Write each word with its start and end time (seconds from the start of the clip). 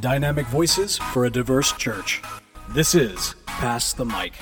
Dynamic 0.00 0.46
voices 0.46 0.96
for 0.96 1.26
a 1.26 1.30
diverse 1.30 1.72
church. 1.72 2.22
This 2.70 2.94
is 2.94 3.34
Pass 3.46 3.92
the 3.92 4.04
Mic. 4.04 4.32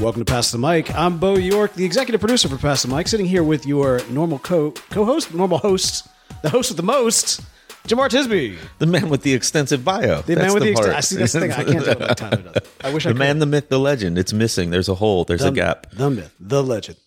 Welcome 0.00 0.24
to 0.24 0.30
Pass 0.30 0.50
the 0.50 0.58
Mic. 0.58 0.94
I'm 0.94 1.18
Beau 1.18 1.36
York, 1.36 1.72
the 1.74 1.84
executive 1.84 2.20
producer 2.20 2.48
for 2.48 2.58
Pass 2.58 2.82
the 2.82 2.94
Mic, 2.94 3.08
sitting 3.08 3.24
here 3.26 3.42
with 3.42 3.64
your 3.64 4.00
normal 4.10 4.38
co 4.38 4.72
co-host, 4.90 5.32
normal 5.34 5.58
host, 5.58 6.08
the 6.42 6.50
host 6.50 6.70
with 6.70 6.76
the 6.76 6.82
most, 6.82 7.40
Jemar 7.86 8.08
Tisby. 8.10 8.58
The 8.78 8.86
man 8.86 9.08
with 9.08 9.22
the 9.22 9.32
extensive 9.32 9.84
bio. 9.84 10.20
The 10.22 10.34
That's 10.34 10.46
man 10.46 10.54
with 10.54 10.62
the, 10.64 10.74
part. 10.74 10.86
extent. 10.88 10.96
I 10.96 11.00
see 11.00 11.16
that's 11.16 11.32
the 11.32 11.40
thing. 11.40 11.52
I 11.52 11.64
can't 11.64 11.84
tell 11.84 11.98
what 11.98 12.18
time 12.18 12.32
it 12.46 12.62
is. 12.62 12.70
I 12.82 12.92
wish 12.92 13.06
I 13.06 13.12
the 13.12 13.18
man, 13.18 13.38
the 13.38 13.46
myth, 13.46 13.68
the 13.70 13.80
legend. 13.80 14.18
It's 14.18 14.32
missing. 14.34 14.70
There's 14.70 14.88
a 14.88 14.96
hole. 14.96 15.24
There's 15.24 15.44
a 15.44 15.50
gap. 15.50 15.90
The 15.92 16.10
myth, 16.10 16.34
the 16.38 16.62
legend, 16.62 16.98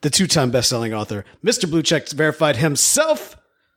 the 0.00 0.10
two-time 0.10 0.50
best-selling 0.50 0.92
author, 0.92 1.24
Mr. 1.44 1.70
Blue 1.70 1.82
Check 1.82 2.08
verified 2.10 2.56
himself, 2.56 3.36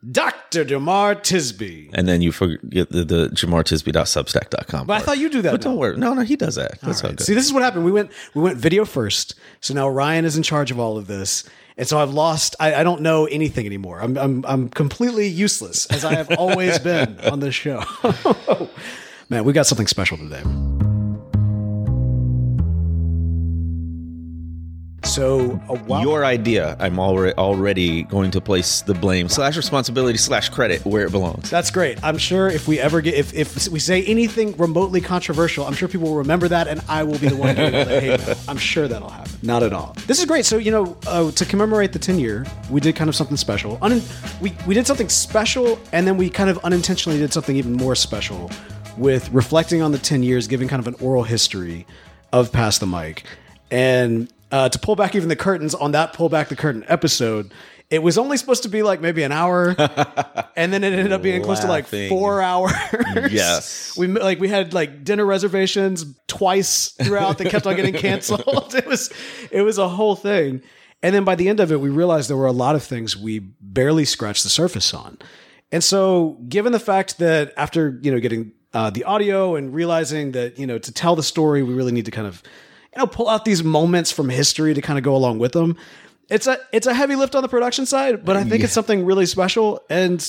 Dr. 0.10 0.66
Jemar 0.66 1.16
Tisby. 1.16 1.90
And 1.94 2.08
then 2.08 2.22
you 2.24 2.32
forget 2.32 2.90
the, 2.90 3.04
the 3.06 3.30
jemartisby.substack.com. 3.30 4.88
But 4.88 5.02
I 5.02 5.06
thought 5.06 5.18
you 5.20 5.30
do 5.30 5.42
that. 5.44 5.52
But 5.52 5.62
don't 5.62 5.78
worry. 5.78 5.96
No, 5.98 6.14
no, 6.16 6.22
he 6.22 6.36
does 6.36 6.56
that. 6.56 6.80
That's 6.82 7.04
all 7.04 7.10
Right. 7.10 7.18
good. 7.18 7.26
See, 7.26 7.34
this 7.36 7.46
is 7.46 7.54
what 7.54 7.62
happened. 7.62 7.86
We 7.86 7.92
went 7.92 8.12
we 8.34 8.42
went 8.42 8.58
video 8.58 8.84
first, 8.86 9.36
so 9.60 9.74
now 9.76 9.88
Ryan 9.88 10.26
is 10.26 10.36
in 10.38 10.44
charge 10.44 10.72
of 10.72 10.80
all 10.80 10.98
of 10.98 11.06
this, 11.08 11.44
and 11.78 11.88
so 11.88 12.00
I've 12.00 12.14
lost. 12.14 12.56
I, 12.60 12.74
I 12.76 12.84
don't 12.84 13.02
know 13.02 13.26
anything 13.26 13.66
anymore. 13.68 14.00
I'm 14.02 14.18
I'm 14.18 14.44
I'm 14.48 14.70
completely 14.70 15.28
useless 15.28 15.86
as 15.88 16.04
I 16.04 16.16
have 16.16 16.32
always 16.32 16.80
been 16.92 17.20
on 17.20 17.40
this 17.40 17.54
show. 17.54 17.84
Man, 19.30 19.44
we 19.46 19.54
got 19.54 19.68
something 19.68 19.88
special 19.88 20.18
today. 20.18 20.42
So 25.12 25.60
a 25.68 25.76
while 25.76 26.04
Your 26.04 26.24
idea, 26.24 26.78
I'm 26.80 26.98
already 26.98 27.36
already 27.38 28.04
going 28.04 28.32
to 28.32 28.40
place 28.40 28.82
the 28.82 28.94
blame 28.94 29.28
slash 29.28 29.58
responsibility 29.58 30.18
slash 30.18 30.48
credit 30.48 30.86
where 30.86 31.06
it 31.06 31.12
belongs. 31.12 31.50
That's 31.50 31.70
great. 31.70 32.02
I'm 32.02 32.18
sure 32.18 32.48
if 32.48 32.66
we 32.66 32.80
ever 32.80 33.02
get 33.02 33.16
if, 33.16 33.34
if 33.34 33.68
we 33.68 33.80
say 33.80 34.06
anything 34.06 34.56
remotely 34.56 35.02
controversial, 35.02 35.66
I'm 35.66 35.74
sure 35.74 35.90
people 35.90 36.08
will 36.08 36.16
remember 36.16 36.48
that, 36.48 36.70
and 36.70 36.82
I 36.88 37.04
will 37.04 37.20
be 37.20 37.28
the 37.28 37.36
one 37.36 37.56
doing 37.56 37.74
the 37.74 38.00
hate 38.00 38.26
mail. 38.26 38.38
I'm 38.48 38.58
sure 38.58 38.88
that'll 38.88 39.10
happen. 39.10 39.34
Not 39.44 39.64
at 39.64 39.74
all. 39.74 39.98
This 40.08 40.20
is 40.20 40.26
great. 40.26 40.46
So 40.46 40.58
you 40.58 40.72
know, 40.72 40.96
uh, 41.06 41.30
to 41.32 41.46
commemorate 41.46 41.92
the 41.92 42.00
10 42.00 42.18
year, 42.18 42.46
we 42.70 42.80
did 42.80 42.96
kind 42.96 43.10
of 43.10 43.16
something 43.16 43.36
special. 43.36 43.78
Un- 43.82 44.02
we 44.40 44.56
we 44.66 44.74
did 44.74 44.88
something 44.88 45.10
special, 45.10 45.78
and 45.92 46.08
then 46.08 46.16
we 46.16 46.30
kind 46.30 46.50
of 46.50 46.58
unintentionally 46.60 47.20
did 47.20 47.34
something 47.34 47.58
even 47.58 47.74
more 47.74 47.96
special 47.96 48.50
with 48.98 49.30
reflecting 49.34 49.82
on 49.82 49.92
the 49.92 49.98
10 49.98 50.24
years, 50.24 50.48
giving 50.48 50.70
kind 50.70 50.80
of 50.80 50.88
an 50.88 50.96
oral 51.06 51.24
history 51.24 51.86
of 52.32 52.54
Pass 52.54 52.78
the 52.78 52.88
Mic, 52.88 53.26
and 53.70 54.32
uh, 54.52 54.70
to 54.70 54.80
pull 54.80 54.96
back 54.96 55.16
even 55.16 55.30
the 55.30 55.36
curtains 55.36 55.74
on 55.74 55.94
that 55.94 56.14
pull 56.14 56.30
back 56.30 56.50
the 56.50 56.56
curtain 56.56 56.84
episode. 56.88 57.52
It 57.90 58.02
was 58.02 58.18
only 58.18 58.38
supposed 58.38 58.64
to 58.64 58.70
be 58.70 58.84
like 58.84 59.02
maybe 59.02 59.22
an 59.24 59.34
hour, 59.34 59.76
and 60.56 60.72
then 60.72 60.84
it 60.86 60.94
ended 60.94 61.12
up 61.12 61.22
being 61.22 61.44
close 61.44 61.60
to 61.60 61.68
like 61.68 61.86
Laughing. 61.86 62.08
four 62.08 62.42
hours. 62.42 62.74
Yes. 63.30 63.94
we 63.98 64.08
like 64.08 64.40
we 64.40 64.48
had 64.48 64.74
like 64.74 65.04
dinner 65.04 65.26
reservations 65.26 66.06
twice 66.28 66.90
throughout 66.92 67.38
that 67.40 67.50
kept 67.50 67.68
on 67.68 67.76
getting 67.76 67.94
canceled. 67.94 68.44
it 68.76 68.86
was 68.86 69.12
it 69.52 69.62
was 69.64 69.78
a 69.78 69.90
whole 69.90 70.16
thing, 70.16 70.62
and 71.04 71.14
then 71.14 71.26
by 71.26 71.36
the 71.36 71.50
end 71.50 71.60
of 71.60 71.70
it, 71.72 71.82
we 71.82 71.90
realized 71.90 72.30
there 72.30 72.38
were 72.38 72.46
a 72.46 72.54
lot 72.54 72.76
of 72.76 72.84
things 72.84 73.18
we 73.18 73.40
barely 73.40 74.06
scratched 74.06 74.44
the 74.44 74.50
surface 74.50 74.94
on, 74.94 75.18
and 75.70 75.84
so 75.84 76.40
given 76.48 76.72
the 76.72 76.80
fact 76.80 77.18
that 77.18 77.54
after 77.58 78.00
you 78.02 78.10
know 78.10 78.22
getting 78.22 78.54
uh, 78.74 78.90
the 78.90 79.04
audio 79.04 79.56
and 79.56 79.74
realizing 79.74 80.32
that 80.32 80.58
you 80.58 80.66
know 80.66 80.78
to 80.78 80.94
tell 80.94 81.18
the 81.18 81.24
story, 81.24 81.62
we 81.62 81.74
really 81.74 81.92
need 81.92 82.06
to 82.06 82.12
kind 82.12 82.28
of 82.28 82.42
you 82.96 83.00
know 83.00 83.08
pull 83.08 83.30
out 83.30 83.46
these 83.46 83.64
moments 83.64 84.12
from 84.12 84.30
history 84.30 84.74
to 84.74 84.82
kind 84.82 84.98
of 84.98 85.04
go 85.04 85.16
along 85.16 85.40
with 85.40 85.54
them. 85.54 85.78
It's 86.30 86.48
a 86.48 86.60
it's 86.72 86.88
a 86.88 86.94
heavy 86.94 87.16
lift 87.16 87.36
on 87.36 87.44
the 87.44 87.50
production 87.50 87.86
side, 87.86 88.24
but 88.26 88.38
I 88.38 88.44
think 88.44 88.64
it's 88.64 88.74
something 88.74 89.06
really 89.06 89.26
special. 89.26 89.82
And 89.90 90.26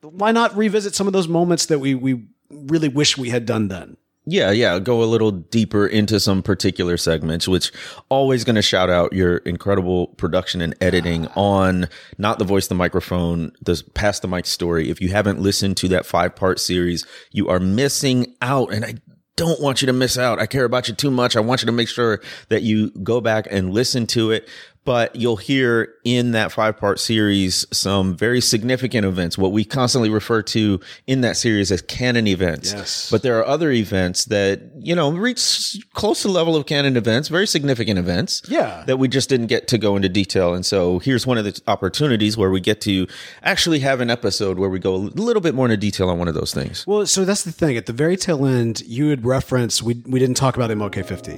why 0.00 0.32
not 0.32 0.56
revisit 0.56 0.94
some 0.94 1.06
of 1.06 1.12
those 1.12 1.28
moments 1.28 1.66
that 1.66 1.78
we 1.78 1.94
we 1.94 2.26
really 2.50 2.88
wish 2.88 3.18
we 3.18 3.30
had 3.30 3.46
done 3.46 3.68
then? 3.68 3.96
Yeah, 4.26 4.52
yeah. 4.52 4.78
Go 4.78 5.02
a 5.02 5.04
little 5.04 5.30
deeper 5.30 5.86
into 5.86 6.18
some 6.18 6.42
particular 6.42 6.96
segments, 6.96 7.46
which 7.46 7.70
always 8.08 8.42
going 8.42 8.56
to 8.56 8.62
shout 8.62 8.88
out 8.88 9.12
your 9.12 9.38
incredible 9.38 10.08
production 10.16 10.62
and 10.62 10.74
editing 10.80 11.26
on 11.36 11.88
not 12.16 12.38
the 12.38 12.46
voice, 12.46 12.68
the 12.68 12.74
microphone, 12.74 13.52
the 13.60 13.82
pass 13.92 14.20
the 14.20 14.28
mic 14.28 14.46
story. 14.46 14.88
If 14.88 14.98
you 15.02 15.10
haven't 15.10 15.40
listened 15.40 15.76
to 15.78 15.88
that 15.88 16.06
five 16.06 16.36
part 16.36 16.58
series, 16.58 17.04
you 17.32 17.48
are 17.48 17.60
missing 17.60 18.34
out. 18.40 18.72
And 18.72 18.86
I 18.86 18.94
don't 19.36 19.60
want 19.60 19.82
you 19.82 19.86
to 19.86 19.92
miss 19.92 20.16
out. 20.16 20.38
I 20.38 20.46
care 20.46 20.64
about 20.64 20.88
you 20.88 20.94
too 20.94 21.10
much. 21.10 21.36
I 21.36 21.40
want 21.40 21.62
you 21.62 21.66
to 21.66 21.72
make 21.72 21.88
sure 21.88 22.20
that 22.48 22.62
you 22.62 22.90
go 23.02 23.20
back 23.20 23.46
and 23.50 23.72
listen 23.72 24.06
to 24.08 24.30
it. 24.30 24.48
But 24.84 25.16
you'll 25.16 25.36
hear 25.36 25.94
in 26.04 26.32
that 26.32 26.52
five 26.52 26.76
part 26.76 27.00
series 27.00 27.66
some 27.72 28.14
very 28.16 28.40
significant 28.40 29.06
events, 29.06 29.38
what 29.38 29.52
we 29.52 29.64
constantly 29.64 30.10
refer 30.10 30.42
to 30.42 30.80
in 31.06 31.22
that 31.22 31.36
series 31.36 31.72
as 31.72 31.80
canon 31.82 32.26
events. 32.26 32.72
Yes. 32.72 33.10
But 33.10 33.22
there 33.22 33.38
are 33.38 33.46
other 33.46 33.70
events 33.70 34.26
that, 34.26 34.60
you 34.78 34.94
know, 34.94 35.10
reach 35.10 35.78
close 35.94 36.22
to 36.22 36.28
the 36.28 36.34
level 36.34 36.56
of 36.56 36.66
canon 36.66 36.96
events, 36.96 37.28
very 37.28 37.46
significant 37.46 37.98
events. 37.98 38.42
Yeah. 38.48 38.84
That 38.86 38.98
we 38.98 39.08
just 39.08 39.28
didn't 39.28 39.46
get 39.46 39.68
to 39.68 39.78
go 39.78 39.96
into 39.96 40.08
detail. 40.08 40.54
And 40.54 40.66
so 40.66 40.98
here's 40.98 41.26
one 41.26 41.38
of 41.38 41.44
the 41.44 41.58
opportunities 41.66 42.36
where 42.36 42.50
we 42.50 42.60
get 42.60 42.80
to 42.82 43.06
actually 43.42 43.80
have 43.80 44.00
an 44.00 44.10
episode 44.10 44.58
where 44.58 44.70
we 44.70 44.78
go 44.78 44.94
a 44.94 44.96
little 44.96 45.40
bit 45.40 45.54
more 45.54 45.66
into 45.66 45.76
detail 45.76 46.10
on 46.10 46.18
one 46.18 46.28
of 46.28 46.34
those 46.34 46.52
things. 46.52 46.86
Well, 46.86 47.06
so 47.06 47.24
that's 47.24 47.44
the 47.44 47.52
thing. 47.52 47.76
At 47.76 47.86
the 47.86 47.92
very 47.92 48.16
tail 48.16 48.44
end, 48.46 48.82
you 48.82 49.08
had 49.08 49.24
referenced 49.24 49.82
we 49.82 49.94
we 50.06 50.18
didn't 50.18 50.36
talk 50.36 50.56
about 50.56 50.70
MLK 50.70 51.06
fifty, 51.06 51.36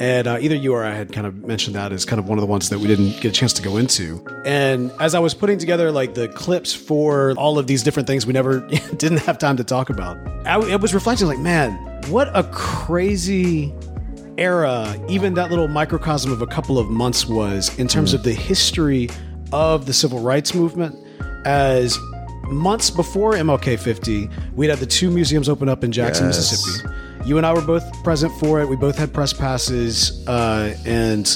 and 0.00 0.26
uh, 0.26 0.38
either 0.40 0.54
you 0.56 0.72
or 0.72 0.82
I 0.84 0.94
had 0.94 1.12
kind 1.12 1.26
of 1.26 1.44
mentioned 1.46 1.76
that 1.76 1.92
as 1.92 2.04
kind 2.04 2.18
of 2.18 2.26
one 2.28 2.38
of 2.38 2.40
the 2.42 2.46
ones 2.46 2.70
that 2.70 2.78
we 2.78 2.86
didn't 2.88 3.20
get 3.20 3.26
a 3.26 3.30
chance 3.32 3.52
to 3.52 3.62
go 3.62 3.76
into. 3.76 4.24
And 4.44 4.90
as 4.98 5.14
I 5.14 5.18
was 5.18 5.34
putting 5.34 5.58
together 5.58 5.92
like 5.92 6.14
the 6.14 6.26
clips 6.28 6.72
for 6.74 7.32
all 7.36 7.58
of 7.58 7.66
these 7.66 7.82
different 7.82 8.06
things 8.08 8.26
we 8.26 8.32
never 8.32 8.60
didn't 8.96 9.18
have 9.18 9.38
time 9.38 9.56
to 9.58 9.64
talk 9.64 9.90
about, 9.90 10.16
I, 10.46 10.54
I 10.54 10.76
was 10.76 10.94
reflecting 10.94 11.26
like, 11.28 11.38
man, 11.38 11.72
what 12.10 12.28
a 12.34 12.42
crazy 12.50 13.72
era 14.38 14.96
even 15.08 15.34
that 15.34 15.50
little 15.50 15.68
microcosm 15.68 16.32
of 16.32 16.40
a 16.40 16.46
couple 16.46 16.78
of 16.78 16.88
months 16.88 17.26
was 17.26 17.78
in 17.78 17.86
terms 17.86 18.14
of 18.14 18.22
the 18.22 18.32
history 18.32 19.10
of 19.52 19.84
the 19.84 19.92
civil 19.92 20.20
rights 20.20 20.54
movement 20.54 20.96
as 21.44 21.98
months 22.44 22.88
before 22.90 23.32
MLK 23.34 23.78
50 23.78 24.30
we'd 24.54 24.70
had 24.70 24.78
the 24.78 24.86
two 24.86 25.10
museums 25.10 25.48
open 25.48 25.68
up 25.68 25.84
in 25.84 25.92
Jackson 25.92 26.26
Yes. 26.26 26.38
Mississippi 26.38 26.88
you 27.24 27.36
and 27.36 27.46
I 27.46 27.52
were 27.52 27.60
both 27.62 28.02
present 28.02 28.32
for 28.40 28.60
it 28.60 28.68
we 28.68 28.76
both 28.76 28.96
had 28.96 29.12
press 29.12 29.32
passes 29.32 30.26
uh, 30.28 30.74
and 30.86 31.28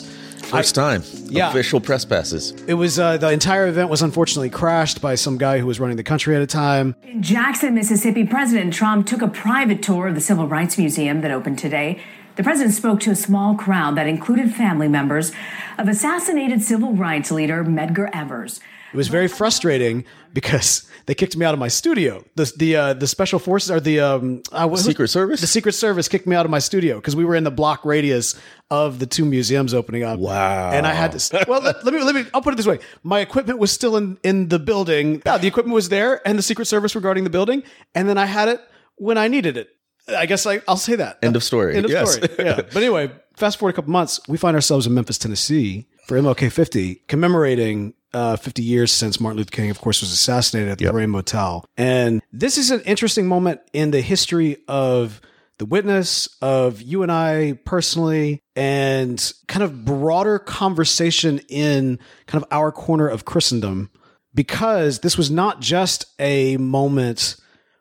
First 0.45 0.75
time. 0.75 1.03
yeah. 1.25 1.49
Official 1.51 1.81
press 1.81 2.05
passes. 2.05 2.53
it 2.69 2.75
was 2.75 2.99
uh, 2.99 3.17
the 3.17 3.31
entire 3.31 3.67
event 3.67 3.89
was 3.89 4.03
unfortunately 4.03 4.51
crashed 4.51 5.01
by 5.01 5.15
some 5.15 5.39
guy 5.39 5.59
who 5.59 5.67
was 5.67 5.81
running 5.81 5.97
the 5.97 6.03
country 6.05 6.37
at 6.37 6.43
a 6.43 6.47
time 6.47 6.95
In 7.03 7.23
Jackson, 7.23 7.75
Mississippi, 7.75 8.25
President 8.25 8.73
Trump 8.73 9.07
took 9.07 9.23
a 9.23 9.29
private 9.29 9.83
tour 9.83 10.09
of 10.09 10.15
the 10.15 10.21
Civil 10.21 10.47
Rights 10.47 10.77
Museum 10.79 11.23
that 11.23 11.31
opened 11.31 11.59
today. 11.59 12.01
The 12.37 12.43
president 12.43 12.75
spoke 12.75 13.01
to 13.01 13.11
a 13.11 13.17
small 13.17 13.55
crowd 13.55 13.97
that 13.97 14.07
included 14.07 14.53
family 14.55 14.89
members 14.89 15.33
of 15.79 15.89
assassinated 15.89 16.63
civil 16.63 16.93
rights 16.93 17.31
leader 17.31 17.65
Medgar 17.65 18.11
Evers. 18.13 18.61
It 18.95 18.97
was 18.97 19.09
very 19.09 19.27
frustrating 19.29 20.05
because 20.33 20.89
they 21.07 21.15
kicked 21.15 21.37
me 21.37 21.45
out 21.45 21.53
of 21.53 21.59
my 21.61 21.69
studio. 21.69 22.25
The 22.37 22.53
the 22.57 22.77
uh, 22.77 22.93
the 22.95 23.07
special 23.07 23.39
forces 23.41 23.71
or 23.71 23.81
the 23.81 23.99
um 24.01 24.43
uh, 24.53 24.67
what- 24.69 24.81
Secret 24.81 25.09
Service? 25.09 25.41
The 25.41 25.47
Secret 25.49 25.73
Service 25.73 26.07
kicked 26.09 26.27
me 26.27 26.37
out 26.37 26.45
of 26.47 26.51
my 26.51 26.61
studio 26.61 26.97
because 26.97 27.17
we 27.17 27.25
were 27.25 27.35
in 27.35 27.45
the 27.45 27.51
block 27.51 27.85
radius 27.85 28.41
of 28.71 28.99
the 29.01 29.07
two 29.07 29.25
museums 29.25 29.75
opening 29.75 30.05
up. 30.05 30.19
Wow. 30.21 30.71
And 30.71 30.87
I 30.87 30.93
had 30.95 31.13
to. 31.19 31.45
Well, 31.49 31.61
let, 31.61 31.85
let 31.85 31.93
me 31.93 32.01
let 32.03 32.15
me. 32.15 32.25
I'll 32.33 32.41
put 32.41 32.55
it 32.55 32.57
this 32.57 32.67
way: 32.69 32.79
my 33.03 33.19
equipment 33.21 33.59
was 33.59 33.73
still 33.73 33.97
in 33.97 34.17
in 34.23 34.49
the 34.49 34.59
building. 34.61 35.21
Yeah, 35.27 35.39
the 35.39 35.49
equipment 35.49 35.75
was 35.75 35.89
there, 35.89 36.27
and 36.27 36.39
the 36.39 36.43
Secret 36.43 36.67
Service 36.67 36.95
were 36.95 37.01
guarding 37.01 37.25
the 37.25 37.31
building, 37.31 37.63
and 37.97 38.09
then 38.09 38.17
I 38.17 38.27
had 38.27 38.49
it 38.49 38.61
when 38.97 39.19
I 39.19 39.27
needed 39.29 39.57
it. 39.57 39.69
I 40.09 40.27
guess 40.27 40.47
I, 40.47 40.61
I'll 40.69 40.77
say 40.77 40.97
that. 40.97 41.19
End 41.23 41.35
of 41.35 41.43
story. 41.43 41.77
End 41.77 41.87
of 41.87 41.91
Yes. 41.91 42.15
story. 42.15 42.29
Yeah. 42.39 42.57
But 42.73 42.77
anyway, 42.77 43.11
fast 43.37 43.59
forward 43.59 43.71
a 43.75 43.77
couple 43.77 43.91
months, 43.91 44.21
we 44.29 44.37
find 44.37 44.55
ourselves 44.55 44.87
in 44.87 44.93
Memphis, 44.95 45.17
Tennessee 45.19 45.89
for 46.07 46.19
MLK 46.21 46.53
50, 46.53 46.97
commemorating 47.09 47.95
uh, 48.15 48.37
50 48.37 48.63
years 48.63 48.93
since 48.93 49.21
Martin 49.21 49.39
Luther 49.39 49.51
King, 49.51 49.71
of 49.71 49.81
course, 49.81 50.01
was 50.01 50.13
assassinated 50.13 50.71
at 50.71 50.79
the 50.79 50.87
Lorraine 50.87 51.11
Motel. 51.11 51.65
And 51.77 52.23
this 52.33 52.57
is 52.57 52.71
an 52.71 52.81
interesting 52.83 53.27
moment 53.27 53.61
in 53.73 53.91
the 53.91 54.01
history 54.01 54.59
of 54.69 55.21
the 55.59 55.67
witness, 55.67 56.29
of 56.41 56.83
you 56.83 57.03
and 57.03 57.13
I 57.13 57.59
personally, 57.65 58.43
and 58.57 59.33
kind 59.47 59.63
of 59.63 59.85
broader 59.85 60.39
conversation 60.39 61.41
in 61.49 61.99
kind 62.27 62.43
of 62.43 62.49
our 62.51 62.73
corner 62.73 63.07
of 63.07 63.25
Christendom, 63.25 63.91
because 64.35 65.01
this 65.01 65.17
was 65.17 65.31
not 65.31 65.61
just 65.61 66.07
a 66.19 66.57
moment 66.57 67.37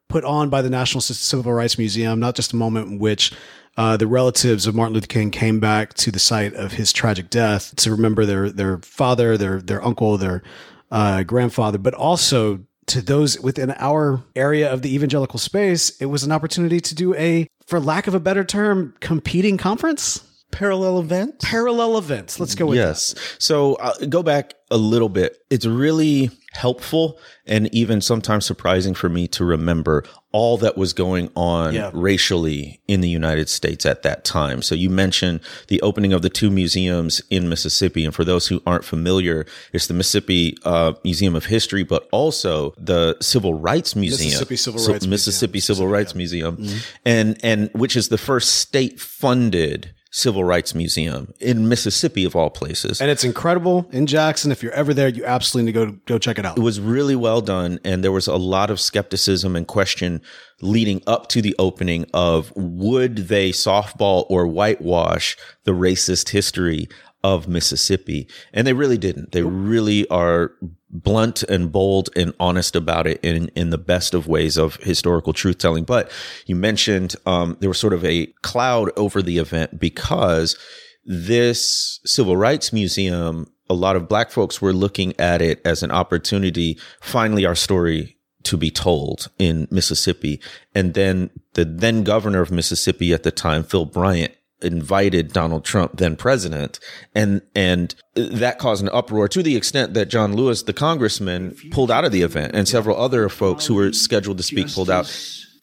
put 0.07 0.23
on 0.23 0.49
by 0.49 0.61
the 0.61 0.69
National 0.69 1.01
Civil 1.01 1.51
Rights 1.51 1.79
Museum, 1.79 2.19
not 2.19 2.35
just 2.35 2.53
a 2.53 2.55
moment 2.55 2.87
in 2.87 2.99
which 2.99 3.33
uh, 3.77 3.97
the 3.97 4.07
relatives 4.07 4.67
of 4.67 4.75
Martin 4.75 4.93
Luther 4.93 5.07
King 5.07 5.31
came 5.31 5.59
back 5.59 5.93
to 5.95 6.11
the 6.11 6.19
site 6.19 6.53
of 6.53 6.73
his 6.73 6.93
tragic 6.93 7.29
death 7.29 7.75
to 7.77 7.91
remember 7.91 8.25
their 8.25 8.49
their 8.49 8.77
father, 8.79 9.37
their 9.37 9.59
their 9.61 9.83
uncle, 9.83 10.17
their 10.17 10.43
uh, 10.91 11.23
grandfather, 11.23 11.77
but 11.77 11.93
also 11.93 12.59
to 12.87 13.01
those 13.01 13.39
within 13.39 13.71
our 13.77 14.21
area 14.35 14.71
of 14.71 14.81
the 14.81 14.93
evangelical 14.93 15.39
space, 15.39 15.89
it 16.01 16.05
was 16.05 16.23
an 16.23 16.31
opportunity 16.31 16.79
to 16.79 16.93
do 16.93 17.15
a, 17.15 17.47
for 17.65 17.79
lack 17.79 18.07
of 18.07 18.13
a 18.13 18.19
better 18.19 18.43
term, 18.43 18.93
competing 18.99 19.57
conference. 19.57 20.23
parallel 20.51 20.99
events. 20.99 21.43
Parallel 21.49 21.97
events. 21.97 22.39
Let's 22.39 22.55
go 22.55 22.67
with 22.67 22.77
yes. 22.77 23.15
So 23.39 23.75
uh, 23.75 23.93
go 24.07 24.21
back 24.21 24.53
a 24.69 24.77
little 24.77 25.09
bit. 25.09 25.37
It's 25.49 25.65
really 25.65 26.29
helpful 26.55 27.17
and 27.45 27.73
even 27.73 27.99
sometimes 28.01 28.45
surprising 28.45 28.93
for 28.93 29.09
me 29.09 29.27
to 29.27 29.43
remember 29.43 30.03
all 30.31 30.57
that 30.57 30.77
was 30.77 30.93
going 30.93 31.29
on 31.35 31.73
Yeah. 31.73 31.91
racially 31.93 32.79
in 32.87 33.01
the 33.01 33.09
United 33.09 33.49
States 33.49 33.85
at 33.85 34.01
that 34.03 34.23
time. 34.23 34.61
So 34.61 34.73
you 34.75 34.89
mentioned 34.89 35.41
the 35.67 35.81
opening 35.81 36.13
of 36.13 36.21
the 36.21 36.29
two 36.29 36.49
museums 36.49 37.21
in 37.29 37.49
Mississippi. 37.49 38.03
And 38.05 38.13
for 38.15 38.23
those 38.23 38.47
who 38.47 38.61
aren't 38.65 38.85
familiar, 38.85 39.45
it's 39.73 39.87
the 39.87 39.93
Mississippi 39.93 40.57
uh, 40.63 40.93
Museum 41.03 41.35
of 41.35 41.45
History, 41.45 41.83
but 41.83 42.07
also 42.11 42.73
the 42.77 43.15
Civil 43.21 43.53
Rights 43.55 43.95
Museum. 43.95 44.27
Mississippi 44.27 44.55
Civil 44.55 44.79
So- 44.79 44.91
Rights 44.93 45.05
Museum. 45.05 45.11
Mississippi 45.11 45.59
Civil 45.59 45.87
Rights 45.87 46.15
Museum. 46.15 46.67
And, 47.05 47.37
and 47.43 47.69
which 47.73 47.95
is 47.95 48.09
the 48.09 48.17
first 48.17 48.55
state 48.55 48.99
funded 48.99 49.93
civil 50.13 50.43
rights 50.43 50.75
museum 50.75 51.33
in 51.39 51.67
Mississippi 51.67 52.23
of 52.23 52.35
all 52.35 52.51
places. 52.51 53.01
And 53.01 53.09
it's 53.09 53.23
incredible 53.23 53.89
in 53.91 54.05
Jackson. 54.05 54.51
If 54.51 54.61
you're 54.61 54.71
ever 54.73 54.93
there, 54.93 55.07
you 55.09 55.25
absolutely 55.25 55.71
need 55.71 55.79
to 55.79 55.85
go 55.85 55.99
go 56.05 56.19
check 56.19 56.37
it 56.37 56.45
out. 56.45 56.55
it 56.55 56.61
was 56.61 56.79
really 56.79 57.15
well 57.15 57.41
done 57.41 57.79
and 57.83 58.03
there 58.03 58.11
was 58.11 58.27
a 58.27 58.35
lot 58.35 58.69
of 58.69 58.79
skepticism 58.79 59.55
and 59.55 59.67
question 59.67 60.21
leading 60.61 61.01
up 61.07 61.29
to 61.29 61.41
the 61.41 61.55
opening 61.57 62.05
of 62.13 62.53
would 62.55 63.15
they 63.27 63.49
softball 63.49 64.27
or 64.29 64.45
whitewash 64.45 65.35
the 65.63 65.71
racist 65.71 66.29
history 66.29 66.87
of 67.23 67.47
Mississippi 67.47 68.29
and 68.53 68.67
they 68.67 68.73
really 68.73 68.99
didn't 68.99 69.31
they 69.31 69.41
really 69.41 70.07
are 70.09 70.51
blunt 70.93 71.41
and 71.43 71.71
bold 71.71 72.09
and 72.15 72.33
honest 72.39 72.75
about 72.75 73.07
it 73.07 73.19
in 73.23 73.49
in 73.55 73.71
the 73.71 73.77
best 73.77 74.13
of 74.13 74.27
ways 74.27 74.57
of 74.57 74.75
historical 74.77 75.33
truth 75.33 75.57
telling. 75.57 75.83
But 75.83 76.11
you 76.45 76.55
mentioned 76.55 77.15
um, 77.25 77.57
there 77.59 77.69
was 77.69 77.79
sort 77.79 77.93
of 77.93 78.05
a 78.05 78.27
cloud 78.43 78.91
over 78.95 79.21
the 79.21 79.39
event 79.39 79.79
because 79.79 80.57
this 81.05 81.99
civil 82.05 82.37
rights 82.37 82.71
museum 82.71 83.47
a 83.69 83.73
lot 83.73 83.95
of 83.95 84.07
black 84.07 84.29
folks 84.29 84.61
were 84.61 84.73
looking 84.73 85.19
at 85.19 85.41
it 85.41 85.59
as 85.65 85.83
an 85.83 85.91
opportunity 85.91 86.77
finally 87.01 87.45
our 87.45 87.55
story 87.55 88.17
to 88.43 88.57
be 88.57 88.69
told 88.69 89.31
in 89.39 89.67
Mississippi. 89.71 90.41
And 90.75 90.93
then 90.93 91.29
the 91.53 91.65
then 91.65 92.03
governor 92.03 92.41
of 92.41 92.51
Mississippi 92.51 93.13
at 93.13 93.23
the 93.23 93.31
time 93.31 93.63
Phil 93.63 93.85
Bryant 93.85 94.33
invited 94.63 95.33
Donald 95.33 95.65
Trump 95.65 95.97
then 95.97 96.15
president 96.15 96.79
and 97.13 97.41
and 97.55 97.95
that 98.15 98.59
caused 98.59 98.83
an 98.83 98.89
uproar 98.93 99.27
to 99.27 99.43
the 99.43 99.55
extent 99.55 99.93
that 99.93 100.09
John 100.09 100.35
Lewis 100.35 100.63
the 100.63 100.73
congressman 100.73 101.55
pulled 101.71 101.91
out 101.91 102.05
of 102.05 102.11
the 102.11 102.21
event 102.21 102.55
and 102.55 102.67
several 102.67 102.97
other 102.97 103.29
folks 103.29 103.65
who 103.65 103.75
were 103.75 103.91
scheduled 103.93 104.37
to 104.37 104.43
speak 104.43 104.71
pulled 104.73 104.89
out 104.89 105.07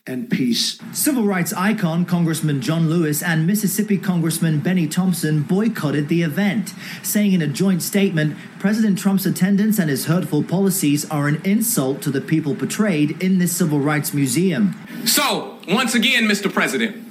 and 0.07 0.31
peace. 0.31 0.81
Civil 0.93 1.25
rights 1.25 1.53
icon 1.53 2.05
Congressman 2.05 2.61
John 2.61 2.89
Lewis 2.89 3.23
and 3.23 3.47
Mississippi 3.47 3.99
Congressman 3.99 4.61
Benny 4.61 4.87
Thompson 4.87 5.43
boycotted 5.43 6.09
the 6.09 6.23
event, 6.23 6.75
saying 7.03 7.33
in 7.33 7.43
a 7.43 7.47
joint 7.47 7.83
statement 7.83 8.37
President 8.59 8.99
Trump's 8.99 9.27
attendance 9.27 9.79
and 9.79 9.91
his 9.91 10.07
hurtful 10.07 10.43
policies 10.43 11.09
are 11.11 11.29
an 11.29 11.41
insult 11.45 12.03
to 12.03 12.11
the 12.11 12.21
people 12.21 12.55
portrayed 12.55 13.23
in 13.23 13.39
this 13.39 13.53
civil 13.57 13.79
rights 13.79 14.15
museum. 14.15 14.75
So, 15.05 15.59
once 15.69 15.95
again, 15.95 16.25
Mr. 16.25 16.53
President, 16.53 17.10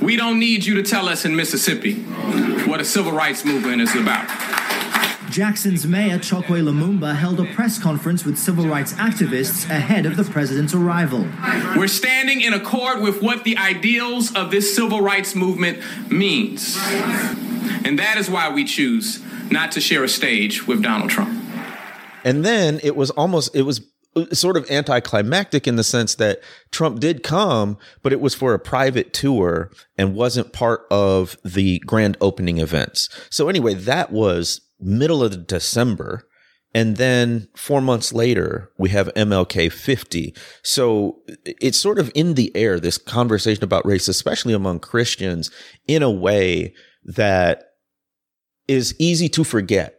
we 0.00 0.16
don't 0.16 0.38
need 0.38 0.64
you 0.64 0.74
to 0.74 0.82
tell 0.82 1.08
us 1.08 1.24
in 1.24 1.36
Mississippi 1.36 1.94
what 2.66 2.80
a 2.80 2.84
civil 2.84 3.12
rights 3.12 3.44
movement 3.44 3.82
is 3.82 3.94
about. 3.94 4.28
Jackson's 5.30 5.86
mayor 5.86 6.18
Chokwe 6.18 6.62
Lumumba 6.62 7.14
held 7.14 7.38
a 7.38 7.44
press 7.52 7.78
conference 7.78 8.24
with 8.24 8.38
civil 8.38 8.66
rights 8.66 8.94
activists 8.94 9.68
ahead 9.68 10.06
of 10.06 10.16
the 10.16 10.24
president's 10.24 10.72
arrival. 10.74 11.26
We're 11.76 11.86
standing 11.88 12.40
in 12.40 12.54
accord 12.54 13.02
with 13.02 13.20
what 13.22 13.44
the 13.44 13.56
ideals 13.58 14.34
of 14.34 14.50
this 14.50 14.74
civil 14.74 15.02
rights 15.02 15.34
movement 15.34 15.82
means. 16.10 16.76
And 17.84 17.98
that 17.98 18.16
is 18.16 18.30
why 18.30 18.50
we 18.50 18.64
choose 18.64 19.22
not 19.50 19.72
to 19.72 19.80
share 19.80 20.02
a 20.02 20.08
stage 20.08 20.66
with 20.66 20.82
Donald 20.82 21.10
Trump. 21.10 21.38
And 22.24 22.44
then 22.44 22.80
it 22.82 22.96
was 22.96 23.10
almost, 23.10 23.54
it 23.54 23.62
was 23.62 23.80
sort 24.26 24.56
of 24.56 24.70
anticlimactic 24.70 25.66
in 25.66 25.76
the 25.76 25.84
sense 25.84 26.14
that 26.16 26.40
Trump 26.70 27.00
did 27.00 27.22
come, 27.22 27.78
but 28.02 28.12
it 28.12 28.20
was 28.20 28.34
for 28.34 28.54
a 28.54 28.58
private 28.58 29.12
tour 29.12 29.70
and 29.96 30.14
wasn't 30.14 30.52
part 30.52 30.86
of 30.90 31.36
the 31.44 31.78
grand 31.80 32.16
opening 32.20 32.58
events. 32.58 33.08
So 33.30 33.48
anyway, 33.48 33.74
that 33.74 34.12
was 34.12 34.60
middle 34.80 35.22
of 35.22 35.46
December. 35.46 36.28
And 36.74 36.96
then 36.96 37.48
four 37.56 37.80
months 37.80 38.12
later, 38.12 38.70
we 38.78 38.90
have 38.90 39.12
MLK 39.14 39.72
50. 39.72 40.34
So 40.62 41.20
it's 41.44 41.78
sort 41.78 41.98
of 41.98 42.12
in 42.14 42.34
the 42.34 42.54
air, 42.54 42.78
this 42.78 42.98
conversation 42.98 43.64
about 43.64 43.86
race, 43.86 44.06
especially 44.06 44.52
among 44.52 44.80
Christians, 44.80 45.50
in 45.86 46.02
a 46.02 46.10
way 46.10 46.74
that 47.04 47.64
is 48.68 48.94
easy 48.98 49.30
to 49.30 49.44
forget 49.44 49.97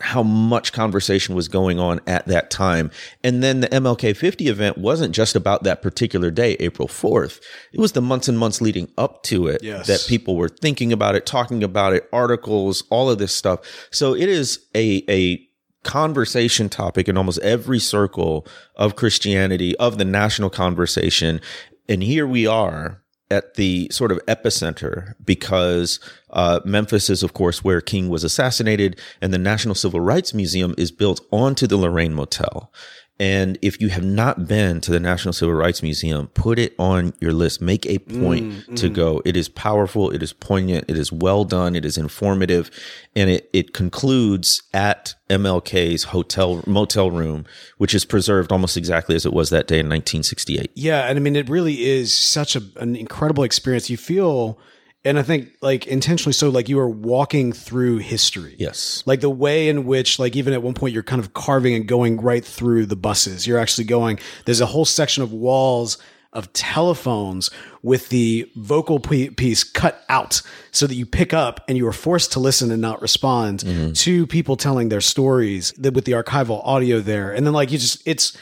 how 0.00 0.22
much 0.22 0.72
conversation 0.72 1.36
was 1.36 1.46
going 1.46 1.78
on 1.78 2.00
at 2.06 2.26
that 2.26 2.50
time. 2.50 2.90
And 3.22 3.42
then 3.42 3.60
the 3.60 3.68
MLK 3.68 4.16
50 4.16 4.48
event 4.48 4.76
wasn't 4.76 5.14
just 5.14 5.36
about 5.36 5.62
that 5.62 5.82
particular 5.82 6.32
day, 6.32 6.56
April 6.58 6.88
4th. 6.88 7.40
It 7.72 7.78
was 7.78 7.92
the 7.92 8.02
months 8.02 8.26
and 8.26 8.36
months 8.36 8.60
leading 8.60 8.90
up 8.98 9.22
to 9.24 9.46
it 9.46 9.62
Yes. 9.62 9.86
that 9.86 10.04
people 10.08 10.36
were 10.36 10.48
thinking 10.48 10.92
about 10.92 11.14
it, 11.14 11.26
talking 11.26 11.62
about 11.62 11.92
it, 11.92 12.08
articles, 12.12 12.82
all 12.90 13.08
of 13.08 13.18
this 13.18 13.34
stuff. 13.34 13.60
So 13.92 14.14
it 14.14 14.28
is 14.28 14.66
a, 14.74 15.04
a, 15.08 15.48
conversation 15.84 16.70
topic 16.70 17.10
in 17.10 17.16
almost 17.18 17.38
every 17.40 17.78
circle 17.78 18.46
of 18.74 18.96
Christianity, 18.96 19.76
of 19.76 19.98
the 19.98 20.04
national 20.06 20.48
conversation. 20.48 21.42
And 21.90 22.02
here 22.02 22.26
we 22.26 22.46
are 22.46 23.03
at 23.30 23.54
the 23.54 23.88
sort 23.90 24.12
of 24.12 24.24
epicenter 24.26 25.14
because 25.24 25.98
uh, 26.30 26.60
Memphis 26.64 27.08
is, 27.08 27.22
of 27.22 27.32
course, 27.32 27.64
where 27.64 27.80
King 27.80 28.08
was 28.08 28.24
assassinated, 28.24 29.00
and 29.20 29.32
the 29.32 29.38
National 29.38 29.74
Civil 29.74 30.00
Rights 30.00 30.34
Museum 30.34 30.74
is 30.76 30.90
built 30.90 31.20
onto 31.30 31.66
the 31.66 31.76
Lorraine 31.76 32.14
Motel. 32.14 32.70
And 33.20 33.58
if 33.62 33.80
you 33.80 33.90
have 33.90 34.02
not 34.02 34.48
been 34.48 34.80
to 34.80 34.90
the 34.90 34.98
National 34.98 35.32
Civil 35.32 35.54
Rights 35.54 35.84
Museum, 35.84 36.26
put 36.34 36.58
it 36.58 36.74
on 36.80 37.14
your 37.20 37.32
list. 37.32 37.62
Make 37.62 37.86
a 37.86 37.98
point 37.98 38.52
mm, 38.52 38.76
to 38.76 38.90
mm. 38.90 38.92
go. 38.92 39.22
It 39.24 39.36
is 39.36 39.48
powerful. 39.48 40.10
It 40.10 40.20
is 40.20 40.32
poignant. 40.32 40.86
It 40.88 40.98
is 40.98 41.12
well 41.12 41.44
done. 41.44 41.76
It 41.76 41.84
is 41.84 41.96
informative. 41.96 42.72
And 43.14 43.30
it, 43.30 43.48
it 43.52 43.72
concludes 43.72 44.64
at 44.72 45.14
MLK's 45.30 46.04
hotel, 46.04 46.64
motel 46.66 47.12
room, 47.12 47.46
which 47.78 47.94
is 47.94 48.04
preserved 48.04 48.50
almost 48.50 48.76
exactly 48.76 49.14
as 49.14 49.24
it 49.24 49.32
was 49.32 49.50
that 49.50 49.68
day 49.68 49.76
in 49.76 49.86
1968. 49.86 50.72
Yeah, 50.74 51.06
and 51.06 51.16
I 51.16 51.20
mean, 51.20 51.36
it 51.36 51.48
really 51.48 51.84
is 51.84 52.12
such 52.12 52.56
a, 52.56 52.62
an 52.76 52.96
incredible 52.96 53.44
experience. 53.44 53.88
You 53.88 53.96
feel, 53.96 54.58
and 55.04 55.18
I 55.18 55.22
think 55.22 55.50
like 55.60 55.86
intentionally 55.86 56.32
so, 56.32 56.48
like 56.48 56.68
you 56.68 56.78
are 56.78 56.88
walking 56.88 57.52
through 57.52 57.98
history. 57.98 58.56
Yes. 58.58 59.02
Like 59.06 59.20
the 59.20 59.30
way 59.30 59.68
in 59.68 59.84
which, 59.84 60.18
like 60.18 60.34
even 60.34 60.52
at 60.52 60.62
one 60.62 60.74
point, 60.74 60.94
you're 60.94 61.02
kind 61.02 61.20
of 61.20 61.34
carving 61.34 61.74
and 61.74 61.86
going 61.86 62.20
right 62.20 62.44
through 62.44 62.86
the 62.86 62.96
buses. 62.96 63.46
You're 63.46 63.58
actually 63.58 63.84
going. 63.84 64.18
There's 64.46 64.60
a 64.60 64.66
whole 64.66 64.84
section 64.86 65.22
of 65.22 65.32
walls 65.32 65.98
of 66.32 66.52
telephones 66.52 67.50
with 67.82 68.08
the 68.08 68.50
vocal 68.56 68.98
piece 68.98 69.62
cut 69.62 70.04
out 70.08 70.42
so 70.72 70.86
that 70.86 70.94
you 70.96 71.06
pick 71.06 71.32
up 71.32 71.60
and 71.68 71.78
you 71.78 71.86
are 71.86 71.92
forced 71.92 72.32
to 72.32 72.40
listen 72.40 72.70
and 72.72 72.82
not 72.82 73.00
respond 73.00 73.60
mm-hmm. 73.60 73.92
to 73.92 74.26
people 74.26 74.56
telling 74.56 74.88
their 74.88 75.00
stories 75.00 75.72
with 75.78 76.04
the 76.04 76.12
archival 76.12 76.60
audio 76.66 76.98
there. 76.98 77.30
And 77.30 77.46
then 77.46 77.54
like 77.54 77.70
you 77.70 77.78
just, 77.78 78.02
it's, 78.04 78.36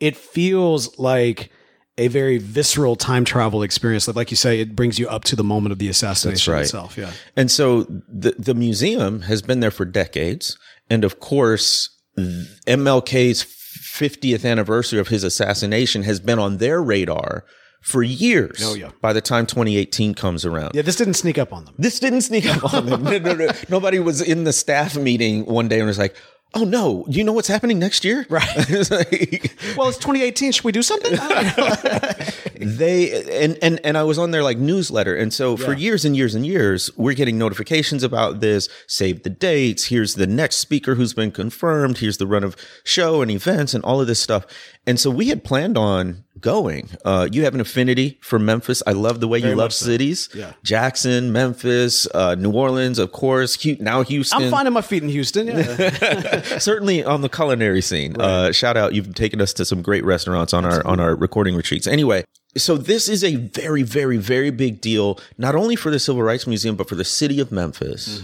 it 0.00 0.16
feels 0.16 0.98
like 0.98 1.50
a 1.96 2.08
very 2.08 2.38
visceral 2.38 2.96
time 2.96 3.24
travel 3.24 3.62
experience. 3.62 4.06
Like, 4.08 4.16
like 4.16 4.30
you 4.30 4.36
say, 4.36 4.60
it 4.60 4.74
brings 4.74 4.98
you 4.98 5.08
up 5.08 5.24
to 5.24 5.36
the 5.36 5.44
moment 5.44 5.72
of 5.72 5.78
the 5.78 5.88
assassination 5.88 6.52
right. 6.52 6.62
itself. 6.62 6.96
Yeah. 6.96 7.12
And 7.36 7.50
so 7.50 7.84
the 8.08 8.34
the 8.38 8.54
museum 8.54 9.22
has 9.22 9.42
been 9.42 9.60
there 9.60 9.70
for 9.70 9.84
decades, 9.84 10.58
and 10.90 11.04
of 11.04 11.20
course, 11.20 11.90
MLK's 12.18 13.44
50th 13.44 14.48
anniversary 14.48 14.98
of 14.98 15.08
his 15.08 15.24
assassination 15.24 16.02
has 16.02 16.20
been 16.20 16.38
on 16.38 16.58
their 16.58 16.82
radar 16.82 17.44
for 17.84 18.02
years. 18.02 18.60
Oh, 18.62 18.74
yeah. 18.74 18.90
By 19.02 19.12
the 19.12 19.20
time 19.20 19.46
2018 19.46 20.14
comes 20.14 20.46
around. 20.46 20.72
Yeah. 20.74 20.82
This 20.82 20.96
didn't 20.96 21.14
sneak 21.14 21.36
up 21.36 21.52
on 21.52 21.66
them. 21.66 21.74
This 21.78 22.00
didn't 22.00 22.22
sneak 22.22 22.46
up 22.46 22.72
on 22.72 22.86
them. 22.86 23.04
No, 23.04 23.18
no, 23.18 23.34
no. 23.34 23.50
Nobody 23.68 23.98
was 23.98 24.22
in 24.22 24.44
the 24.44 24.52
staff 24.52 24.96
meeting 24.96 25.44
one 25.44 25.68
day 25.68 25.78
and 25.78 25.86
was 25.86 25.98
like, 25.98 26.16
"Oh 26.54 26.64
no, 26.64 27.04
do 27.08 27.18
you 27.18 27.24
know 27.24 27.32
what's 27.32 27.48
happening 27.48 27.78
next 27.78 28.04
year?" 28.04 28.26
Right. 28.30 28.48
It's 28.70 28.90
like- 28.90 29.56
Well, 29.76 29.88
it's 29.88 29.98
2018. 29.98 30.52
Should 30.52 30.64
we 30.64 30.72
do 30.72 30.82
something? 30.82 31.12
they 32.56 33.42
and 33.44 33.58
and 33.62 33.80
and 33.84 33.98
I 33.98 34.02
was 34.02 34.18
on 34.18 34.30
their 34.30 34.42
like 34.42 34.58
newsletter, 34.58 35.14
and 35.16 35.32
so 35.32 35.56
for 35.56 35.72
years 35.72 36.04
and 36.04 36.16
years 36.16 36.34
and 36.34 36.46
years, 36.46 36.90
we're 36.96 37.14
getting 37.14 37.38
notifications 37.38 38.02
about 38.02 38.40
this. 38.40 38.68
Save 38.86 39.22
the 39.22 39.30
dates. 39.30 39.86
Here's 39.86 40.14
the 40.14 40.26
next 40.26 40.56
speaker 40.56 40.94
who's 40.94 41.12
been 41.14 41.30
confirmed. 41.32 41.98
Here's 41.98 42.18
the 42.18 42.26
run 42.26 42.44
of 42.44 42.56
show 42.84 43.22
and 43.22 43.30
events 43.30 43.74
and 43.74 43.84
all 43.84 44.00
of 44.00 44.06
this 44.06 44.20
stuff. 44.20 44.46
And 44.86 45.00
so 45.00 45.10
we 45.10 45.28
had 45.28 45.44
planned 45.44 45.78
on 45.78 46.24
going. 46.40 46.90
Uh, 47.04 47.26
you 47.32 47.44
have 47.44 47.54
an 47.54 47.60
affinity 47.60 48.18
for 48.20 48.38
Memphis. 48.38 48.82
I 48.86 48.92
love 48.92 49.20
the 49.20 49.28
way 49.28 49.38
you 49.38 49.54
love 49.54 49.72
so. 49.72 49.86
cities. 49.86 50.28
Yeah. 50.34 50.52
Jackson, 50.62 51.32
Memphis, 51.32 52.06
uh, 52.14 52.34
New 52.34 52.52
Orleans, 52.52 52.98
of 52.98 53.12
course. 53.12 53.64
Now 53.80 54.02
Houston 54.02 54.42
I'm 54.42 54.50
finding 54.50 54.74
my 54.74 54.82
feet 54.82 55.02
in 55.02 55.08
Houston. 55.08 55.46
Yeah. 55.46 56.42
certainly 56.58 57.02
on 57.02 57.22
the 57.22 57.30
culinary 57.30 57.80
scene. 57.80 58.20
Uh, 58.20 58.52
shout 58.52 58.76
out, 58.76 58.94
you've 58.94 59.14
taken 59.14 59.40
us 59.40 59.54
to 59.54 59.64
some 59.64 59.80
great 59.80 60.04
restaurants 60.04 60.52
on 60.52 60.66
our 60.66 60.86
on 60.86 61.00
our 61.00 61.14
recording 61.16 61.56
retreats. 61.56 61.86
Anyway, 61.86 62.24
so 62.56 62.76
this 62.76 63.08
is 63.08 63.24
a 63.24 63.36
very, 63.36 63.82
very, 63.82 64.18
very 64.18 64.50
big 64.50 64.82
deal, 64.82 65.18
not 65.38 65.54
only 65.54 65.76
for 65.76 65.90
the 65.90 65.98
Civil 65.98 66.22
Rights 66.22 66.46
Museum, 66.46 66.76
but 66.76 66.88
for 66.88 66.94
the 66.94 67.04
city 67.04 67.40
of 67.40 67.50
Memphis. 67.50 68.22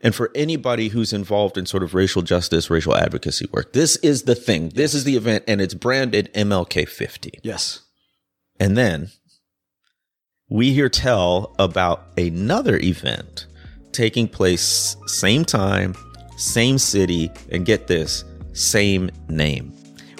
And 0.00 0.14
for 0.14 0.30
anybody 0.34 0.88
who's 0.88 1.12
involved 1.12 1.56
in 1.56 1.66
sort 1.66 1.82
of 1.82 1.94
racial 1.94 2.22
justice, 2.22 2.68
racial 2.68 2.94
advocacy 2.94 3.48
work, 3.52 3.72
this 3.72 3.96
is 3.96 4.24
the 4.24 4.34
thing. 4.34 4.70
This 4.70 4.94
is 4.94 5.04
the 5.04 5.16
event, 5.16 5.44
and 5.48 5.60
it's 5.60 5.74
branded 5.74 6.32
MLK 6.34 6.88
50. 6.88 7.40
Yes. 7.42 7.80
And 8.60 8.76
then 8.76 9.10
we 10.48 10.72
hear 10.72 10.88
tell 10.88 11.54
about 11.58 12.04
another 12.18 12.78
event 12.78 13.46
taking 13.92 14.28
place 14.28 14.96
same 15.06 15.44
time, 15.44 15.94
same 16.36 16.78
city, 16.78 17.30
and 17.50 17.64
get 17.64 17.86
this, 17.86 18.24
same 18.52 19.10
name. 19.28 19.72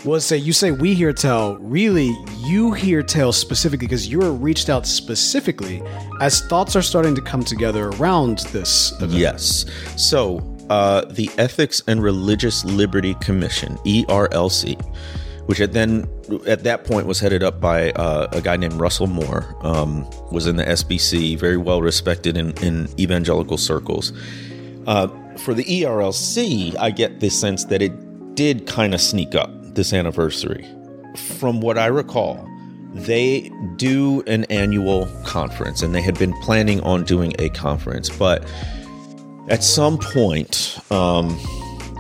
Well, 0.05 0.21
say 0.21 0.37
you 0.37 0.53
say 0.53 0.71
we 0.71 0.93
hear 0.93 1.15
tell. 1.15 1.57
Really, 1.57 2.15
you 2.37 2.73
hear 2.73 3.03
tell 3.03 3.33
specifically 3.33 3.87
because 3.87 4.07
you 4.07 4.19
were 4.19 4.33
reached 4.33 4.69
out 4.69 4.87
specifically 4.87 5.83
as 6.21 6.43
thoughts 6.43 6.77
are 6.77 6.83
starting 6.83 7.15
to 7.15 7.23
come 7.23 7.43
together 7.43 7.89
around 7.89 8.41
this 8.53 8.93
event. 9.01 9.13
Yes. 9.13 9.65
So, 9.97 10.43
uh, 10.69 11.07
the 11.07 11.31
Ethics 11.39 11.83
and 11.87 12.03
Religious 12.03 12.67
Liberty 12.67 13.15
Commission, 13.15 13.79
ERLC, 13.79 14.79
which 15.47 15.61
at 15.61 15.73
then 15.73 16.07
at 16.47 16.65
that 16.65 16.85
point 16.85 17.07
was 17.07 17.19
headed 17.19 17.43
up 17.43 17.59
by 17.59 17.91
uh, 17.93 18.29
a 18.33 18.43
guy 18.43 18.59
named 18.59 18.75
Russell 18.75 19.07
Moore, 19.07 19.57
um, 19.63 20.07
was 20.31 20.47
in 20.47 20.57
the 20.57 20.65
SBC, 20.65 21.39
very 21.39 21.57
well 21.57 21.81
respected 21.81 22.37
in, 22.37 22.51
in 22.63 22.89
evangelical 23.01 23.57
circles. 23.57 24.13
Uh, 24.87 25.09
for 25.39 25.55
the 25.55 25.65
ERLC, 25.65 26.77
I 26.79 26.91
get 26.91 27.21
the 27.21 27.31
sense 27.31 27.65
that 27.65 27.81
it 27.81 28.35
did 28.35 28.67
kind 28.67 28.93
of 28.93 29.01
sneak 29.01 29.35
up 29.35 29.51
this 29.75 29.93
anniversary. 29.93 30.67
From 31.39 31.61
what 31.61 31.79
I 31.79 31.87
recall, 31.87 32.49
they 32.95 33.51
do 33.77 34.23
an 34.27 34.45
annual 34.45 35.07
conference, 35.25 35.83
and 35.83 35.95
they 35.95 36.03
had 36.03 36.19
been 36.19 36.33
planning 36.41 36.81
on 36.83 37.05
doing 37.05 37.35
a 37.39 37.49
conference, 37.51 38.09
but 38.09 38.45
at 39.49 39.63
some 39.63 39.99
point 39.99 40.79
um, 40.91 41.29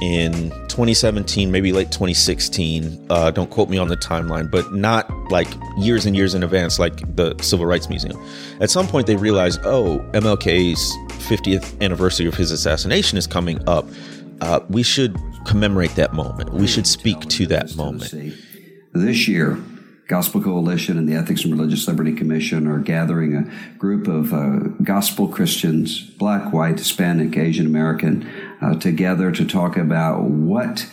in 0.00 0.50
2017, 0.69 1.50
maybe 1.50 1.73
late 1.73 1.90
2016, 1.90 3.07
uh, 3.11 3.31
don't 3.31 3.50
quote 3.50 3.69
me 3.69 3.78
on 3.78 3.88
the 3.88 3.97
timeline, 3.97 4.50
but 4.50 4.73
not 4.73 5.11
like 5.31 5.49
years 5.76 6.07
and 6.07 6.16
years 6.16 6.35
in 6.35 6.43
advance, 6.43 6.78
like 6.78 7.16
the 7.16 7.35
Civil 7.40 7.66
Rights 7.66 7.88
Museum. 7.88 8.21
At 8.61 8.71
some 8.71 8.87
point, 8.87 9.07
they 9.07 9.16
realized, 9.16 9.61
oh, 9.64 9.99
MLK's 10.12 10.95
50th 11.28 11.81
anniversary 11.81 12.26
of 12.26 12.35
his 12.35 12.50
assassination 12.50 13.19
is 13.19 13.26
coming 13.26 13.66
up. 13.69 13.87
Uh, 14.44 14.60
we 14.68 14.82
should 14.82 15.18
commemorate 15.46 15.94
that 15.94 16.12
moment. 16.12 16.52
We 16.52 16.66
should 16.66 16.86
speak 16.86 17.18
to 17.20 17.46
that 17.46 17.74
moment. 17.76 18.14
This 18.92 19.26
year, 19.26 19.58
Gospel 20.06 20.42
Coalition 20.42 20.98
and 20.98 21.08
the 21.08 21.14
Ethics 21.14 21.44
and 21.44 21.54
Religious 21.54 21.88
Liberty 21.88 22.12
Commission 22.12 22.66
are 22.66 22.78
gathering 22.78 23.34
a 23.34 23.78
group 23.78 24.06
of 24.06 24.34
uh, 24.34 24.68
gospel 24.82 25.28
Christians, 25.28 25.98
black, 26.18 26.52
white, 26.52 26.78
Hispanic, 26.78 27.38
Asian 27.38 27.64
American, 27.64 28.30
uh, 28.60 28.78
together 28.78 29.32
to 29.32 29.46
talk 29.46 29.78
about 29.78 30.24
what 30.24 30.90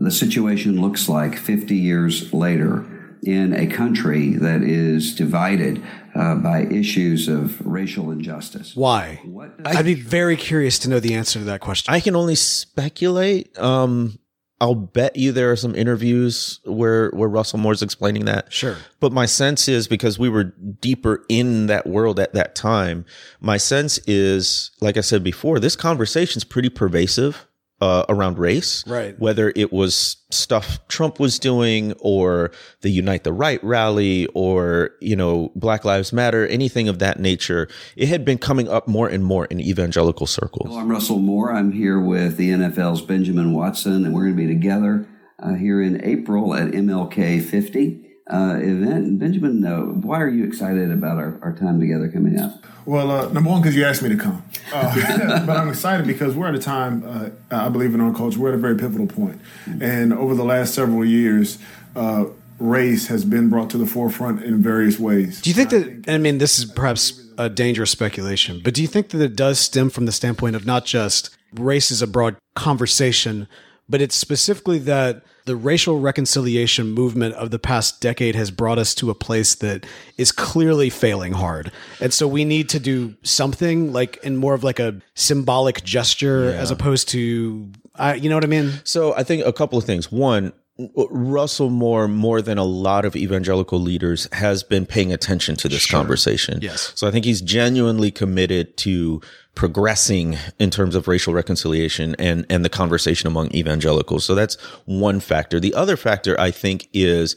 the 0.00 0.10
situation 0.10 0.80
looks 0.80 1.10
like 1.10 1.36
50 1.36 1.76
years 1.76 2.32
later 2.32 2.86
in 3.26 3.52
a 3.52 3.66
country 3.66 4.36
that 4.36 4.62
is 4.62 5.14
divided 5.14 5.82
uh, 6.14 6.36
by 6.36 6.62
issues 6.62 7.28
of 7.28 7.60
racial 7.66 8.10
injustice. 8.10 8.74
Why? 8.76 9.20
I'd 9.64 9.84
be 9.84 9.94
very 9.94 10.36
curious 10.36 10.78
to 10.80 10.88
know 10.88 11.00
the 11.00 11.14
answer 11.14 11.40
to 11.40 11.44
that 11.46 11.60
question. 11.60 11.92
I 11.92 12.00
can 12.00 12.14
only 12.14 12.36
speculate. 12.36 13.58
Um, 13.58 14.18
I'll 14.60 14.74
bet 14.74 15.16
you 15.16 15.32
there 15.32 15.50
are 15.52 15.56
some 15.56 15.74
interviews 15.74 16.60
where 16.64 17.10
where 17.10 17.28
Russell 17.28 17.58
Moore's 17.58 17.82
explaining 17.82 18.24
that. 18.24 18.50
Sure. 18.52 18.76
But 19.00 19.12
my 19.12 19.26
sense 19.26 19.68
is 19.68 19.86
because 19.86 20.18
we 20.18 20.30
were 20.30 20.44
deeper 20.44 21.24
in 21.28 21.66
that 21.66 21.86
world 21.86 22.18
at 22.18 22.32
that 22.32 22.54
time, 22.54 23.04
my 23.40 23.58
sense 23.58 23.98
is, 24.06 24.70
like 24.80 24.96
I 24.96 25.02
said 25.02 25.22
before, 25.22 25.60
this 25.60 25.76
conversation's 25.76 26.44
pretty 26.44 26.70
pervasive 26.70 27.45
uh, 27.80 28.04
around 28.08 28.38
race. 28.38 28.86
Right. 28.86 29.18
Whether 29.18 29.52
it 29.54 29.72
was 29.72 30.16
stuff 30.30 30.78
Trump 30.88 31.20
was 31.20 31.38
doing 31.38 31.92
or 31.98 32.50
the 32.80 32.90
Unite 32.90 33.24
the 33.24 33.32
Right 33.32 33.62
rally 33.62 34.26
or, 34.34 34.90
you 35.00 35.16
know, 35.16 35.52
Black 35.54 35.84
Lives 35.84 36.12
Matter, 36.12 36.46
anything 36.46 36.88
of 36.88 36.98
that 37.00 37.20
nature, 37.20 37.68
it 37.96 38.08
had 38.08 38.24
been 38.24 38.38
coming 38.38 38.68
up 38.68 38.88
more 38.88 39.08
and 39.08 39.24
more 39.24 39.44
in 39.46 39.60
evangelical 39.60 40.26
circles. 40.26 40.68
Hello, 40.68 40.80
I'm 40.80 40.90
Russell 40.90 41.18
Moore. 41.18 41.52
I'm 41.52 41.72
here 41.72 42.00
with 42.00 42.36
the 42.36 42.50
NFL's 42.50 43.02
Benjamin 43.02 43.52
Watson, 43.52 44.04
and 44.04 44.14
we're 44.14 44.24
going 44.24 44.36
to 44.36 44.42
be 44.42 44.48
together 44.48 45.06
uh, 45.38 45.54
here 45.54 45.82
in 45.82 46.02
April 46.04 46.54
at 46.54 46.68
MLK 46.68 47.42
50 47.42 48.05
uh, 48.28 48.58
event. 48.60 49.18
Benjamin, 49.18 49.64
uh, 49.64 49.82
why 49.82 50.20
are 50.20 50.28
you 50.28 50.44
excited 50.44 50.90
about 50.90 51.18
our, 51.18 51.38
our 51.42 51.52
time 51.52 51.78
together 51.80 52.08
coming 52.08 52.38
up? 52.38 52.64
Well, 52.84 53.10
uh, 53.10 53.28
number 53.32 53.50
one, 53.50 53.62
because 53.62 53.76
you 53.76 53.84
asked 53.84 54.02
me 54.02 54.08
to 54.08 54.16
come. 54.16 54.42
Uh, 54.72 55.44
but 55.46 55.56
I'm 55.56 55.68
excited 55.68 56.06
because 56.06 56.34
we're 56.34 56.48
at 56.48 56.54
a 56.54 56.60
time, 56.60 57.04
uh, 57.04 57.30
I 57.50 57.68
believe 57.68 57.94
in 57.94 58.00
our 58.00 58.14
culture, 58.14 58.38
we're 58.38 58.50
at 58.50 58.54
a 58.54 58.58
very 58.58 58.76
pivotal 58.76 59.06
point. 59.06 59.40
And 59.80 60.12
over 60.12 60.34
the 60.34 60.44
last 60.44 60.74
several 60.74 61.04
years, 61.04 61.58
uh, 61.94 62.26
race 62.58 63.08
has 63.08 63.24
been 63.24 63.48
brought 63.50 63.70
to 63.70 63.78
the 63.78 63.86
forefront 63.86 64.42
in 64.42 64.62
various 64.62 64.98
ways. 64.98 65.40
Do 65.42 65.50
you 65.50 65.54
think 65.54 65.70
that, 65.70 66.12
I 66.12 66.18
mean, 66.18 66.38
this 66.38 66.58
is 66.58 66.64
perhaps 66.64 67.22
a 67.38 67.48
dangerous 67.48 67.90
speculation, 67.90 68.60
but 68.64 68.74
do 68.74 68.82
you 68.82 68.88
think 68.88 69.10
that 69.10 69.20
it 69.20 69.36
does 69.36 69.58
stem 69.58 69.90
from 69.90 70.06
the 70.06 70.12
standpoint 70.12 70.56
of 70.56 70.64
not 70.64 70.84
just 70.84 71.36
race 71.54 71.90
as 71.90 72.02
a 72.02 72.06
broad 72.06 72.36
conversation, 72.54 73.48
but 73.88 74.00
it's 74.00 74.14
specifically 74.14 74.78
that 74.80 75.22
the 75.46 75.56
racial 75.56 76.00
reconciliation 76.00 76.90
movement 76.90 77.34
of 77.36 77.50
the 77.52 77.58
past 77.58 78.00
decade 78.00 78.34
has 78.34 78.50
brought 78.50 78.78
us 78.78 78.94
to 78.96 79.10
a 79.10 79.14
place 79.14 79.54
that 79.54 79.86
is 80.18 80.32
clearly 80.32 80.90
failing 80.90 81.32
hard. 81.32 81.70
And 82.00 82.12
so 82.12 82.26
we 82.26 82.44
need 82.44 82.68
to 82.70 82.80
do 82.80 83.14
something 83.22 83.92
like 83.92 84.18
in 84.24 84.36
more 84.36 84.54
of 84.54 84.64
like 84.64 84.80
a 84.80 85.00
symbolic 85.14 85.84
gesture 85.84 86.50
as 86.50 86.72
opposed 86.72 87.08
to, 87.10 87.70
uh, 87.94 88.16
you 88.20 88.28
know 88.28 88.36
what 88.36 88.44
I 88.44 88.48
mean? 88.48 88.72
So 88.82 89.14
I 89.14 89.22
think 89.22 89.46
a 89.46 89.52
couple 89.52 89.78
of 89.78 89.84
things. 89.84 90.10
One, 90.10 90.52
Russell 90.78 91.70
Moore, 91.70 92.06
more 92.08 92.42
than 92.42 92.58
a 92.58 92.64
lot 92.64 93.04
of 93.04 93.16
evangelical 93.16 93.80
leaders, 93.80 94.28
has 94.32 94.62
been 94.62 94.84
paying 94.84 95.12
attention 95.12 95.56
to 95.56 95.68
this 95.68 95.90
conversation. 95.90 96.58
Yes. 96.60 96.92
So 96.94 97.08
I 97.08 97.10
think 97.10 97.24
he's 97.24 97.40
genuinely 97.40 98.10
committed 98.10 98.76
to 98.78 99.22
progressing 99.56 100.36
in 100.60 100.70
terms 100.70 100.94
of 100.94 101.08
racial 101.08 101.34
reconciliation 101.34 102.14
and, 102.20 102.46
and 102.48 102.64
the 102.64 102.68
conversation 102.68 103.26
among 103.26 103.52
evangelicals. 103.52 104.24
So 104.24 104.36
that's 104.36 104.54
one 104.84 105.18
factor. 105.18 105.58
The 105.58 105.74
other 105.74 105.96
factor, 105.96 106.38
I 106.38 106.52
think, 106.52 106.88
is 106.92 107.34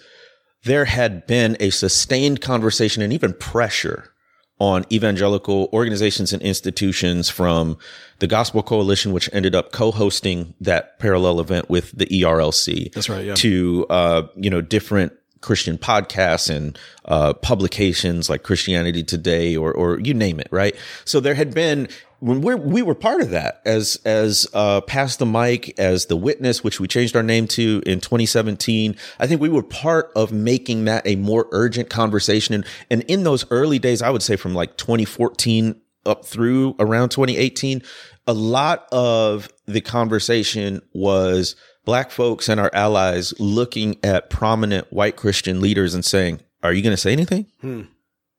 there 0.64 0.86
had 0.86 1.26
been 1.26 1.58
a 1.60 1.72
sustained 1.72 2.42
conversation 2.42 3.02
and 3.02 3.12
even 3.12 3.34
pressure 3.34 4.14
on 4.60 4.86
evangelical 4.92 5.70
organizations 5.72 6.34
and 6.34 6.42
institutions 6.42 7.30
from 7.30 7.78
the 8.20 8.28
Gospel 8.28 8.62
Coalition, 8.62 9.14
which 9.14 9.30
ended 9.32 9.56
up 9.56 9.72
co-hosting 9.72 10.54
that 10.60 11.00
parallel 11.00 11.40
event 11.40 11.70
with 11.70 11.98
the 11.98 12.06
ERLC. 12.08 12.92
That's 12.92 13.08
right, 13.08 13.26
yeah. 13.26 13.36
To 13.36 13.86
uh, 13.90 14.28
you 14.36 14.50
know 14.50 14.60
different 14.60 15.14
Christian 15.42 15.78
podcasts 15.78 16.54
and 16.54 16.78
uh, 17.06 17.34
publications 17.34 18.30
like 18.30 18.44
Christianity 18.44 19.04
Today 19.04 19.56
or 19.56 19.72
or 19.74 20.00
you 20.00 20.14
name 20.14 20.40
it, 20.40 20.48
right? 20.52 20.76
So 21.06 21.20
there 21.20 21.36
had 21.36 21.54
been 21.54 21.88
when 22.20 22.42
we 22.42 22.56
we 22.56 22.82
were 22.82 22.96
part 22.96 23.22
of 23.22 23.30
that 23.30 23.62
as 23.66 24.00
as 24.06 24.48
uh, 24.54 24.82
pass 24.82 25.16
the 25.16 25.26
mic 25.26 25.80
as 25.80 26.08
the 26.08 26.18
witness, 26.18 26.64
which 26.64 26.80
we 26.80 26.88
changed 26.88 27.16
our 27.16 27.24
name 27.24 27.48
to 27.50 27.82
in 27.86 28.02
2017. 28.02 28.96
I 29.20 29.28
think 29.28 29.42
we 29.42 29.50
were 29.50 29.64
part 29.64 30.12
of 30.16 30.32
making 30.32 30.86
that 30.86 31.08
a 31.08 31.16
more 31.16 31.48
urgent 31.52 31.90
conversation, 31.90 32.56
and 32.56 32.66
and 32.90 33.04
in 33.04 33.24
those 33.24 33.50
early 33.52 33.80
days, 33.80 34.02
I 34.02 34.10
would 34.10 34.24
say 34.24 34.36
from 34.36 34.54
like 34.54 34.78
2014 34.78 35.80
up 36.06 36.26
through 36.26 36.76
around 36.80 37.10
2018, 37.10 37.82
a 38.28 38.34
lot 38.34 38.88
of 38.92 39.50
the 39.66 39.82
conversation 39.82 40.82
was 40.94 41.56
black 41.86 42.12
folks 42.12 42.50
and 42.50 42.60
our 42.60 42.72
allies 42.74 43.34
looking 43.40 43.98
at 44.04 44.30
prominent 44.30 44.92
white 44.92 45.16
Christian 45.16 45.62
leaders 45.62 45.94
and 45.94 46.06
saying, 46.06 46.42
"Are 46.64 46.74
you 46.74 46.82
going 46.82 46.94
to 46.94 46.98
say 46.98 47.12
anything?" 47.12 47.48
Hmm. 47.62 47.84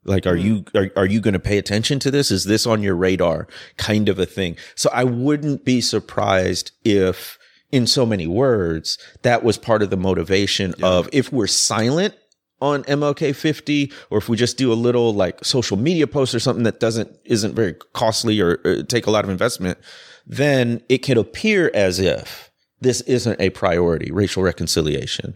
Like, 0.05 0.27
are 0.27 0.37
hmm. 0.37 0.47
you 0.47 0.65
are, 0.75 0.91
are 0.97 1.07
you 1.07 1.21
going 1.21 1.35
to 1.35 1.41
pay 1.41 1.59
attention 1.59 1.99
to 2.01 2.11
this? 2.11 2.31
Is 2.31 2.45
this 2.45 2.67
on 2.67 2.83
your 2.83 2.97
radar? 2.97 3.47
Kind 3.77 4.09
of 4.09 4.19
a 4.19 4.27
thing. 4.27 4.57
So 4.75 4.91
I 4.93 5.05
wouldn't 5.05 5.65
be 5.65 5.81
surprised 5.81 6.73
if, 6.85 7.39
in 7.71 7.87
so 7.87 8.07
many 8.07 8.27
words, 8.27 8.99
that 9.23 9.43
was 9.43 9.59
part 9.59 9.83
of 9.83 9.91
the 9.91 9.97
motivation 9.97 10.75
of 10.83 11.09
if 11.13 11.33
we're 11.33 11.47
silent 11.47 12.15
on 12.63 12.85
MLK 12.85 13.35
50, 13.35 13.91
or 14.11 14.19
if 14.19 14.29
we 14.29 14.37
just 14.37 14.59
do 14.59 14.73
a 14.73 14.75
little 14.75 15.15
like 15.15 15.45
social 15.45 15.77
media 15.77 16.07
post 16.07 16.35
or 16.35 16.41
something 16.41 16.65
that 16.65 16.81
doesn't 16.81 17.11
isn't 17.25 17.55
very 17.55 17.75
costly 17.93 18.41
or, 18.41 18.61
or 18.65 18.83
take 18.83 19.07
a 19.07 19.11
lot 19.11 19.25
of 19.25 19.31
investment, 19.31 19.79
then 20.27 20.83
it 20.89 20.99
can 20.99 21.19
appear 21.19 21.71
as 21.75 21.99
if 21.99 22.50
this 22.81 23.01
isn't 23.03 23.41
a 23.41 23.51
priority, 23.51 24.11
racial 24.11 24.43
reconciliation. 24.43 25.35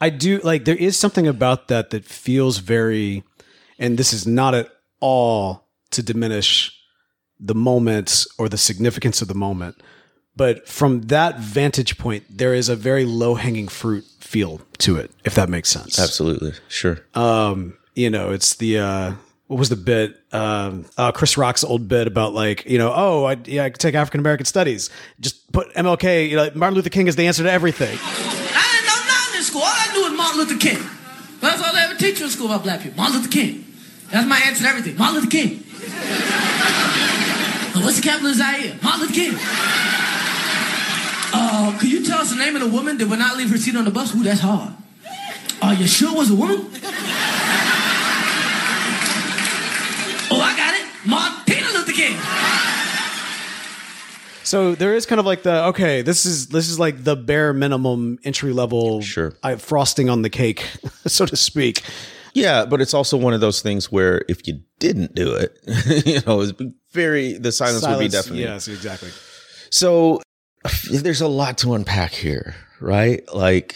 I 0.00 0.10
do 0.10 0.40
like 0.40 0.64
there 0.64 0.76
is 0.76 0.98
something 0.98 1.26
about 1.26 1.68
that 1.68 1.90
that 1.90 2.04
feels 2.04 2.58
very 2.58 3.22
and 3.78 3.98
this 3.98 4.12
is 4.12 4.26
not 4.26 4.54
at 4.54 4.68
all 5.00 5.68
to 5.90 6.02
diminish 6.02 6.72
the 7.38 7.54
moment 7.54 8.26
or 8.38 8.48
the 8.48 8.58
significance 8.58 9.22
of 9.22 9.28
the 9.28 9.34
moment 9.34 9.76
But 10.34 10.66
from 10.66 11.02
that 11.02 11.38
vantage 11.38 11.98
point, 11.98 12.24
there 12.30 12.54
is 12.54 12.68
a 12.68 12.76
very 12.76 13.04
low 13.04 13.34
hanging 13.34 13.68
fruit 13.68 14.04
feel 14.18 14.60
to 14.78 14.96
it, 14.96 15.10
if 15.24 15.34
that 15.34 15.48
makes 15.48 15.68
sense. 15.68 15.98
Absolutely. 15.98 16.54
Sure. 16.68 17.00
Um, 17.14 17.76
you 17.94 18.08
know, 18.08 18.32
it's 18.32 18.54
the 18.54 18.78
uh, 18.78 19.12
what 19.52 19.58
was 19.58 19.68
the 19.68 19.76
bit? 19.76 20.18
Um, 20.32 20.86
uh, 20.96 21.12
Chris 21.12 21.36
Rock's 21.36 21.62
old 21.62 21.86
bit 21.86 22.06
about 22.06 22.32
like, 22.32 22.64
you 22.64 22.78
know, 22.78 22.90
oh, 22.96 23.24
I, 23.24 23.36
yeah, 23.44 23.64
I 23.64 23.70
could 23.70 23.80
take 23.80 23.94
African 23.94 24.18
American 24.20 24.46
studies. 24.46 24.88
Just 25.20 25.52
put 25.52 25.70
MLK. 25.74 26.30
You 26.30 26.36
know, 26.36 26.50
Martin 26.54 26.74
Luther 26.74 26.88
King 26.88 27.06
is 27.06 27.16
the 27.16 27.26
answer 27.26 27.42
to 27.42 27.52
everything. 27.52 27.98
I 28.00 28.72
didn't 28.72 28.86
know 28.86 29.12
nothing 29.12 29.36
in 29.36 29.44
school. 29.44 29.60
All 29.60 29.68
I 29.68 29.92
knew 29.92 30.04
was 30.04 30.12
Martin 30.16 30.38
Luther 30.40 30.56
King. 30.56 30.82
That's 31.42 31.62
all 31.62 31.70
they 31.74 31.80
ever 31.80 31.98
teach 31.98 32.18
you 32.20 32.24
in 32.24 32.30
school 32.30 32.46
about 32.46 32.62
black 32.62 32.80
people. 32.80 32.96
Martin 32.96 33.18
Luther 33.18 33.30
King. 33.30 33.66
That's 34.10 34.26
my 34.26 34.38
answer 34.38 34.62
to 34.62 34.68
everything. 34.70 34.96
Martin 34.96 35.16
Luther 35.16 35.30
King. 35.30 35.58
What's 37.84 37.96
the 37.96 38.02
capital 38.02 38.30
of 38.30 38.36
Zaire? 38.36 38.78
Martin 38.82 39.00
Luther 39.02 39.12
King. 39.12 39.34
Uh, 41.34 41.76
could 41.78 41.92
you 41.92 42.06
tell 42.06 42.20
us 42.20 42.30
the 42.30 42.36
name 42.36 42.56
of 42.56 42.62
the 42.62 42.68
woman 42.68 42.96
that 42.96 43.06
would 43.06 43.18
not 43.18 43.36
leave 43.36 43.50
her 43.50 43.58
seat 43.58 43.76
on 43.76 43.84
the 43.84 43.90
bus? 43.90 44.14
Ooh, 44.14 44.22
that's 44.22 44.40
hard. 44.40 44.72
Are 45.60 45.74
you 45.74 45.86
sure 45.86 46.10
it 46.12 46.16
was 46.16 46.30
a 46.30 46.36
woman? 46.36 46.70
I 51.06 51.08
got 51.10 51.46
it. 51.46 51.48
Martina 51.48 51.78
Luther 51.78 51.92
King. 51.92 52.16
So 54.44 54.74
there 54.74 54.94
is 54.94 55.06
kind 55.06 55.18
of 55.20 55.24
like 55.26 55.44
the 55.44 55.64
okay, 55.66 56.02
this 56.02 56.26
is 56.26 56.48
this 56.48 56.68
is 56.68 56.78
like 56.78 57.04
the 57.04 57.16
bare 57.16 57.52
minimum 57.52 58.18
entry 58.24 58.52
level 58.52 59.00
Sure. 59.00 59.34
I, 59.42 59.56
frosting 59.56 60.10
on 60.10 60.22
the 60.22 60.30
cake, 60.30 60.66
so 61.06 61.24
to 61.26 61.36
speak. 61.36 61.82
Yeah, 62.34 62.64
but 62.64 62.80
it's 62.80 62.92
also 62.94 63.16
one 63.16 63.34
of 63.34 63.40
those 63.40 63.62
things 63.62 63.92
where 63.92 64.24
if 64.28 64.46
you 64.48 64.60
didn't 64.78 65.14
do 65.14 65.34
it, 65.34 65.58
you 66.06 66.20
know, 66.26 66.40
it's 66.40 66.52
very 66.92 67.34
the 67.34 67.52
silence, 67.52 67.82
would 67.82 67.98
be 67.98 68.08
Silence- 68.08 68.12
deafening. 68.12 68.40
Yes, 68.40 68.68
exactly. 68.68 69.10
So 69.70 70.20
there's 70.90 71.20
a 71.20 71.28
lot 71.28 71.58
to 71.58 71.74
unpack 71.74 72.12
here, 72.12 72.54
right? 72.80 73.22
Like 73.34 73.74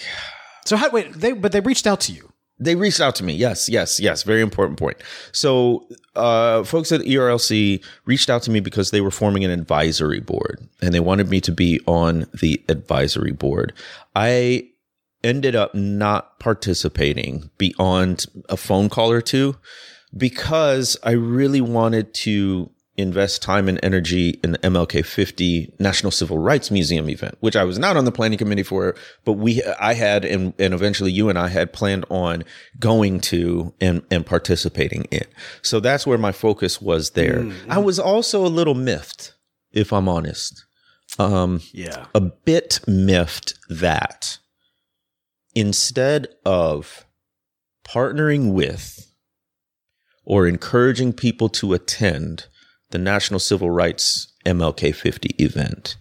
So 0.64 0.76
how, 0.76 0.90
wait, 0.90 1.12
they 1.14 1.32
but 1.32 1.52
they 1.52 1.60
reached 1.60 1.86
out 1.86 2.00
to 2.02 2.12
you. 2.12 2.32
They 2.58 2.74
reached 2.74 3.00
out 3.00 3.14
to 3.16 3.24
me. 3.24 3.34
Yes, 3.34 3.68
yes, 3.68 4.00
yes. 4.00 4.22
Very 4.22 4.40
important 4.40 4.78
point. 4.78 4.96
So, 5.32 5.86
uh, 6.14 6.64
folks 6.64 6.90
at 6.90 7.02
ERLC 7.02 7.84
reached 8.06 8.30
out 8.30 8.42
to 8.44 8.50
me 8.50 8.60
because 8.60 8.90
they 8.90 9.02
were 9.02 9.10
forming 9.10 9.44
an 9.44 9.50
advisory 9.50 10.20
board 10.20 10.66
and 10.80 10.94
they 10.94 11.00
wanted 11.00 11.28
me 11.28 11.40
to 11.42 11.52
be 11.52 11.80
on 11.86 12.26
the 12.40 12.62
advisory 12.68 13.32
board. 13.32 13.74
I 14.14 14.70
ended 15.22 15.54
up 15.54 15.74
not 15.74 16.38
participating 16.38 17.50
beyond 17.58 18.26
a 18.48 18.56
phone 18.56 18.88
call 18.88 19.10
or 19.10 19.20
two 19.20 19.56
because 20.16 20.96
I 21.02 21.10
really 21.10 21.60
wanted 21.60 22.14
to 22.14 22.70
invest 22.98 23.42
time 23.42 23.68
and 23.68 23.78
energy 23.82 24.38
in 24.42 24.52
the 24.52 24.58
MLK 24.58 25.04
50 25.04 25.74
National 25.78 26.10
Civil 26.10 26.38
Rights 26.38 26.70
Museum 26.70 27.08
event, 27.10 27.36
which 27.40 27.56
I 27.56 27.64
was 27.64 27.78
not 27.78 27.96
on 27.96 28.04
the 28.04 28.12
planning 28.12 28.38
committee 28.38 28.62
for, 28.62 28.94
but 29.24 29.34
we, 29.34 29.62
I 29.80 29.94
had, 29.94 30.24
and, 30.24 30.54
and 30.58 30.72
eventually 30.72 31.12
you 31.12 31.28
and 31.28 31.38
I 31.38 31.48
had 31.48 31.72
planned 31.72 32.04
on 32.10 32.44
going 32.78 33.20
to 33.20 33.74
and, 33.80 34.02
and 34.10 34.24
participating 34.24 35.04
in. 35.10 35.24
So 35.62 35.78
that's 35.80 36.06
where 36.06 36.18
my 36.18 36.32
focus 36.32 36.80
was 36.80 37.10
there. 37.10 37.46
I 37.68 37.78
was 37.78 37.98
also 37.98 38.44
a 38.44 38.48
little 38.48 38.74
miffed, 38.74 39.34
if 39.72 39.92
I'm 39.92 40.08
honest. 40.08 40.64
Um, 41.18 41.60
Yeah. 41.72 42.06
a 42.14 42.20
bit 42.20 42.80
miffed 42.86 43.54
that 43.68 44.38
instead 45.54 46.28
of 46.44 47.06
partnering 47.86 48.52
with 48.52 49.10
or 50.24 50.46
encouraging 50.46 51.12
people 51.12 51.48
to 51.48 51.72
attend 51.72 52.46
the 52.90 52.98
National 52.98 53.40
Civil 53.40 53.70
Rights 53.70 54.32
MLK 54.44 54.94
50 54.94 55.34
event, 55.38 55.96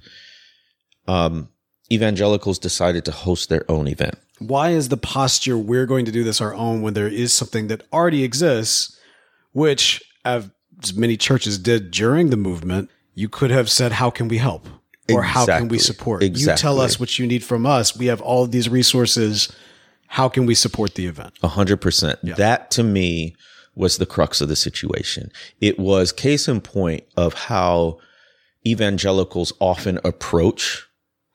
um, 1.08 1.50
evangelicals 1.92 2.60
decided 2.60 3.06
to 3.06 3.12
host 3.12 3.50
their 3.50 3.70
own 3.70 3.88
event. 3.88 4.15
Why 4.39 4.72
is 4.72 4.89
the 4.89 4.98
posture 4.98 5.58
we're 5.58 5.86
going 5.86 6.06
to 6.06 6.12
do 6.12 6.24
this 6.24 6.42
our 6.42 6.54
own 6.54 6.82
when 6.82 6.94
there 6.94 7.08
is 7.08 7.34
something 7.34 7.68
that 7.68 7.84
already 7.94 8.24
exists, 8.24 9.00
which 9.54 10.04
as 10.25 10.50
many 10.96 11.15
churches 11.15 11.58
did 11.58 11.92
during 11.92 12.30
the 12.30 12.38
movement, 12.38 12.89
you 13.13 13.30
could 13.30 13.50
have 13.51 13.70
said, 13.70 13.94
"How 13.94 14.10
can 14.10 14.27
we 14.27 14.38
help?" 14.38 14.68
or 15.10 15.22
"How 15.24 15.46
can 15.46 15.70
we 15.70 15.77
Exactly. 15.77 15.80
support?" 15.80 16.24
You 16.24 16.56
tell 16.56 16.82
us 16.82 17.00
what 17.00 17.18
you 17.18 17.25
need 17.25 17.44
from 17.44 17.65
us. 17.65 17.96
We 17.96 18.08
have 18.08 18.20
all 18.22 18.44
of 18.44 18.51
these 18.51 18.68
resources. 18.68 19.50
How 20.08 20.27
can 20.27 20.46
we 20.46 20.54
support 20.54 20.96
the 20.96 21.08
event? 21.08 21.33
A 21.42 21.48
hundred 21.48 21.77
percent. 21.77 22.20
That 22.24 22.72
to 22.72 22.83
me 22.83 23.36
was 23.75 23.98
the 23.98 24.05
crux 24.05 24.42
of 24.42 24.48
the 24.48 24.55
situation. 24.55 25.31
It 25.59 25.77
was 25.77 26.11
case 26.11 26.48
in 26.48 26.61
point 26.61 27.03
of 27.18 27.33
how 27.33 28.00
evangelicals 28.66 29.53
often 29.59 30.00
approach 30.03 30.88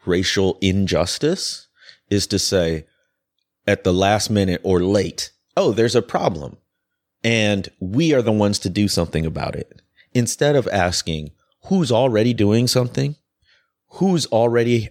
racial 0.06 0.58
injustice 0.60 1.68
is 2.08 2.26
to 2.26 2.38
say 2.38 2.86
at 3.66 3.84
the 3.84 3.92
last 3.92 4.30
minute 4.30 4.60
or 4.64 4.80
late, 4.80 5.30
oh, 5.56 5.72
there's 5.72 5.94
a 5.94 6.02
problem. 6.02 6.56
And 7.22 7.68
we 7.78 8.14
are 8.14 8.22
the 8.22 8.32
ones 8.32 8.58
to 8.60 8.70
do 8.70 8.88
something 8.88 9.26
about 9.26 9.54
it. 9.54 9.82
Instead 10.14 10.56
of 10.56 10.66
asking 10.68 11.30
who's 11.66 11.92
already 11.92 12.32
doing 12.32 12.66
something, 12.66 13.16
who's 13.90 14.26
already 14.26 14.88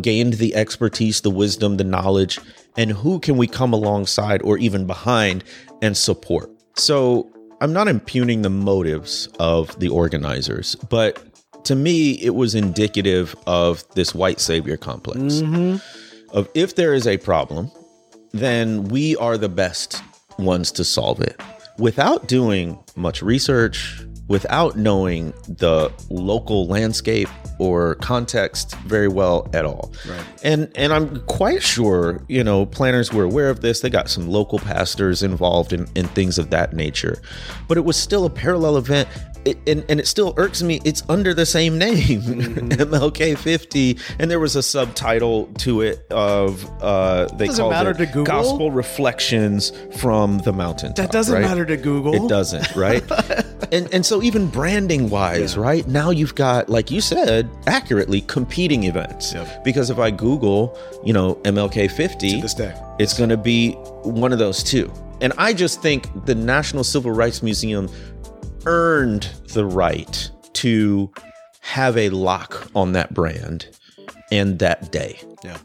gained 0.00 0.34
the 0.34 0.54
expertise, 0.54 1.20
the 1.22 1.30
wisdom, 1.30 1.76
the 1.76 1.84
knowledge, 1.84 2.38
and 2.76 2.90
who 2.90 3.18
can 3.18 3.36
we 3.36 3.46
come 3.46 3.72
alongside 3.72 4.42
or 4.42 4.58
even 4.58 4.86
behind 4.86 5.42
and 5.80 5.96
support? 5.96 6.50
So 6.76 7.30
I'm 7.60 7.72
not 7.72 7.88
impugning 7.88 8.42
the 8.42 8.50
motives 8.50 9.28
of 9.38 9.78
the 9.78 9.88
organizers, 9.88 10.74
but 10.90 11.22
to 11.64 11.74
me, 11.74 12.12
it 12.22 12.34
was 12.34 12.54
indicative 12.54 13.34
of 13.46 13.82
this 13.94 14.14
white 14.14 14.40
savior 14.40 14.76
complex. 14.76 15.20
Mm-hmm. 15.20 15.76
Of 16.36 16.48
if 16.54 16.74
there 16.74 16.94
is 16.94 17.06
a 17.06 17.16
problem, 17.16 17.70
then 18.32 18.84
we 18.88 19.16
are 19.16 19.38
the 19.38 19.48
best 19.48 20.02
ones 20.38 20.72
to 20.72 20.84
solve 20.84 21.20
it. 21.20 21.40
Without 21.78 22.28
doing 22.28 22.78
much 22.96 23.22
research, 23.22 24.02
without 24.28 24.76
knowing 24.76 25.32
the 25.48 25.92
local 26.08 26.66
landscape 26.66 27.28
or 27.58 27.94
context 27.96 28.74
very 28.80 29.08
well 29.08 29.48
at 29.52 29.64
all. 29.64 29.92
Right. 30.08 30.24
And 30.42 30.72
and 30.76 30.92
I'm 30.92 31.20
quite 31.26 31.62
sure, 31.62 32.22
you 32.28 32.42
know, 32.42 32.66
planners 32.66 33.12
were 33.12 33.24
aware 33.24 33.50
of 33.50 33.60
this. 33.60 33.80
They 33.80 33.90
got 33.90 34.08
some 34.08 34.28
local 34.28 34.58
pastors 34.58 35.22
involved 35.22 35.72
in, 35.72 35.86
in 35.94 36.06
things 36.08 36.38
of 36.38 36.50
that 36.50 36.72
nature. 36.72 37.20
But 37.68 37.78
it 37.78 37.84
was 37.84 37.96
still 37.96 38.24
a 38.24 38.30
parallel 38.30 38.76
event. 38.76 39.08
It, 39.44 39.58
and, 39.66 39.84
and 39.90 40.00
it 40.00 40.06
still 40.06 40.32
irks 40.38 40.62
me. 40.62 40.80
It's 40.86 41.02
under 41.10 41.34
the 41.34 41.44
same 41.44 41.76
name, 41.76 41.96
MLK 42.22 43.36
50, 43.36 43.98
and 44.18 44.30
there 44.30 44.40
was 44.40 44.56
a 44.56 44.62
subtitle 44.62 45.48
to 45.58 45.82
it 45.82 46.10
of 46.10 46.64
uh, 46.82 47.26
they 47.36 47.48
Doesn't 47.48 47.62
called 47.70 48.00
it 48.00 48.06
to? 48.06 48.24
Gospel 48.24 48.70
Reflections 48.70 49.70
from 49.98 50.38
the 50.38 50.52
Mountain. 50.54 50.94
That 50.96 51.12
doesn't 51.12 51.42
matter 51.42 51.66
to 51.66 51.76
Google. 51.76 52.14
It 52.14 52.26
doesn't, 52.26 52.74
right? 52.74 53.04
and 53.72 53.92
and 53.92 54.06
so 54.06 54.13
even 54.22 54.48
branding 54.48 55.10
wise, 55.10 55.56
right? 55.56 55.86
Now 55.86 56.10
you've 56.10 56.34
got, 56.34 56.68
like 56.68 56.90
you 56.90 57.00
said, 57.00 57.50
accurately 57.66 58.20
competing 58.22 58.84
events. 58.84 59.32
Yep. 59.34 59.64
Because 59.64 59.90
if 59.90 59.98
I 59.98 60.10
Google, 60.10 60.78
you 61.04 61.12
know, 61.12 61.34
MLK 61.44 61.90
50, 61.90 62.30
To 62.36 62.40
this 62.40 62.54
day. 62.54 62.74
it's 62.98 63.16
going 63.16 63.30
to 63.30 63.36
be 63.36 63.72
one 64.02 64.32
of 64.32 64.38
those 64.38 64.62
two. 64.62 64.92
And 65.20 65.32
I 65.38 65.52
just 65.54 65.80
think 65.82 66.26
the 66.26 66.34
National 66.34 66.84
Civil 66.84 67.12
Rights 67.12 67.42
Museum 67.42 67.88
earned 68.66 69.24
the 69.52 69.64
right 69.64 70.30
to 70.54 71.10
have 71.60 71.96
a 71.96 72.08
lock 72.10 72.68
on 72.74 72.92
that 72.92 73.14
brand 73.14 73.68
and 74.30 74.58
that 74.58 74.90
day. 74.92 75.20
Yeah. 75.44 75.56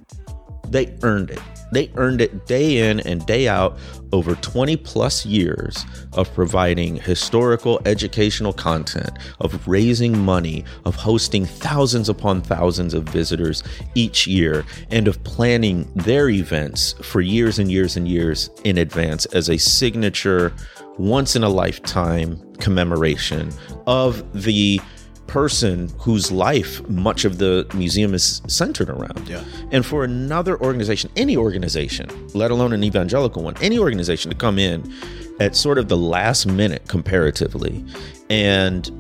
They 0.70 0.96
earned 1.04 1.32
it. 1.32 1.40
They 1.72 1.92
earned 1.96 2.22
it 2.22 2.46
day 2.46 2.90
in 2.90 3.00
and 3.02 3.26
day 3.26 3.48
out 3.48 3.78
over 4.12 4.36
20 4.36 4.76
plus 4.78 5.26
years 5.26 5.86
of 6.14 6.34
providing 6.34 6.96
historical 6.96 7.80
educational 7.86 8.54
content, 8.54 9.12
of 9.40 9.68
raising 9.68 10.18
money, 10.18 10.66
of 10.86 10.96
hosting 10.96 11.46
thousands 11.46 12.10
upon 12.10 12.42
thousands 12.42 12.94
of 12.94 13.04
visitors 13.04 13.64
each 13.96 14.26
year, 14.28 14.66
and 14.90 15.08
of 15.08 15.24
planning 15.24 15.90
their 15.96 16.30
events 16.30 16.94
for 17.02 17.22
years 17.22 17.60
and 17.60 17.72
years 17.72 17.98
and 17.98 18.08
years 18.08 18.50
in 18.64 18.78
advance 18.78 19.26
as 19.28 19.50
a 19.50 19.58
signature, 19.58 20.54
once 20.98 21.36
in 21.36 21.44
a 21.44 21.50
lifetime 21.50 22.42
commemoration 22.60 23.52
of 23.88 24.24
the 24.44 24.82
person 25.30 25.90
whose 26.00 26.32
life 26.32 26.88
much 26.90 27.24
of 27.24 27.38
the 27.38 27.70
museum 27.76 28.16
is 28.16 28.42
centered 28.48 28.90
around. 28.90 29.28
Yeah. 29.30 29.44
And 29.72 29.86
for 29.86 30.04
another 30.04 30.60
organization, 30.60 31.12
any 31.16 31.38
organization, 31.38 32.10
let 32.34 32.50
alone 32.50 32.74
an 32.74 32.84
evangelical 32.84 33.44
one, 33.44 33.56
any 33.62 33.78
organization 33.78 34.32
to 34.32 34.38
come 34.38 34.58
in 34.58 34.92
at 35.40 35.56
sort 35.56 35.78
of 35.78 35.88
the 35.88 35.96
last 35.96 36.48
minute 36.48 36.88
comparatively 36.88 37.86
and 38.32 38.92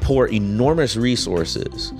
pour 0.00 0.26
enormous 0.28 0.96
resources 0.96 1.92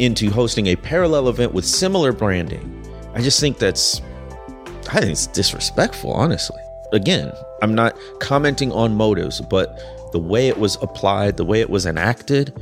into 0.00 0.28
hosting 0.28 0.66
a 0.66 0.76
parallel 0.76 1.28
event 1.28 1.54
with 1.54 1.64
similar 1.64 2.12
branding, 2.12 2.84
I 3.14 3.20
just 3.20 3.38
think 3.38 3.58
that's 3.58 4.02
I 4.90 4.98
think 4.98 5.12
it's 5.12 5.28
disrespectful, 5.28 6.12
honestly. 6.12 6.60
Again, 6.92 7.32
I'm 7.62 7.74
not 7.74 7.96
commenting 8.18 8.72
on 8.72 8.96
motives, 8.96 9.40
but 9.40 9.78
the 10.10 10.18
way 10.18 10.48
it 10.48 10.58
was 10.58 10.76
applied, 10.82 11.36
the 11.36 11.44
way 11.44 11.60
it 11.60 11.70
was 11.70 11.86
enacted, 11.86 12.52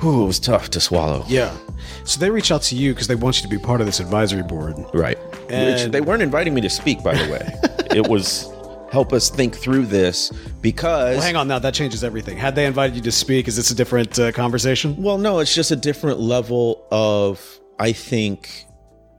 Whew, 0.00 0.24
it 0.24 0.26
was 0.26 0.38
tough 0.38 0.70
to 0.70 0.80
swallow. 0.80 1.24
Yeah. 1.26 1.56
So 2.04 2.20
they 2.20 2.30
reach 2.30 2.50
out 2.52 2.62
to 2.62 2.76
you 2.76 2.92
because 2.92 3.06
they 3.06 3.14
want 3.14 3.36
you 3.36 3.42
to 3.42 3.48
be 3.48 3.58
part 3.62 3.80
of 3.80 3.86
this 3.86 4.00
advisory 4.00 4.42
board. 4.42 4.76
Right. 4.92 5.18
Which 5.46 5.50
And- 5.52 5.92
they 5.94 6.00
weren't 6.00 6.22
inviting 6.22 6.54
me 6.54 6.60
to 6.62 6.70
speak, 6.70 7.02
by 7.02 7.14
the 7.14 7.30
way. 7.32 7.86
it 7.96 8.06
was 8.08 8.50
help 8.92 9.12
us 9.12 9.30
think 9.30 9.54
through 9.56 9.86
this 9.86 10.30
because 10.60 11.16
Well, 11.16 11.24
hang 11.24 11.36
on 11.36 11.48
now. 11.48 11.58
That 11.58 11.74
changes 11.74 12.04
everything. 12.04 12.36
Had 12.36 12.54
they 12.54 12.66
invited 12.66 12.96
you 12.96 13.02
to 13.02 13.12
speak, 13.12 13.48
is 13.48 13.56
this 13.56 13.70
a 13.70 13.74
different 13.74 14.18
uh, 14.18 14.32
conversation? 14.32 15.02
Well, 15.02 15.18
no, 15.18 15.38
it's 15.40 15.54
just 15.54 15.70
a 15.70 15.76
different 15.76 16.20
level 16.20 16.86
of, 16.90 17.60
I 17.78 17.92
think, 17.92 18.64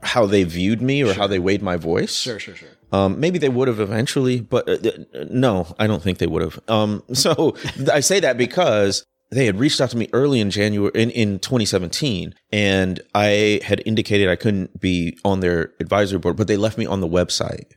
how 0.04 0.26
they 0.26 0.44
viewed 0.44 0.82
me 0.82 1.04
or 1.04 1.14
how 1.14 1.28
they 1.28 1.40
weighed 1.40 1.62
my 1.62 1.76
voice. 1.76 2.14
Sure, 2.16 2.40
sure, 2.40 2.56
sure. 2.56 2.70
Um, 2.92 3.20
maybe 3.20 3.38
they 3.40 3.50
would 3.50 3.68
have 3.68 3.80
eventually, 3.82 4.40
but 4.40 4.70
uh, 4.70 4.92
uh, 5.14 5.26
no, 5.30 5.76
I 5.78 5.88
don't 5.88 6.02
think 6.02 6.20
they 6.20 6.28
would 6.28 6.42
have. 6.42 6.60
Um, 6.70 7.04
so 7.14 7.58
I 7.92 8.00
say 8.00 8.20
that 8.22 8.38
because 8.38 9.04
they 9.32 9.46
had 9.46 9.60
reached 9.60 9.82
out 9.82 9.90
to 9.92 9.98
me 9.98 10.08
early 10.14 10.40
in 10.40 10.50
January 10.52 10.92
in, 10.96 11.10
in 11.12 11.40
2017, 11.40 12.34
and 12.52 13.00
I 13.14 13.60
had 13.64 13.82
indicated 13.86 14.30
I 14.30 14.36
couldn't 14.36 14.80
be 14.80 15.18
on 15.26 15.42
their 15.42 15.74
advisory 15.80 16.20
board, 16.20 16.38
but 16.38 16.48
they 16.48 16.58
left 16.58 16.78
me 16.78 16.86
on 16.86 17.02
the 17.02 17.08
website 17.08 17.72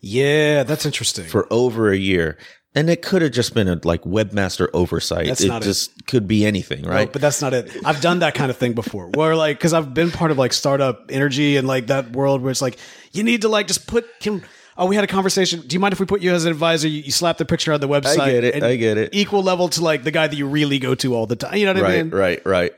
Yeah, 0.00 0.62
that's 0.62 0.86
interesting. 0.86 1.24
for 1.26 1.46
over 1.52 1.90
a 1.90 1.96
year. 1.96 2.38
And 2.74 2.88
it 2.90 3.02
could 3.02 3.22
have 3.22 3.32
just 3.32 3.54
been 3.54 3.66
a 3.66 3.80
like 3.82 4.02
webmaster 4.02 4.68
oversight. 4.72 5.26
That's 5.26 5.40
it 5.40 5.48
not 5.48 5.62
it. 5.62 5.64
just 5.64 6.06
could 6.06 6.28
be 6.28 6.44
anything, 6.46 6.82
No, 6.82 6.90
right? 6.90 7.12
but 7.12 7.20
that's 7.22 7.40
not 7.42 7.52
it. 7.54 7.74
I've 7.84 8.00
done 8.00 8.20
that 8.20 8.34
kind 8.34 8.50
of 8.50 8.56
thing 8.56 8.74
before 8.74 9.08
where 9.14 9.34
like, 9.34 9.58
cause 9.58 9.72
I've 9.72 9.94
been 9.94 10.10
part 10.10 10.30
of 10.30 10.38
like 10.38 10.52
startup 10.52 11.06
energy 11.10 11.56
and 11.56 11.66
like 11.66 11.88
that 11.88 12.12
world 12.12 12.42
where 12.42 12.50
it's 12.50 12.62
like, 12.62 12.78
you 13.12 13.24
need 13.24 13.42
to 13.42 13.48
like 13.48 13.66
just 13.66 13.86
put, 13.88 14.06
can, 14.20 14.44
oh, 14.78 14.86
we 14.86 14.94
had 14.94 15.04
a 15.04 15.08
conversation. 15.08 15.60
Do 15.60 15.74
you 15.74 15.80
mind 15.80 15.92
if 15.92 16.00
we 16.00 16.06
put 16.06 16.22
you 16.22 16.32
as 16.32 16.44
an 16.44 16.52
advisor? 16.52 16.88
You, 16.88 17.02
you 17.02 17.10
slap 17.10 17.36
the 17.36 17.44
picture 17.44 17.72
on 17.72 17.80
the 17.80 17.88
website. 17.88 18.20
I 18.20 18.30
get 18.30 18.44
it. 18.44 18.62
I 18.62 18.76
get 18.76 18.96
it. 18.96 19.10
Equal 19.12 19.42
level 19.42 19.68
to 19.70 19.82
like 19.82 20.04
the 20.04 20.10
guy 20.10 20.28
that 20.28 20.36
you 20.36 20.46
really 20.48 20.78
go 20.78 20.94
to 20.94 21.14
all 21.14 21.26
the 21.26 21.36
time. 21.36 21.56
You 21.56 21.66
know 21.66 21.74
what 21.74 21.84
I 21.84 22.02
mean? 22.02 22.10
right, 22.10 22.44
right. 22.46 22.70
right. 22.70 22.72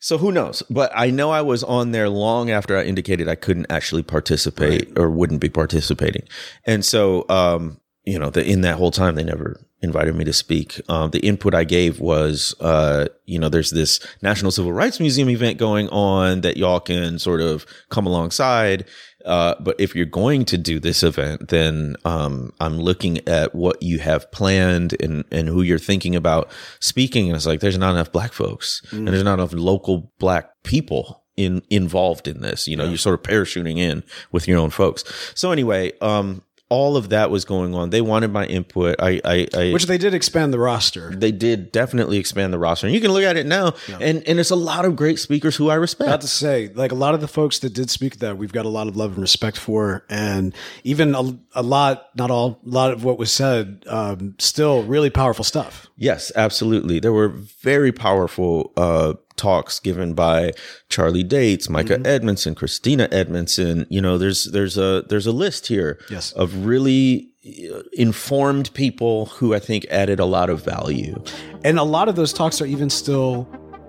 So 0.00 0.16
who 0.18 0.30
knows? 0.30 0.62
But 0.70 0.92
I 0.94 1.10
know 1.10 1.30
I 1.30 1.40
was 1.40 1.64
on 1.64 1.90
there 1.90 2.08
long 2.08 2.50
after 2.50 2.78
I 2.78 2.84
indicated 2.84 3.26
I 3.26 3.34
couldn't 3.34 3.66
actually 3.68 4.04
participate 4.04 4.96
or 4.96 5.10
wouldn't 5.10 5.40
be 5.40 5.48
participating. 5.48 6.22
And 6.64 6.84
so, 6.84 7.24
um, 7.28 7.80
you 8.04 8.18
know, 8.18 8.30
the, 8.30 8.44
in 8.44 8.60
that 8.60 8.76
whole 8.76 8.92
time, 8.92 9.16
they 9.16 9.24
never 9.24 9.60
invited 9.80 10.14
me 10.14 10.24
to 10.24 10.32
speak. 10.32 10.80
Um, 10.88 11.10
the 11.10 11.20
input 11.20 11.54
I 11.54 11.64
gave 11.64 12.00
was, 12.00 12.54
uh, 12.60 13.06
you 13.26 13.38
know, 13.38 13.48
there's 13.48 13.70
this 13.70 14.00
National 14.22 14.50
Civil 14.50 14.72
Rights 14.72 15.00
Museum 15.00 15.30
event 15.30 15.58
going 15.58 15.88
on 15.88 16.42
that 16.42 16.56
y'all 16.56 16.80
can 16.80 17.18
sort 17.18 17.40
of 17.40 17.66
come 17.88 18.06
alongside. 18.06 18.86
Uh, 19.24 19.54
but 19.60 19.78
if 19.80 19.94
you're 19.94 20.06
going 20.06 20.44
to 20.46 20.56
do 20.56 20.78
this 20.78 21.02
event, 21.02 21.48
then 21.48 21.96
um, 22.04 22.52
I'm 22.60 22.78
looking 22.78 23.26
at 23.28 23.54
what 23.54 23.82
you 23.82 23.98
have 23.98 24.30
planned 24.30 24.94
and, 25.00 25.24
and 25.30 25.48
who 25.48 25.62
you're 25.62 25.78
thinking 25.78 26.14
about 26.14 26.50
speaking. 26.80 27.26
And 27.26 27.36
it's 27.36 27.46
like, 27.46 27.60
there's 27.60 27.78
not 27.78 27.94
enough 27.94 28.12
black 28.12 28.32
folks 28.32 28.80
and 28.92 29.08
there's 29.08 29.24
not 29.24 29.34
enough 29.40 29.52
local 29.52 30.12
black 30.18 30.50
people 30.62 31.24
in 31.36 31.62
involved 31.70 32.26
in 32.28 32.40
this. 32.40 32.66
You 32.68 32.76
know, 32.76 32.84
you're 32.84 32.98
sort 32.98 33.14
of 33.14 33.22
parachuting 33.22 33.78
in 33.78 34.02
with 34.32 34.48
your 34.48 34.58
own 34.58 34.70
folks. 34.70 35.04
So 35.34 35.52
anyway, 35.52 35.92
um, 36.00 36.42
all 36.70 36.96
of 36.98 37.08
that 37.08 37.30
was 37.30 37.44
going 37.46 37.74
on. 37.74 37.90
They 37.90 38.02
wanted 38.02 38.30
my 38.30 38.44
input. 38.44 38.96
I, 38.98 39.20
I, 39.24 39.46
I 39.56 39.72
Which 39.72 39.86
they 39.86 39.96
did 39.96 40.12
expand 40.12 40.52
the 40.52 40.58
roster. 40.58 41.10
they 41.10 41.32
did 41.32 41.72
definitely 41.72 42.18
expand 42.18 42.52
the 42.52 42.58
roster, 42.58 42.86
and 42.86 42.94
you 42.94 43.00
can 43.00 43.10
look 43.10 43.22
at 43.24 43.36
it 43.36 43.46
now, 43.46 43.74
and 44.00 44.22
and 44.28 44.38
it's 44.38 44.50
a 44.50 44.56
lot 44.56 44.84
of 44.84 44.94
great 44.94 45.18
speakers 45.18 45.56
who 45.56 45.70
I 45.70 45.76
respect. 45.76 46.08
About 46.08 46.20
to 46.22 46.28
say, 46.28 46.68
like 46.74 46.92
a 46.92 46.96
lot 46.96 47.14
of 47.14 47.20
the 47.20 47.28
folks 47.28 47.58
that 47.60 47.72
did 47.72 47.88
speak 47.90 48.18
that 48.18 48.36
we've 48.36 48.52
got 48.52 48.66
a 48.66 48.68
lot 48.68 48.86
of 48.86 48.96
love 48.96 49.12
and 49.12 49.20
respect 49.22 49.56
for, 49.56 50.04
and 50.10 50.54
even 50.84 51.14
a, 51.14 51.38
a 51.54 51.62
lot, 51.62 52.08
not 52.16 52.30
all, 52.30 52.60
a 52.66 52.68
lot 52.68 52.92
of 52.92 53.02
what 53.02 53.18
was 53.18 53.32
said, 53.32 53.84
um, 53.88 54.34
still 54.38 54.82
really 54.82 55.10
powerful 55.10 55.44
stuff. 55.44 55.86
Yes, 55.96 56.30
absolutely. 56.36 57.00
There 57.00 57.12
were 57.12 57.28
very 57.28 57.92
powerful 57.92 58.72
uh, 58.76 59.14
talks 59.38 59.80
given 59.80 60.12
by 60.12 60.52
Charlie 60.90 61.22
Dates, 61.22 61.68
Micah 61.70 61.94
Mm-hmm. 61.94 62.06
Edmondson, 62.06 62.54
Christina 62.54 63.08
Edmondson. 63.10 63.86
You 63.88 64.00
know, 64.02 64.18
there's 64.18 64.44
there's 64.44 64.76
a 64.76 65.04
there's 65.08 65.26
a 65.26 65.32
list 65.32 65.68
here 65.68 65.98
Yes. 66.10 66.32
of 66.32 66.66
really 66.66 67.30
uh, 67.46 67.80
informed 67.94 68.74
people 68.74 69.26
who 69.26 69.54
I 69.54 69.58
think 69.58 69.86
added 69.90 70.20
a 70.20 70.26
lot 70.26 70.50
of 70.50 70.62
value. 70.64 71.22
And 71.64 71.78
a 71.78 71.84
lot 71.84 72.08
of 72.08 72.16
those 72.16 72.32
talks 72.34 72.60
are 72.60 72.66
even 72.66 72.90
still 72.90 73.48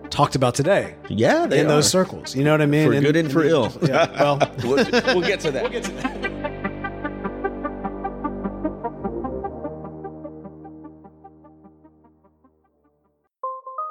talked 0.09 0.33
about 0.35 0.55
today 0.55 0.95
Yeah, 1.09 1.45
they 1.45 1.59
in 1.59 1.65
are. 1.67 1.69
those 1.69 1.89
circles. 1.89 2.35
You 2.35 2.43
know 2.43 2.51
what 2.51 2.61
I 2.61 2.65
mean? 2.65 2.91
for 2.91 2.99
good 3.01 3.15
and 3.15 3.31
for 3.31 3.43
ill. 3.53 3.71
Yeah, 3.83 4.09
well, 4.19 4.37
we'll, 4.63 4.75
we'll 5.15 5.21
get 5.21 5.39
to 5.41 5.51
that. 5.51 5.63
we'll 5.63 5.71
get 5.71 5.83
to 5.83 5.91
that. 5.91 6.38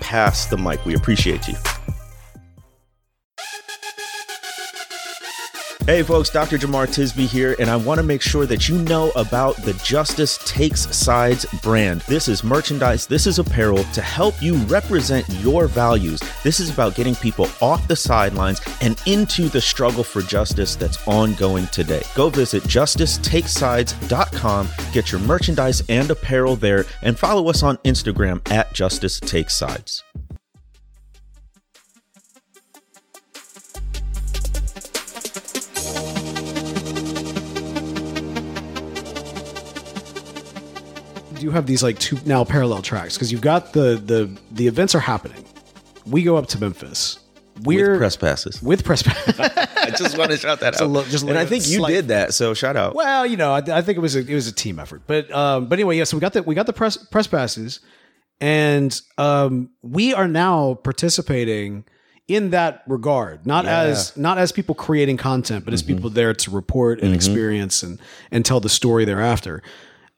pass 0.00 0.46
the 0.46 0.56
mic. 0.56 0.84
We 0.84 0.94
appreciate 0.94 1.48
you. 1.48 1.54
Hey 5.86 6.02
folks, 6.02 6.28
Dr. 6.28 6.58
Jemar 6.58 6.86
Tisby 6.86 7.26
here, 7.26 7.56
and 7.58 7.70
I 7.70 7.74
want 7.74 7.98
to 7.98 8.04
make 8.04 8.20
sure 8.20 8.44
that 8.46 8.68
you 8.68 8.76
know 8.82 9.10
about 9.16 9.56
the 9.56 9.72
Justice 9.82 10.38
Takes 10.44 10.94
Sides 10.94 11.46
brand. 11.62 12.02
This 12.02 12.28
is 12.28 12.44
merchandise, 12.44 13.06
this 13.06 13.26
is 13.26 13.38
apparel 13.38 13.82
to 13.84 14.02
help 14.02 14.40
you 14.42 14.56
represent 14.66 15.26
your 15.40 15.66
values. 15.66 16.20
This 16.44 16.60
is 16.60 16.70
about 16.70 16.94
getting 16.94 17.14
people 17.16 17.48
off 17.62 17.88
the 17.88 17.96
sidelines 17.96 18.60
and 18.82 19.00
into 19.06 19.48
the 19.48 19.60
struggle 19.60 20.04
for 20.04 20.20
justice 20.20 20.76
that's 20.76 21.08
ongoing 21.08 21.66
today. 21.68 22.02
Go 22.14 22.28
visit 22.28 22.62
justicetakesides.com, 22.64 24.68
get 24.92 25.10
your 25.10 25.20
merchandise 25.22 25.82
and 25.88 26.10
apparel 26.10 26.56
there, 26.56 26.84
and 27.02 27.18
follow 27.18 27.48
us 27.48 27.62
on 27.62 27.78
Instagram 27.78 28.46
at 28.52 28.74
Justice 28.74 29.18
Takes 29.18 29.56
Sides. 29.56 30.04
You 41.42 41.50
have 41.50 41.66
these 41.66 41.82
like 41.82 41.98
two 41.98 42.18
now 42.24 42.44
parallel 42.44 42.82
tracks 42.82 43.14
because 43.14 43.30
you've 43.32 43.40
got 43.40 43.72
the 43.72 43.96
the 43.96 44.38
the 44.52 44.66
events 44.66 44.94
are 44.94 45.00
happening. 45.00 45.44
We 46.06 46.22
go 46.22 46.36
up 46.36 46.46
to 46.48 46.58
Memphis. 46.60 47.18
We're 47.62 47.90
with 47.92 47.98
press 47.98 48.16
passes. 48.16 48.62
with 48.62 48.84
press. 48.84 49.02
Passes. 49.02 49.38
I 49.40 49.90
just 49.90 50.16
want 50.16 50.30
to 50.30 50.36
shout 50.38 50.60
that 50.60 50.74
a 50.80 50.84
out. 50.84 50.90
lo- 50.90 51.04
just 51.04 51.24
and 51.24 51.34
like 51.34 51.40
I 51.40 51.42
a 51.42 51.46
think 51.46 51.68
you 51.68 51.78
slight- 51.78 51.90
did 51.92 52.08
that, 52.08 52.32
so 52.32 52.54
shout 52.54 52.76
out. 52.76 52.94
well, 52.94 53.26
you 53.26 53.36
know, 53.36 53.52
I, 53.52 53.58
I 53.58 53.82
think 53.82 53.98
it 53.98 54.00
was 54.00 54.16
a, 54.16 54.20
it 54.20 54.34
was 54.34 54.46
a 54.48 54.52
team 54.52 54.78
effort, 54.78 55.02
but 55.06 55.30
um, 55.30 55.66
but 55.66 55.78
anyway, 55.78 55.96
yeah. 55.98 56.04
So 56.04 56.16
we 56.16 56.20
got 56.22 56.32
the 56.32 56.42
we 56.42 56.54
got 56.54 56.66
the 56.66 56.72
press 56.72 56.96
press 56.96 57.26
passes, 57.26 57.80
and 58.40 58.98
um, 59.18 59.70
we 59.82 60.14
are 60.14 60.28
now 60.28 60.74
participating 60.74 61.84
in 62.28 62.50
that 62.50 62.82
regard, 62.86 63.44
not 63.44 63.66
as 63.66 64.16
not 64.16 64.38
as 64.38 64.52
people 64.52 64.74
creating 64.74 65.16
content, 65.16 65.64
but 65.64 65.74
as 65.74 65.82
Mm-hmm. 65.82 65.94
people 65.96 66.10
there 66.10 66.32
to 66.32 66.50
report 66.50 67.00
and 67.02 67.14
experience 67.14 67.82
and 67.82 68.00
and 68.30 68.44
tell 68.44 68.60
the 68.60 68.68
story 68.68 69.04
thereafter. 69.04 69.62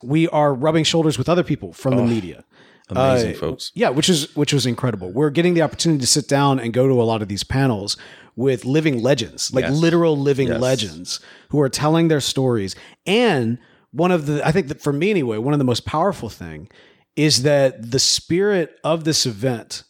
We 0.02 0.28
are 0.28 0.54
rubbing 0.54 0.84
shoulders 0.84 1.18
with 1.18 1.28
other 1.28 1.42
people 1.42 1.72
from 1.72 1.96
the 1.96 2.02
media. 2.04 2.44
Amazing 2.88 3.34
Uh, 3.36 3.38
folks. 3.38 3.72
Yeah, 3.74 3.88
which 3.90 4.08
is 4.08 4.34
which 4.36 4.52
was 4.52 4.66
incredible. 4.66 5.10
We're 5.10 5.30
getting 5.30 5.54
the 5.54 5.62
opportunity 5.62 6.00
to 6.00 6.06
sit 6.06 6.28
down 6.28 6.58
and 6.60 6.72
go 6.72 6.86
to 6.88 7.00
a 7.00 7.04
lot 7.04 7.22
of 7.22 7.28
these 7.28 7.44
panels 7.44 7.96
with 8.36 8.64
living 8.64 9.02
legends, 9.02 9.52
like 9.54 9.64
Yes. 9.64 9.74
literal 9.74 10.16
living 10.16 10.48
Yes. 10.48 10.60
legends 10.60 11.20
who 11.50 11.60
are 11.60 11.68
telling 11.68 12.08
their 12.08 12.20
stories. 12.20 12.74
And 13.06 13.58
one 13.92 14.10
of 14.10 14.26
the 14.26 14.46
I 14.46 14.52
think 14.52 14.68
that 14.68 14.80
for 14.80 14.92
me 14.92 15.10
anyway, 15.10 15.38
one 15.38 15.54
of 15.54 15.58
the 15.58 15.64
most 15.64 15.84
powerful 15.86 16.28
thing 16.28 16.68
is 17.16 17.42
that 17.42 17.90
the 17.92 17.98
spirit 17.98 18.78
of 18.84 19.04
this 19.04 19.24
event 19.26 19.84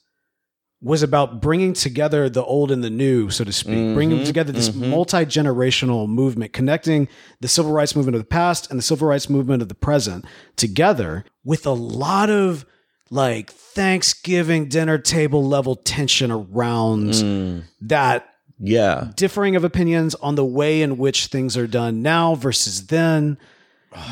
was 0.82 1.02
about 1.02 1.40
bringing 1.40 1.72
together 1.72 2.28
the 2.28 2.44
old 2.44 2.72
and 2.72 2.82
the 2.82 2.90
new, 2.90 3.30
so 3.30 3.44
to 3.44 3.52
speak, 3.52 3.76
mm-hmm, 3.76 3.94
bringing 3.94 4.24
together 4.24 4.50
this 4.50 4.68
mm-hmm. 4.68 4.90
multi 4.90 5.18
generational 5.18 6.08
movement, 6.08 6.52
connecting 6.52 7.06
the 7.40 7.46
civil 7.46 7.70
rights 7.70 7.94
movement 7.94 8.16
of 8.16 8.20
the 8.20 8.28
past 8.28 8.68
and 8.68 8.78
the 8.78 8.82
civil 8.82 9.06
rights 9.06 9.30
movement 9.30 9.62
of 9.62 9.68
the 9.68 9.76
present 9.76 10.24
together 10.56 11.24
with 11.44 11.66
a 11.66 11.70
lot 11.70 12.28
of 12.28 12.66
like 13.10 13.52
Thanksgiving 13.52 14.68
dinner 14.68 14.98
table 14.98 15.46
level 15.46 15.76
tension 15.76 16.32
around 16.32 17.10
mm. 17.10 17.62
that 17.82 18.26
Yeah. 18.58 19.12
differing 19.14 19.54
of 19.54 19.62
opinions 19.62 20.14
on 20.16 20.34
the 20.34 20.44
way 20.44 20.82
in 20.82 20.98
which 20.98 21.26
things 21.26 21.56
are 21.56 21.68
done 21.68 22.02
now 22.02 22.34
versus 22.34 22.88
then. 22.88 23.38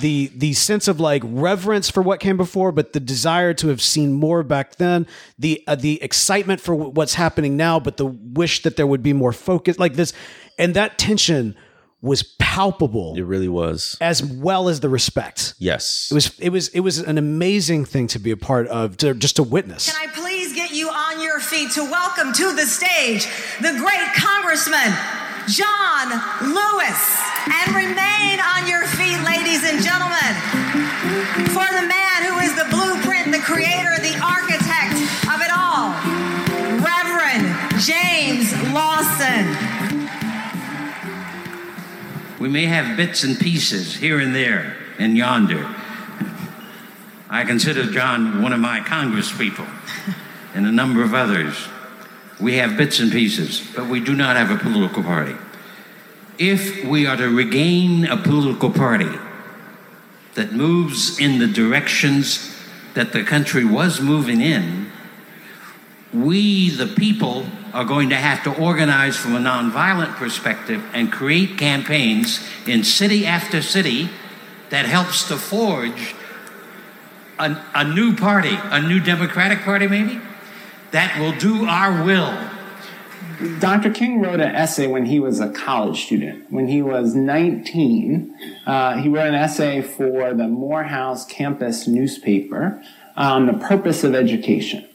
The 0.00 0.30
the 0.34 0.52
sense 0.52 0.88
of 0.88 1.00
like 1.00 1.22
reverence 1.24 1.90
for 1.90 2.02
what 2.02 2.20
came 2.20 2.36
before, 2.36 2.72
but 2.72 2.92
the 2.92 3.00
desire 3.00 3.54
to 3.54 3.68
have 3.68 3.80
seen 3.80 4.12
more 4.12 4.42
back 4.42 4.76
then, 4.76 5.06
the 5.38 5.62
uh, 5.66 5.74
the 5.74 6.02
excitement 6.02 6.60
for 6.60 6.74
w- 6.74 6.90
what's 6.92 7.14
happening 7.14 7.56
now, 7.56 7.80
but 7.80 7.96
the 7.96 8.06
wish 8.06 8.62
that 8.62 8.76
there 8.76 8.86
would 8.86 9.02
be 9.02 9.12
more 9.12 9.32
focus, 9.32 9.78
like 9.78 9.94
this, 9.94 10.12
and 10.58 10.74
that 10.74 10.98
tension 10.98 11.54
was 12.02 12.22
palpable. 12.38 13.14
It 13.16 13.22
really 13.22 13.48
was. 13.48 13.98
as 14.00 14.24
well 14.24 14.70
as 14.70 14.80
the 14.80 14.88
respect. 14.88 15.54
Yes. 15.58 16.08
It 16.10 16.14
was 16.14 16.38
it 16.38 16.48
was 16.48 16.68
it 16.68 16.80
was 16.80 16.98
an 16.98 17.18
amazing 17.18 17.84
thing 17.84 18.06
to 18.08 18.18
be 18.18 18.30
a 18.30 18.36
part 18.38 18.68
of, 18.68 18.96
to 18.98 19.14
just 19.14 19.36
to 19.36 19.42
witness. 19.42 19.92
Can 19.94 20.08
I 20.08 20.12
please 20.12 20.54
get 20.54 20.70
you 20.72 20.88
on 20.88 21.22
your 21.22 21.40
feet 21.40 21.70
to 21.72 21.82
welcome 21.84 22.32
to 22.32 22.54
the 22.56 22.64
stage 22.64 23.26
the 23.60 23.72
great 23.78 24.08
Congressman 24.16 24.92
John 25.48 26.08
Lewis? 26.54 27.20
And 27.52 27.74
remain 27.74 28.09
We 42.40 42.48
may 42.48 42.64
have 42.64 42.96
bits 42.96 43.22
and 43.22 43.38
pieces 43.38 43.96
here 43.96 44.18
and 44.18 44.34
there 44.34 44.74
and 44.98 45.14
yonder. 45.14 45.68
I 47.28 47.44
consider 47.44 47.84
John 47.92 48.42
one 48.42 48.54
of 48.54 48.60
my 48.60 48.80
congresspeople 48.80 49.68
and 50.54 50.66
a 50.66 50.72
number 50.72 51.02
of 51.02 51.12
others. 51.12 51.68
We 52.40 52.56
have 52.56 52.78
bits 52.78 52.98
and 52.98 53.12
pieces, 53.12 53.62
but 53.76 53.88
we 53.88 54.00
do 54.00 54.14
not 54.14 54.36
have 54.36 54.50
a 54.50 54.56
political 54.56 55.02
party. 55.02 55.36
If 56.38 56.82
we 56.82 57.06
are 57.06 57.18
to 57.18 57.28
regain 57.28 58.06
a 58.06 58.16
political 58.16 58.70
party 58.70 59.18
that 60.34 60.52
moves 60.52 61.18
in 61.18 61.40
the 61.40 61.46
directions 61.46 62.56
that 62.94 63.12
the 63.12 63.22
country 63.22 63.66
was 63.66 64.00
moving 64.00 64.40
in, 64.40 64.89
we, 66.12 66.70
the 66.70 66.86
people, 66.86 67.46
are 67.72 67.84
going 67.84 68.08
to 68.10 68.16
have 68.16 68.42
to 68.42 68.62
organize 68.62 69.16
from 69.16 69.36
a 69.36 69.38
nonviolent 69.38 70.16
perspective 70.16 70.84
and 70.92 71.12
create 71.12 71.56
campaigns 71.56 72.46
in 72.66 72.82
city 72.82 73.24
after 73.24 73.62
city 73.62 74.08
that 74.70 74.86
helps 74.86 75.28
to 75.28 75.36
forge 75.36 76.14
a, 77.38 77.56
a 77.74 77.84
new 77.84 78.14
party, 78.16 78.56
a 78.64 78.82
new 78.82 79.00
Democratic 79.00 79.60
Party, 79.60 79.86
maybe, 79.86 80.20
that 80.90 81.18
will 81.18 81.32
do 81.38 81.64
our 81.66 82.04
will. 82.04 82.50
Dr. 83.58 83.90
King 83.90 84.20
wrote 84.20 84.40
an 84.40 84.54
essay 84.54 84.86
when 84.86 85.06
he 85.06 85.18
was 85.18 85.40
a 85.40 85.48
college 85.50 86.04
student. 86.04 86.50
When 86.50 86.68
he 86.68 86.82
was 86.82 87.14
19, 87.14 88.36
uh, 88.66 88.98
he 88.98 89.08
wrote 89.08 89.28
an 89.28 89.34
essay 89.34 89.80
for 89.80 90.34
the 90.34 90.46
Morehouse 90.46 91.24
campus 91.24 91.86
newspaper 91.86 92.82
on 93.16 93.46
the 93.46 93.54
purpose 93.54 94.04
of 94.04 94.14
education. 94.14 94.86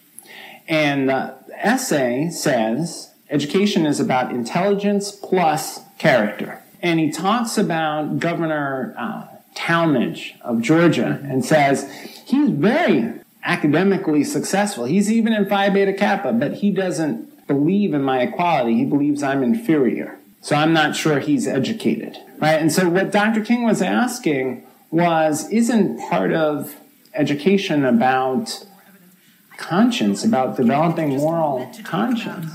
And 0.68 1.10
the 1.10 1.36
essay 1.54 2.30
says 2.30 3.14
education 3.30 3.86
is 3.86 4.00
about 4.00 4.32
intelligence 4.32 5.12
plus 5.12 5.82
character. 5.98 6.62
And 6.82 7.00
he 7.00 7.12
talks 7.12 7.58
about 7.58 8.20
Governor 8.20 8.94
uh, 8.98 9.28
Talmadge 9.56 10.36
of 10.42 10.62
Georgia 10.62 11.20
and 11.24 11.44
says 11.44 11.90
he's 12.26 12.50
very 12.50 13.14
academically 13.44 14.24
successful. 14.24 14.86
He's 14.86 15.12
even 15.12 15.34
in 15.34 15.48
Phi 15.48 15.70
Beta 15.70 15.94
Kappa, 15.94 16.34
but 16.34 16.56
he 16.56 16.72
doesn't 16.72 17.48
believe 17.48 17.94
in 17.94 18.02
my 18.02 18.22
equality. 18.22 18.76
He 18.76 18.86
believes 18.86 19.24
I'm 19.24 19.44
inferior. 19.44 20.20
So 20.42 20.56
I'm 20.56 20.74
not 20.74 20.96
sure 20.96 21.20
he's 21.20 21.48
educated. 21.48 22.18
Right? 22.38 22.60
And 22.60 22.72
so 22.72 22.90
what 22.90 23.12
Dr. 23.12 23.42
King 23.42 23.64
was 23.64 23.82
asking 23.82 24.66
was 24.92 25.50
isn't 25.50 26.00
part 26.10 26.34
of 26.34 26.76
education 27.14 27.86
about 27.86 28.66
conscience, 29.58 30.24
about 30.24 30.56
developing 30.58 31.10
moral 31.18 31.72
conscience? 31.84 32.52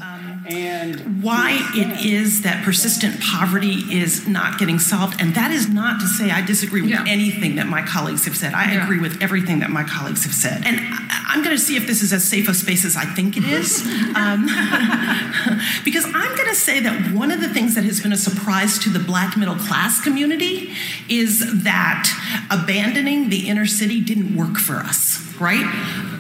And 0.49 1.23
why 1.23 1.59
it 1.75 2.05
is 2.05 2.43
that 2.43 2.65
persistent 2.65 3.21
poverty 3.21 3.85
is 3.93 4.27
not 4.27 4.59
getting 4.59 4.79
solved. 4.81 5.21
And 5.21 5.35
that 5.35 5.53
is 5.53 5.69
not 5.69 6.01
to 6.01 6.09
say 6.09 6.31
I 6.31 6.45
disagree 6.45 6.81
with 6.83 6.91
Yeah. 6.91 7.05
anything 7.07 7.55
that 7.57 7.69
my 7.69 7.83
colleagues 7.83 8.25
have 8.25 8.37
said. 8.37 8.53
I 8.55 8.73
Yeah. 8.73 8.83
agree 8.83 8.99
with 8.99 9.23
everything 9.23 9.61
that 9.61 9.71
my 9.71 9.85
colleagues 9.85 10.25
have 10.25 10.33
said. 10.35 10.63
And 10.67 10.81
I- 10.81 10.99
I'm 11.29 11.45
going 11.45 11.55
to 11.55 11.63
see 11.63 11.77
if 11.77 11.87
this 11.87 12.03
is 12.03 12.13
as 12.13 12.25
safe 12.25 12.49
a 12.49 12.55
space 12.55 12.85
as 12.85 12.97
I 12.97 13.05
think 13.05 13.37
it 13.37 13.45
is. 13.45 13.87
Um, 14.17 14.47
because 15.85 16.05
I'm 16.07 16.35
going 16.37 16.49
to 16.49 16.55
say 16.55 16.81
that 16.81 17.13
one 17.13 17.31
of 17.31 17.41
the 17.41 17.49
things 17.49 17.75
that 17.77 17.85
has 17.85 18.01
been 18.01 18.13
a 18.13 18.17
surprise 18.17 18.79
to 18.81 18.91
the 18.91 18.99
black 18.99 19.37
middle 19.37 19.55
class 19.55 20.01
community 20.01 20.73
is 21.09 21.63
that 21.63 22.09
abandoning 22.51 23.29
the 23.29 23.49
inner 23.49 23.67
city 23.67 24.01
didn't 24.01 24.35
work 24.35 24.59
for 24.59 24.77
us, 24.79 25.21
right? 25.41 25.65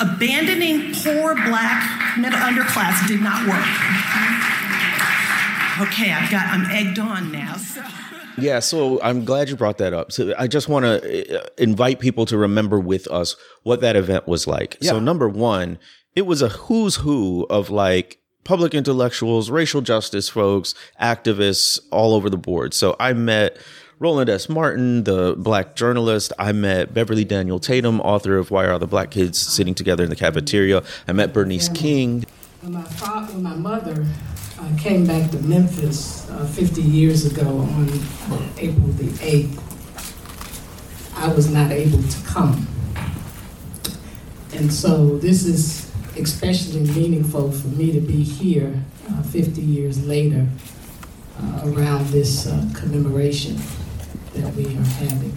Abandoning 0.00 0.94
poor 0.94 1.34
black 1.34 2.16
middle 2.18 2.38
underclass 2.38 3.06
did 3.06 3.20
not 3.20 3.46
work. 3.46 3.66
Okay, 5.86 6.12
I've 6.12 6.30
got, 6.30 6.46
I'm 6.46 6.66
egged 6.70 6.98
on 6.98 7.30
now. 7.30 7.56
So. 7.56 7.82
Yeah, 8.38 8.60
so 8.60 9.00
I'm 9.02 9.24
glad 9.24 9.48
you 9.48 9.56
brought 9.56 9.78
that 9.78 9.92
up. 9.92 10.12
So 10.12 10.34
I 10.38 10.46
just 10.46 10.68
want 10.68 10.84
to 10.84 11.40
uh, 11.40 11.46
invite 11.58 12.00
people 12.00 12.26
to 12.26 12.36
remember 12.36 12.80
with 12.80 13.06
us 13.08 13.36
what 13.62 13.80
that 13.82 13.96
event 13.96 14.26
was 14.26 14.46
like. 14.46 14.76
So 14.82 14.98
number 14.98 15.28
1, 15.28 15.78
it 16.16 16.22
was 16.22 16.42
a 16.42 16.48
who's 16.48 16.96
who 16.96 17.46
of 17.50 17.70
like 17.70 18.18
public 18.44 18.74
intellectuals, 18.74 19.50
racial 19.50 19.80
justice 19.80 20.28
folks, 20.28 20.74
activists 21.00 21.78
all 21.90 22.14
over 22.14 22.30
the 22.30 22.38
board. 22.38 22.74
So 22.74 22.96
I 22.98 23.12
met 23.12 23.56
Roland 24.00 24.30
S. 24.30 24.48
Martin, 24.48 25.04
the 25.04 25.34
black 25.36 25.74
journalist. 25.74 26.32
I 26.38 26.52
met 26.52 26.94
Beverly 26.94 27.22
Daniel 27.22 27.60
Tatum, 27.60 28.00
author 28.00 28.38
of 28.38 28.50
Why 28.50 28.64
Are 28.64 28.78
the 28.78 28.86
Black 28.86 29.10
Kids 29.10 29.38
Sitting 29.38 29.74
Together 29.74 30.02
in 30.02 30.08
the 30.08 30.16
Cafeteria. 30.16 30.82
I 31.06 31.12
met 31.12 31.34
Bernice 31.34 31.68
King. 31.68 32.24
When 32.62 32.72
my 32.72 32.82
father, 32.82 33.34
when 33.34 33.42
my 33.42 33.54
mother 33.54 34.06
uh, 34.58 34.76
came 34.78 35.06
back 35.06 35.30
to 35.32 35.38
Memphis 35.40 36.26
uh, 36.30 36.46
50 36.46 36.80
years 36.80 37.26
ago 37.26 37.58
on 37.58 37.90
uh, 37.90 38.48
April 38.56 38.86
the 38.86 39.04
8th, 39.20 39.60
I 41.16 41.30
was 41.34 41.52
not 41.52 41.70
able 41.70 42.02
to 42.02 42.26
come. 42.26 42.66
And 44.54 44.72
so 44.72 45.18
this 45.18 45.44
is 45.44 45.92
especially 46.16 46.90
meaningful 46.94 47.52
for 47.52 47.68
me 47.68 47.92
to 47.92 48.00
be 48.00 48.22
here 48.22 48.82
uh, 49.10 49.22
50 49.24 49.60
years 49.60 50.06
later 50.06 50.46
uh, 51.38 51.60
around 51.66 52.06
this 52.06 52.46
uh, 52.46 52.66
commemoration 52.74 53.58
that 54.34 54.54
we 54.54 54.66
are 54.66 54.82
having. 54.82 55.32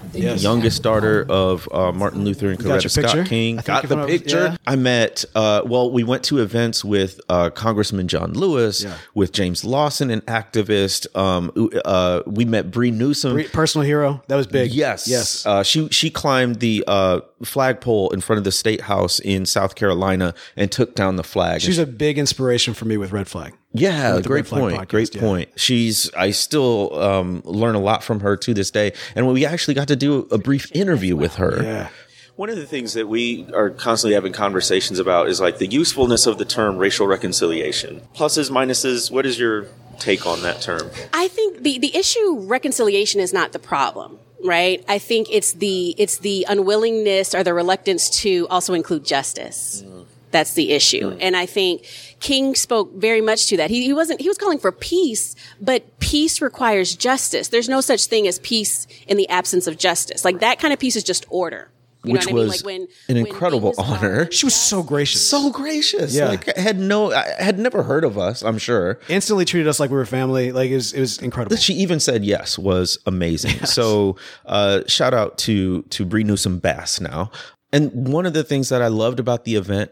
I 0.00 0.06
think 0.08 0.24
it's 0.26 0.42
youngest 0.44 0.82
daughter 0.84 1.26
of 1.28 1.66
uh, 1.72 1.90
Martin 1.90 2.24
Luther 2.24 2.48
and 2.50 2.58
Coretta 2.58 2.88
Scott 2.88 3.04
picture? 3.06 3.24
King. 3.24 3.58
I 3.58 3.62
Got 3.62 3.88
the 3.88 4.06
picture. 4.06 4.44
yeah. 4.50 4.56
I 4.64 4.76
met, 4.76 5.24
uh, 5.34 5.62
well, 5.64 5.90
we 5.90 6.04
went 6.04 6.22
to 6.24 6.38
events 6.38 6.84
with 6.84 7.20
uh, 7.28 7.50
Congressman 7.50 8.06
John 8.06 8.32
Lewis, 8.34 8.84
Yeah. 8.84 8.96
with 9.14 9.32
James 9.32 9.64
Lawson, 9.64 10.10
an 10.10 10.20
activist. 10.22 11.06
Um, 11.16 11.50
uh, 11.84 12.20
we 12.26 12.44
met 12.44 12.70
Bree 12.70 12.92
Newsom. 12.92 13.32
Bree- 13.32 13.48
personal 13.48 13.84
hero 13.84 14.22
that 14.28 14.36
was 14.36 14.46
big. 14.46 14.70
Yes, 14.72 15.08
yes. 15.08 15.44
Uh, 15.46 15.64
she 15.64 15.88
she 15.88 16.10
climbed 16.10 16.60
the 16.60 16.84
uh, 16.86 17.20
flagpole 17.42 18.10
in 18.10 18.20
front 18.20 18.38
of 18.38 18.44
the 18.44 18.52
state 18.52 18.82
house 18.82 19.18
in 19.18 19.46
South 19.46 19.74
Carolina 19.74 20.32
and 20.54 20.70
took 20.70 20.94
down 20.94 21.16
the 21.16 21.24
flag. 21.24 21.60
She's 21.62 21.78
a 21.78 21.86
big 21.86 22.18
inspiration 22.18 22.72
for 22.74 22.84
me 22.84 22.96
with 22.98 23.10
Red 23.10 23.26
Flag. 23.26 23.54
Yeah, 23.74 24.14
With 24.14 24.22
the 24.22 24.28
great 24.28 24.46
point. 24.46 24.78
podcast, 24.78 24.88
great 24.88 25.14
yeah. 25.14 25.20
point. 25.20 25.48
She's 25.56 26.10
I 26.14 26.30
still 26.30 26.96
um, 26.98 27.42
learn 27.44 27.74
a 27.74 27.80
lot 27.80 28.04
from 28.04 28.20
her 28.20 28.36
to 28.36 28.54
this 28.54 28.70
day, 28.70 28.92
and 29.16 29.26
we 29.26 29.44
actually 29.44 29.74
got 29.74 29.88
to 29.88 29.96
do 29.96 30.28
a 30.30 30.38
brief 30.38 30.70
interview 30.72 31.16
with 31.16 31.34
her. 31.34 31.62
Yeah. 31.62 31.88
One 32.36 32.50
of 32.50 32.56
the 32.56 32.66
things 32.66 32.94
that 32.94 33.08
we 33.08 33.46
are 33.52 33.70
constantly 33.70 34.14
having 34.14 34.32
conversations 34.32 34.98
about 34.98 35.28
is 35.28 35.40
like 35.40 35.58
the 35.58 35.66
usefulness 35.68 36.26
of 36.26 36.38
the 36.38 36.44
term 36.44 36.78
racial 36.78 37.06
reconciliation. 37.06 38.00
Pluses, 38.14 38.50
minuses. 38.50 39.10
What 39.10 39.26
is 39.26 39.38
your 39.38 39.66
take 39.98 40.26
on 40.26 40.42
that 40.42 40.60
term? 40.60 40.90
I 41.12 41.28
think 41.28 41.62
the, 41.62 41.78
the 41.78 41.96
issue 41.96 42.40
reconciliation 42.40 43.20
is 43.20 43.32
not 43.32 43.52
the 43.52 43.60
problem, 43.60 44.18
right? 44.44 44.84
I 44.88 44.98
think 44.98 45.28
it's 45.30 45.52
the 45.52 45.94
it's 45.98 46.18
the 46.18 46.44
unwillingness 46.48 47.34
or 47.34 47.44
the 47.44 47.54
reluctance 47.54 48.10
to 48.22 48.46
also 48.50 48.74
include 48.74 49.04
justice. 49.04 49.84
That's 50.32 50.54
the 50.54 50.72
issue. 50.72 51.16
And 51.20 51.36
I 51.36 51.46
think 51.46 51.86
King 52.24 52.54
spoke 52.54 52.94
very 52.94 53.20
much 53.20 53.48
to 53.48 53.58
that. 53.58 53.68
He, 53.68 53.84
he 53.84 53.92
wasn't, 53.92 54.18
he 54.22 54.28
was 54.28 54.38
calling 54.38 54.58
for 54.58 54.72
peace, 54.72 55.36
but 55.60 55.98
peace 55.98 56.40
requires 56.40 56.96
justice. 56.96 57.48
There's 57.48 57.68
no 57.68 57.82
such 57.82 58.06
thing 58.06 58.26
as 58.26 58.38
peace 58.38 58.86
in 59.06 59.18
the 59.18 59.28
absence 59.28 59.66
of 59.66 59.76
justice. 59.76 60.24
Like 60.24 60.40
that 60.40 60.58
kind 60.58 60.72
of 60.72 60.78
peace 60.78 60.96
is 60.96 61.04
just 61.04 61.26
order. 61.28 61.70
You 62.02 62.14
Which 62.14 62.26
know 62.26 62.32
what 62.32 62.40
I 62.40 62.42
mean? 62.42 62.48
was 62.48 62.64
Like 62.64 62.66
when, 62.66 62.88
an 63.10 63.16
incredible 63.18 63.74
honor. 63.76 64.30
She 64.32 64.46
was 64.46 64.54
so 64.54 64.82
gracious. 64.82 65.26
So 65.28 65.50
gracious. 65.50 66.14
Yeah. 66.14 66.28
Like 66.28 66.56
had 66.56 66.78
no 66.78 67.12
I 67.12 67.26
had 67.38 67.58
never 67.58 67.82
heard 67.82 68.04
of 68.04 68.16
us, 68.16 68.42
I'm 68.42 68.56
sure. 68.56 69.00
Instantly 69.08 69.44
treated 69.44 69.68
us 69.68 69.78
like 69.78 69.90
we 69.90 69.96
were 69.96 70.06
family. 70.06 70.50
Like 70.50 70.70
it 70.70 70.76
was, 70.76 70.94
it 70.94 71.00
was 71.00 71.18
incredible. 71.18 71.56
She 71.56 71.74
even 71.74 72.00
said 72.00 72.24
yes 72.24 72.58
was 72.58 72.98
amazing. 73.04 73.66
So 73.66 74.16
uh, 74.46 74.80
shout 74.86 75.12
out 75.12 75.36
to 75.38 75.82
to 75.82 76.04
Bree 76.06 76.24
Newsom 76.24 76.58
Bass 76.58 77.00
now. 77.00 77.30
And 77.70 78.08
one 78.12 78.24
of 78.24 78.32
the 78.32 78.44
things 78.44 78.70
that 78.70 78.80
I 78.80 78.88
loved 78.88 79.20
about 79.20 79.44
the 79.44 79.56
event 79.56 79.90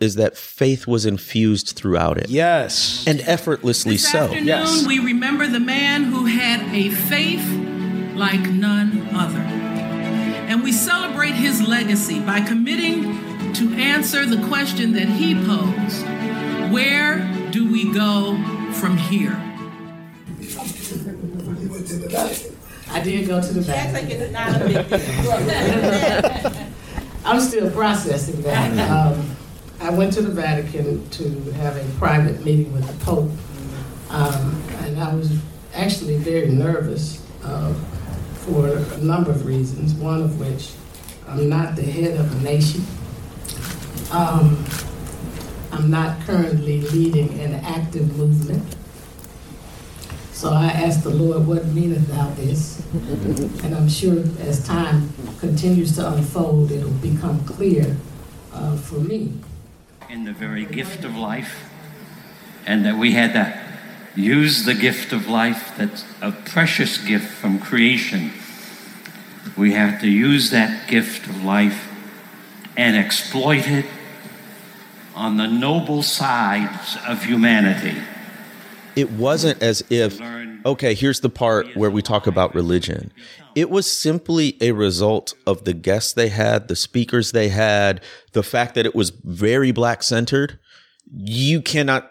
is 0.00 0.14
that 0.14 0.36
faith 0.36 0.86
was 0.86 1.04
infused 1.04 1.76
throughout 1.76 2.18
it. 2.18 2.30
Yes. 2.30 3.04
And 3.06 3.20
effortlessly 3.22 3.94
This 3.94 4.10
so. 4.10 4.18
afternoon, 4.20 4.86
we 4.86 4.98
remember 4.98 5.46
the 5.46 5.60
man 5.60 6.04
who 6.04 6.26
had 6.26 6.62
a 6.74 6.90
faith 6.90 7.44
like 8.14 8.48
none 8.48 9.08
other. 9.14 9.38
And 9.38 10.62
we 10.62 10.72
celebrate 10.72 11.32
his 11.32 11.60
legacy 11.60 12.20
by 12.20 12.40
committing 12.40 13.52
to 13.54 13.72
answer 13.74 14.24
the 14.24 14.46
question 14.48 14.92
that 14.92 15.08
he 15.08 15.34
posed 15.34 16.72
Where 16.72 17.18
do 17.50 17.70
we 17.70 17.92
go 17.92 18.36
from 18.72 18.96
here? 18.96 19.36
I 22.90 23.00
did 23.02 23.26
go 23.26 23.42
to 23.42 23.52
the 23.52 23.60
Vatican. 23.60 24.34
I'm 27.24 27.40
still 27.40 27.70
processing 27.70 28.40
that. 28.42 28.90
Um, 28.90 29.36
I 29.80 29.90
went 29.90 30.12
to 30.14 30.22
the 30.22 30.30
Vatican 30.30 31.08
to 31.10 31.28
have 31.52 31.76
a 31.76 31.98
private 31.98 32.44
meeting 32.44 32.72
with 32.72 32.86
the 32.86 33.04
Pope, 33.04 33.30
um, 34.10 34.62
and 34.80 34.98
I 35.00 35.14
was 35.14 35.32
actually 35.74 36.16
very 36.16 36.48
nervous 36.48 37.24
uh, 37.44 37.72
for 38.44 38.68
a 38.76 38.98
number 38.98 39.30
of 39.30 39.46
reasons. 39.46 39.94
One 39.94 40.20
of 40.22 40.40
which, 40.40 40.72
I'm 41.28 41.48
not 41.48 41.76
the 41.76 41.82
head 41.82 42.18
of 42.18 42.40
a 42.40 42.44
nation. 42.44 42.84
Um, 44.10 44.64
I'm 45.70 45.90
not 45.90 46.20
currently 46.22 46.80
leading 46.80 47.38
an 47.40 47.54
active 47.54 48.16
movement. 48.16 48.74
So 50.32 50.50
I 50.52 50.66
asked 50.66 51.02
the 51.04 51.10
Lord, 51.10 51.46
What 51.46 51.66
meaneth 51.66 52.06
thou 52.08 52.30
this? 52.30 52.80
and 53.64 53.74
I'm 53.74 53.88
sure 53.88 54.24
as 54.40 54.64
time 54.66 55.12
continues 55.40 55.94
to 55.96 56.12
unfold, 56.12 56.72
it'll 56.72 56.90
become 56.90 57.44
clear 57.44 57.96
uh, 58.52 58.76
for 58.76 58.96
me. 58.96 59.32
In 60.08 60.24
the 60.24 60.32
very 60.32 60.64
gift 60.64 61.04
of 61.04 61.16
life, 61.16 61.70
and 62.66 62.84
that 62.86 62.96
we 62.96 63.12
had 63.12 63.34
to 63.34 64.20
use 64.20 64.64
the 64.64 64.74
gift 64.74 65.12
of 65.12 65.28
life 65.28 65.74
that's 65.76 66.04
a 66.22 66.32
precious 66.32 66.96
gift 66.98 67.28
from 67.28 67.58
creation. 67.58 68.32
We 69.56 69.72
have 69.72 70.00
to 70.00 70.08
use 70.08 70.50
that 70.50 70.88
gift 70.88 71.26
of 71.26 71.44
life 71.44 71.92
and 72.76 72.96
exploit 72.96 73.68
it 73.68 73.86
on 75.14 75.36
the 75.36 75.46
noble 75.46 76.02
sides 76.02 76.96
of 77.06 77.24
humanity. 77.24 78.00
It 78.98 79.12
wasn't 79.12 79.62
as 79.62 79.84
if 79.90 80.20
okay 80.66 80.92
here's 80.92 81.20
the 81.20 81.30
part 81.30 81.76
where 81.76 81.90
we 81.90 82.02
talk 82.02 82.26
about 82.26 82.52
religion. 82.54 83.12
It 83.54 83.70
was 83.70 83.90
simply 83.90 84.56
a 84.60 84.72
result 84.72 85.34
of 85.46 85.64
the 85.64 85.72
guests 85.72 86.12
they 86.12 86.28
had 86.28 86.66
the 86.66 86.74
speakers 86.74 87.30
they 87.30 87.48
had 87.48 88.02
the 88.32 88.42
fact 88.42 88.74
that 88.74 88.86
it 88.86 88.94
was 88.96 89.10
very 89.10 89.70
black 89.70 90.02
centered 90.02 90.58
you 91.10 91.62
cannot 91.62 92.10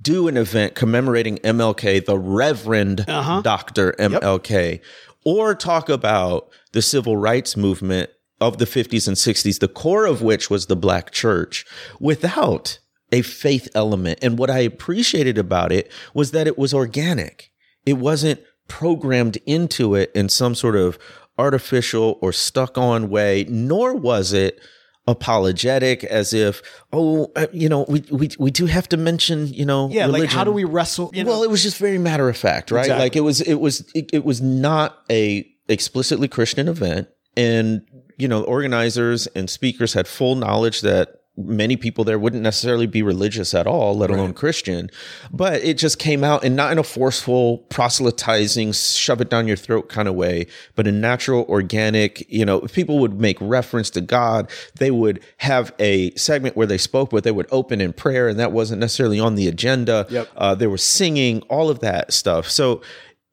do 0.00 0.26
an 0.26 0.36
event 0.36 0.74
commemorating 0.74 1.38
mlk 1.38 2.06
the 2.06 2.18
reverend 2.18 3.04
uh-huh. 3.08 3.40
dr 3.42 3.92
mlk 3.98 4.80
or 5.24 5.54
talk 5.54 5.88
about 5.88 6.48
the 6.72 6.82
civil 6.82 7.16
rights 7.16 7.56
movement 7.56 8.10
of 8.40 8.58
the 8.58 8.64
50s 8.64 9.06
and 9.06 9.16
60s 9.16 9.60
the 9.60 9.68
core 9.68 10.06
of 10.06 10.22
which 10.22 10.50
was 10.50 10.66
the 10.66 10.76
black 10.76 11.10
church 11.10 11.66
without 12.00 12.78
a 13.12 13.22
faith 13.22 13.68
element. 13.74 14.18
And 14.22 14.38
what 14.38 14.50
I 14.50 14.60
appreciated 14.60 15.38
about 15.38 15.70
it 15.70 15.90
was 16.14 16.30
that 16.32 16.46
it 16.46 16.58
was 16.58 16.72
organic. 16.72 17.52
It 17.84 17.94
wasn't 17.94 18.40
programmed 18.68 19.38
into 19.46 19.94
it 19.94 20.10
in 20.14 20.28
some 20.28 20.54
sort 20.54 20.76
of 20.76 20.98
artificial 21.38 22.18
or 22.22 22.32
stuck 22.32 22.78
on 22.78 23.10
way, 23.10 23.44
nor 23.48 23.94
was 23.94 24.32
it 24.32 24.60
apologetic 25.06 26.04
as 26.04 26.32
if, 26.32 26.62
oh, 26.92 27.30
uh, 27.34 27.46
you 27.52 27.68
know, 27.68 27.84
we, 27.88 28.04
we, 28.10 28.30
we 28.38 28.50
do 28.50 28.66
have 28.66 28.88
to 28.88 28.96
mention, 28.96 29.48
you 29.48 29.66
know, 29.66 29.88
Yeah, 29.90 30.06
like 30.06 30.30
how 30.30 30.44
do 30.44 30.52
we 30.52 30.64
wrestle? 30.64 31.10
You 31.12 31.24
know? 31.24 31.30
well, 31.30 31.42
it 31.42 31.50
was 31.50 31.62
just 31.62 31.78
very 31.78 31.98
matter 31.98 32.28
of 32.28 32.36
fact, 32.36 32.70
right? 32.70 32.82
Exactly. 32.82 33.04
Like 33.04 33.16
it 33.16 33.20
was, 33.20 33.40
it 33.40 33.56
was, 33.56 33.80
it, 33.94 34.10
it 34.12 34.24
was 34.24 34.40
not 34.40 34.98
a 35.10 35.46
explicitly 35.68 36.28
Christian 36.28 36.68
event, 36.68 37.08
and 37.36 37.82
you 38.18 38.28
know, 38.28 38.44
organizers 38.44 39.26
and 39.28 39.50
speakers 39.50 39.94
had 39.94 40.06
full 40.06 40.36
knowledge 40.36 40.82
that 40.82 41.21
many 41.36 41.76
people 41.76 42.04
there 42.04 42.18
wouldn't 42.18 42.42
necessarily 42.42 42.86
be 42.86 43.02
religious 43.02 43.54
at 43.54 43.66
all, 43.66 43.96
let 43.96 44.10
alone 44.10 44.34
Christian. 44.34 44.90
But 45.32 45.62
it 45.64 45.78
just 45.78 45.98
came 45.98 46.22
out 46.22 46.44
and 46.44 46.54
not 46.54 46.72
in 46.72 46.78
a 46.78 46.82
forceful, 46.82 47.58
proselytizing, 47.70 48.72
shove 48.72 49.20
it 49.22 49.30
down 49.30 49.48
your 49.48 49.56
throat 49.56 49.88
kind 49.88 50.08
of 50.08 50.14
way, 50.14 50.46
but 50.74 50.86
a 50.86 50.92
natural, 50.92 51.44
organic, 51.48 52.30
you 52.30 52.44
know, 52.44 52.60
people 52.60 52.98
would 52.98 53.18
make 53.18 53.38
reference 53.40 53.88
to 53.90 54.02
God, 54.02 54.50
they 54.76 54.90
would 54.90 55.20
have 55.38 55.72
a 55.78 56.14
segment 56.16 56.54
where 56.54 56.66
they 56.66 56.78
spoke, 56.78 57.10
but 57.10 57.24
they 57.24 57.32
would 57.32 57.48
open 57.50 57.80
in 57.80 57.94
prayer, 57.94 58.28
and 58.28 58.38
that 58.38 58.52
wasn't 58.52 58.80
necessarily 58.80 59.18
on 59.18 59.34
the 59.34 59.48
agenda. 59.48 60.06
Yep. 60.10 60.28
Uh, 60.36 60.54
they 60.54 60.66
were 60.66 60.78
singing, 60.78 61.40
all 61.42 61.70
of 61.70 61.80
that 61.80 62.12
stuff. 62.12 62.48
So 62.50 62.82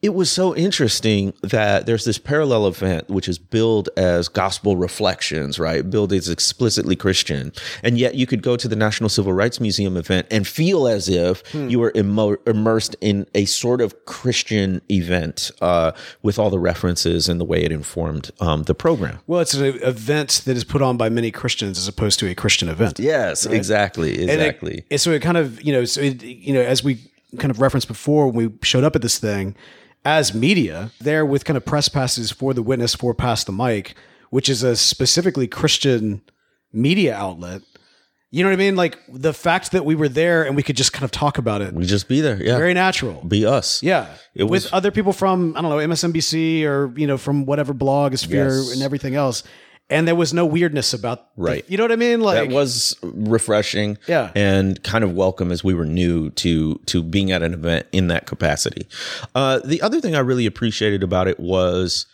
it 0.01 0.13
was 0.13 0.31
so 0.31 0.55
interesting 0.55 1.33
that 1.41 1.85
there's 1.85 2.05
this 2.05 2.17
parallel 2.17 2.67
event 2.67 3.09
which 3.09 3.27
is 3.27 3.37
billed 3.37 3.89
as 3.97 4.29
gospel 4.29 4.77
reflections, 4.77 5.59
right? 5.59 5.89
Billed 5.89 6.13
as 6.13 6.29
explicitly 6.29 6.95
Christian. 6.95 7.51
And 7.83 7.97
yet 7.97 8.15
you 8.15 8.25
could 8.25 8.41
go 8.41 8.55
to 8.55 8.67
the 8.69 8.77
National 8.77 9.09
Civil 9.09 9.33
Rights 9.33 9.59
Museum 9.59 9.97
event 9.97 10.27
and 10.31 10.47
feel 10.47 10.87
as 10.87 11.09
if 11.09 11.43
you 11.53 11.79
were 11.79 11.91
immersed 11.95 12.95
in 13.01 13.27
a 13.35 13.43
sort 13.43 13.81
of 13.81 14.05
Christian 14.05 14.81
event 14.89 15.51
uh, 15.59 15.91
with 16.21 16.39
all 16.39 16.49
the 16.49 16.59
references 16.59 17.27
and 17.27 17.39
the 17.41 17.45
way 17.45 17.61
it 17.63 17.71
informed 17.73 18.31
um, 18.39 18.63
the 18.63 18.75
program. 18.75 19.19
Well, 19.27 19.41
it's 19.41 19.53
an 19.53 19.65
event 19.83 20.43
that 20.45 20.55
is 20.55 20.63
put 20.63 20.81
on 20.81 20.95
by 20.95 21.09
many 21.09 21.29
Christians 21.29 21.77
as 21.77 21.89
opposed 21.89 22.19
to 22.19 22.27
a 22.29 22.35
Christian 22.35 22.69
event. 22.69 22.99
Yes, 22.99 23.45
exactly, 23.45 24.21
And 24.21 24.29
it- 24.29 24.39
exactly. 24.39 24.85
and 24.89 25.01
so 25.01 25.11
it 25.11 25.21
kind 25.21 25.35
of, 25.37 25.61
you 25.61 25.73
know, 25.73 25.83
so 25.83 25.99
it, 25.99 26.23
you 26.23 26.53
know, 26.53 26.61
as 26.61 26.85
we 26.85 26.99
kind 27.37 27.51
of 27.51 27.59
referenced 27.59 27.87
before 27.87 28.27
when 28.31 28.47
we 28.47 28.53
showed 28.63 28.83
up 28.83 28.95
at 28.95 29.01
this 29.01 29.19
thing, 29.19 29.55
as 30.05 30.33
media, 30.33 30.91
there 30.99 31.25
with 31.25 31.45
kind 31.45 31.57
of 31.57 31.65
press 31.65 31.89
passes 31.89 32.31
for 32.31 32.53
the 32.53 32.61
witness 32.63 32.95
for 32.95 33.13
Pass 33.13 33.43
the 33.43 33.51
Mic, 33.51 33.95
which 34.29 34.47
is 34.49 34.63
a 34.63 34.75
specifically 34.75 35.47
Christian 35.47 36.21
media 36.71 37.15
outlet. 37.15 37.61
You 38.31 38.43
know 38.43 38.49
what 38.51 38.53
I 38.53 38.57
mean? 38.57 38.75
Like 38.75 38.99
the 39.11 39.33
fact 39.33 39.71
that 39.71 39.85
we 39.85 39.95
were 39.95 40.07
there 40.07 40.43
and 40.43 40.55
we 40.55 40.61
could 40.61 40.77
just 40.77 40.93
kind 40.93 41.03
of 41.03 41.09
talk 41.09 41.39
about 41.39 41.61
it. 41.61 41.73
We 41.73 41.85
just 41.85 42.07
be 42.07 42.21
there, 42.21 42.41
yeah. 42.41 42.57
Very 42.57 42.75
natural. 42.75 43.23
Be 43.27 43.43
us. 43.45 43.81
Yeah. 43.81 44.05
It 44.35 44.43
with 44.43 44.65
was- 44.65 44.73
other 44.73 44.91
people 44.91 45.13
from, 45.13 45.55
I 45.57 45.61
don't 45.61 45.71
know, 45.71 45.77
MSNBC 45.79 46.63
or, 46.63 46.93
you 46.95 47.07
know, 47.07 47.17
from 47.17 47.45
whatever 47.45 47.73
blog, 47.73 48.15
sphere 48.17 48.49
Yes. 48.49 48.73
and 48.73 48.83
everything 48.83 49.15
else. 49.15 49.43
And 49.91 50.07
there 50.07 50.15
was 50.15 50.33
no 50.33 50.45
weirdness 50.45 50.93
about 50.93 51.35
the- 51.35 51.41
Right. 51.41 51.65
you 51.67 51.75
know 51.77 51.83
what 51.83 51.91
I 51.91 51.95
mean? 51.95 52.21
Like 52.21 52.47
that 52.49 52.53
was 52.53 52.95
refreshing 53.01 53.97
Yeah. 54.07 54.31
and 54.35 54.81
kind 54.83 55.03
of 55.03 55.13
welcome 55.13 55.51
as 55.51 55.63
we 55.63 55.73
were 55.73 55.85
new 55.85 56.29
to 56.31 56.75
to 56.85 57.01
being 57.01 57.31
at 57.31 57.41
an 57.41 57.53
event 57.53 57.87
in 57.91 58.07
that 58.07 58.25
capacity 58.27 58.87
uh, 59.35 59.59
the 59.65 59.81
other 59.81 59.99
thing 60.01 60.15
i 60.15 60.19
really 60.19 60.45
appreciated 60.45 61.01
about 61.03 61.27
it 61.27 61.39
was 61.39 62.05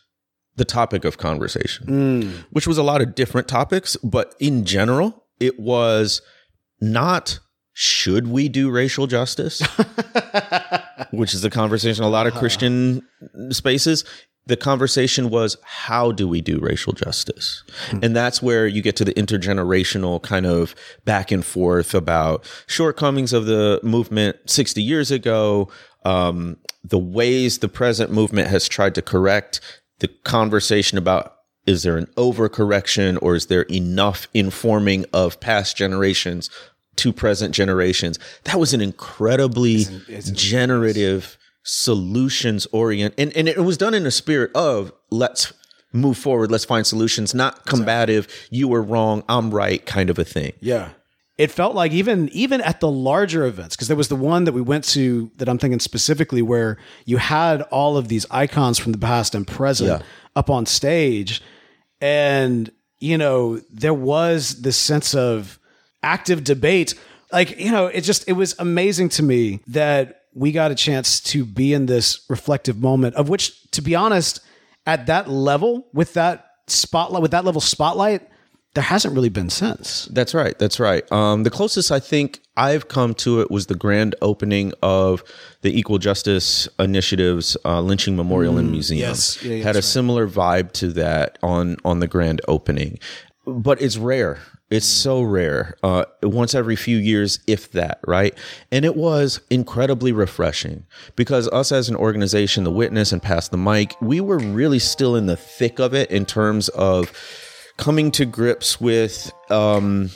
the 0.56 0.66
topic 0.66 1.04
of 1.06 1.18
conversation 1.18 1.86
Mm. 1.88 2.32
which 2.52 2.66
was 2.68 2.78
a 2.78 2.84
lot 2.84 3.02
of 3.02 3.14
different 3.16 3.48
topics 3.48 3.98
but 4.04 4.34
in 4.40 4.64
general 4.66 5.26
it 5.40 5.60
was 5.60 6.22
not 6.80 7.40
should 7.74 8.28
we 8.28 8.48
do 8.48 8.70
racial 8.72 9.06
justice 9.08 9.62
which 11.12 11.34
is 11.34 11.44
a 11.44 11.50
conversation 11.50 12.04
a 12.04 12.10
lot 12.10 12.28
of 12.28 12.34
christian 12.36 13.02
spaces 13.52 14.04
the 14.48 14.58
conversation 14.58 15.30
was 15.30 15.58
how 15.64 16.12
do 16.12 16.28
we 16.28 16.42
do 16.42 16.60
racial 16.60 16.94
justice? 16.94 17.64
And 18.04 18.16
that's 18.16 18.42
where 18.42 18.68
you 18.68 18.82
get 18.82 18.96
to 18.98 19.06
the 19.06 19.14
intergenerational 19.14 20.22
kind 20.22 20.46
of 20.46 20.76
back 21.04 21.32
and 21.32 21.44
forth 21.44 21.96
about 21.96 22.46
shortcomings 22.68 23.34
of 23.34 23.46
the 23.46 23.80
movement 23.82 24.38
60 24.46 24.82
years 24.82 25.10
ago 25.12 25.70
um, 26.06 26.58
the 26.84 27.00
ways 27.00 27.58
the 27.58 27.68
present 27.68 28.12
movement 28.12 28.48
has 28.48 28.70
tried 28.70 28.96
to 28.96 29.02
correct 29.02 29.60
the 30.00 30.08
conversation 30.08 30.98
about 30.98 31.34
is 31.66 31.82
there 31.82 31.98
an 31.98 32.06
overcorrection 32.16 33.18
or 33.24 33.36
is 33.36 33.48
there 33.48 33.64
enough 33.64 34.28
informing 34.36 35.06
of 35.12 35.40
past 35.40 35.76
generations 35.76 36.50
to 36.98 37.12
present 37.12 37.56
generations? 37.56 38.20
That 38.44 38.60
was 38.60 38.74
an 38.74 38.82
incredibly 38.82 39.86
generative 40.32 41.38
solutions 41.66 42.68
orient 42.72 43.14
and, 43.18 43.36
and 43.36 43.48
it 43.50 43.58
was 43.64 43.76
done 43.76 43.94
in 43.94 44.06
a 44.06 44.12
spirit 44.12 44.52
of 44.56 44.94
let's 45.10 45.52
move 45.92 46.18
forward 46.18 46.52
let's 46.52 46.64
find 46.66 46.86
solutions 46.86 47.34
not 47.34 47.66
combative 47.66 48.28
you 48.52 48.68
were 48.68 48.82
wrong 48.82 49.24
i'm 49.28 49.50
right 49.52 49.86
kind 49.86 50.10
of 50.10 50.18
a 50.20 50.24
thing 50.24 50.54
Yeah. 50.62 50.90
It 51.38 51.52
felt 51.52 51.76
like 51.76 51.92
even 51.92 52.30
even 52.30 52.62
at 52.62 52.80
the 52.80 52.90
larger 52.90 53.46
events, 53.46 53.76
because 53.76 53.90
there 53.90 53.98
was 53.98 54.08
the 54.08 54.16
one 54.16 54.46
that 54.46 54.54
we 54.54 54.62
went 54.62 54.86
to 54.96 55.30
that 55.36 55.50
I'm 55.50 55.58
thinking 55.58 55.82
specifically 55.82 56.42
where 56.42 56.78
you 57.04 57.18
had 57.18 57.62
all 57.64 57.98
of 57.98 58.08
these 58.08 58.26
icons 58.32 58.80
from 58.80 58.94
the 58.94 58.98
past 58.98 59.36
and 59.36 59.46
present 59.46 59.90
Yeah. 59.90 60.02
up 60.38 60.50
on 60.50 60.66
stage. 60.66 61.42
And, 62.00 62.72
you 63.00 63.18
know, 63.18 63.60
there 63.70 63.94
was 63.94 64.62
this 64.62 64.78
sense 64.78 65.14
of 65.14 65.60
active 66.02 66.46
debate. 66.46 66.94
Like, 67.34 67.60
you 67.60 67.70
know, 67.70 67.88
it 67.88 68.02
just 68.06 68.24
it 68.30 68.34
was 68.34 68.56
amazing 68.58 69.10
to 69.10 69.24
me 69.24 69.60
that 69.68 70.22
we 70.36 70.52
got 70.52 70.70
a 70.70 70.76
chance 70.76 71.20
to 71.22 71.44
be 71.46 71.74
in 71.74 71.88
this 71.88 72.20
reflective 72.30 72.78
moment 72.80 73.16
of 73.16 73.30
which, 73.30 73.70
to 73.72 73.82
be 73.82 73.96
honest, 73.96 74.42
at 74.86 75.08
that 75.08 75.28
level, 75.30 75.88
with 75.94 76.14
that 76.14 76.46
spotlight, 76.68 77.22
with 77.24 77.32
that 77.32 77.44
level 77.46 77.62
spotlight, 77.62 78.22
there 78.76 78.84
hasn't 78.84 79.16
really 79.16 79.30
been 79.30 79.50
since. 79.50 80.06
That's 80.12 80.34
right. 80.34 80.60
That's 80.60 80.80
right. 80.82 81.10
Um, 81.10 81.44
the 81.44 81.50
closest 81.50 81.92
I 81.94 82.00
think 82.02 82.42
I've 82.58 82.90
come 82.90 83.14
to 83.16 83.40
it 83.40 83.50
was 83.50 83.68
the 83.68 83.76
grand 83.76 84.16
opening 84.22 84.74
of 84.84 85.24
the 85.62 85.78
Equal 85.80 85.98
Justice 85.98 86.68
Initiative's 86.78 87.56
uh, 87.64 87.80
lynching 87.80 88.18
memorial 88.18 88.58
and 88.58 88.68
Mm, 88.68 88.72
museum. 88.74 89.00
yes. 89.10 89.42
Yeah, 89.42 89.54
yeah, 89.56 89.64
Had 89.64 89.76
a 89.76 89.78
right. 89.78 89.84
similar 89.84 90.28
vibe 90.28 90.74
to 90.74 90.92
that 90.94 91.40
on 91.42 91.78
on 91.86 92.00
the 92.02 92.08
grand 92.08 92.42
opening, 92.50 93.00
but 93.46 93.82
it's 93.82 93.98
rare. 93.98 94.40
It's 94.72 94.86
so 94.86 95.22
rare. 95.22 95.76
Uh, 95.84 96.06
once 96.24 96.56
every 96.56 96.76
few 96.76 96.98
years, 96.98 97.40
if 97.48 97.72
that, 97.72 98.00
right? 98.08 98.36
And 98.72 98.84
it 98.84 98.96
was 98.96 99.40
incredibly 99.50 100.12
refreshing 100.12 100.86
because 101.16 101.48
us 101.50 101.72
as 101.72 101.88
an 101.88 101.96
organization, 101.96 102.64
the 102.64 102.72
Witness 102.72 103.12
and 103.12 103.22
Pass 103.22 103.50
the 103.50 103.58
Mic, 103.58 103.96
we 104.02 104.22
were 104.22 104.40
really 104.40 104.80
still 104.80 105.16
in 105.16 105.28
the 105.28 105.38
thick 105.38 105.80
of 105.80 105.94
it 105.94 106.10
in 106.10 106.26
terms 106.26 106.70
of 106.70 107.12
coming 107.78 108.12
to 108.12 108.26
grips 108.26 108.82
with 108.82 109.32
um, 109.50 110.10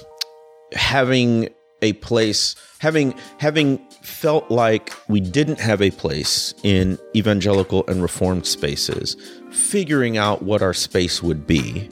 having 0.74 1.50
a 1.82 1.94
place 1.94 2.56
having 2.80 3.14
having 3.38 3.78
felt 4.02 4.50
like 4.50 4.94
we 5.08 5.20
didn't 5.20 5.60
have 5.60 5.82
a 5.82 5.92
place 5.92 6.54
in 6.64 6.98
evangelical 7.16 7.86
and 7.88 8.02
reformed 8.02 8.46
spaces 8.46 9.16
figuring 9.52 10.18
out 10.18 10.41
what 10.41 10.62
our 10.62 10.74
space 10.74 11.22
would 11.24 11.45
be 11.45 11.89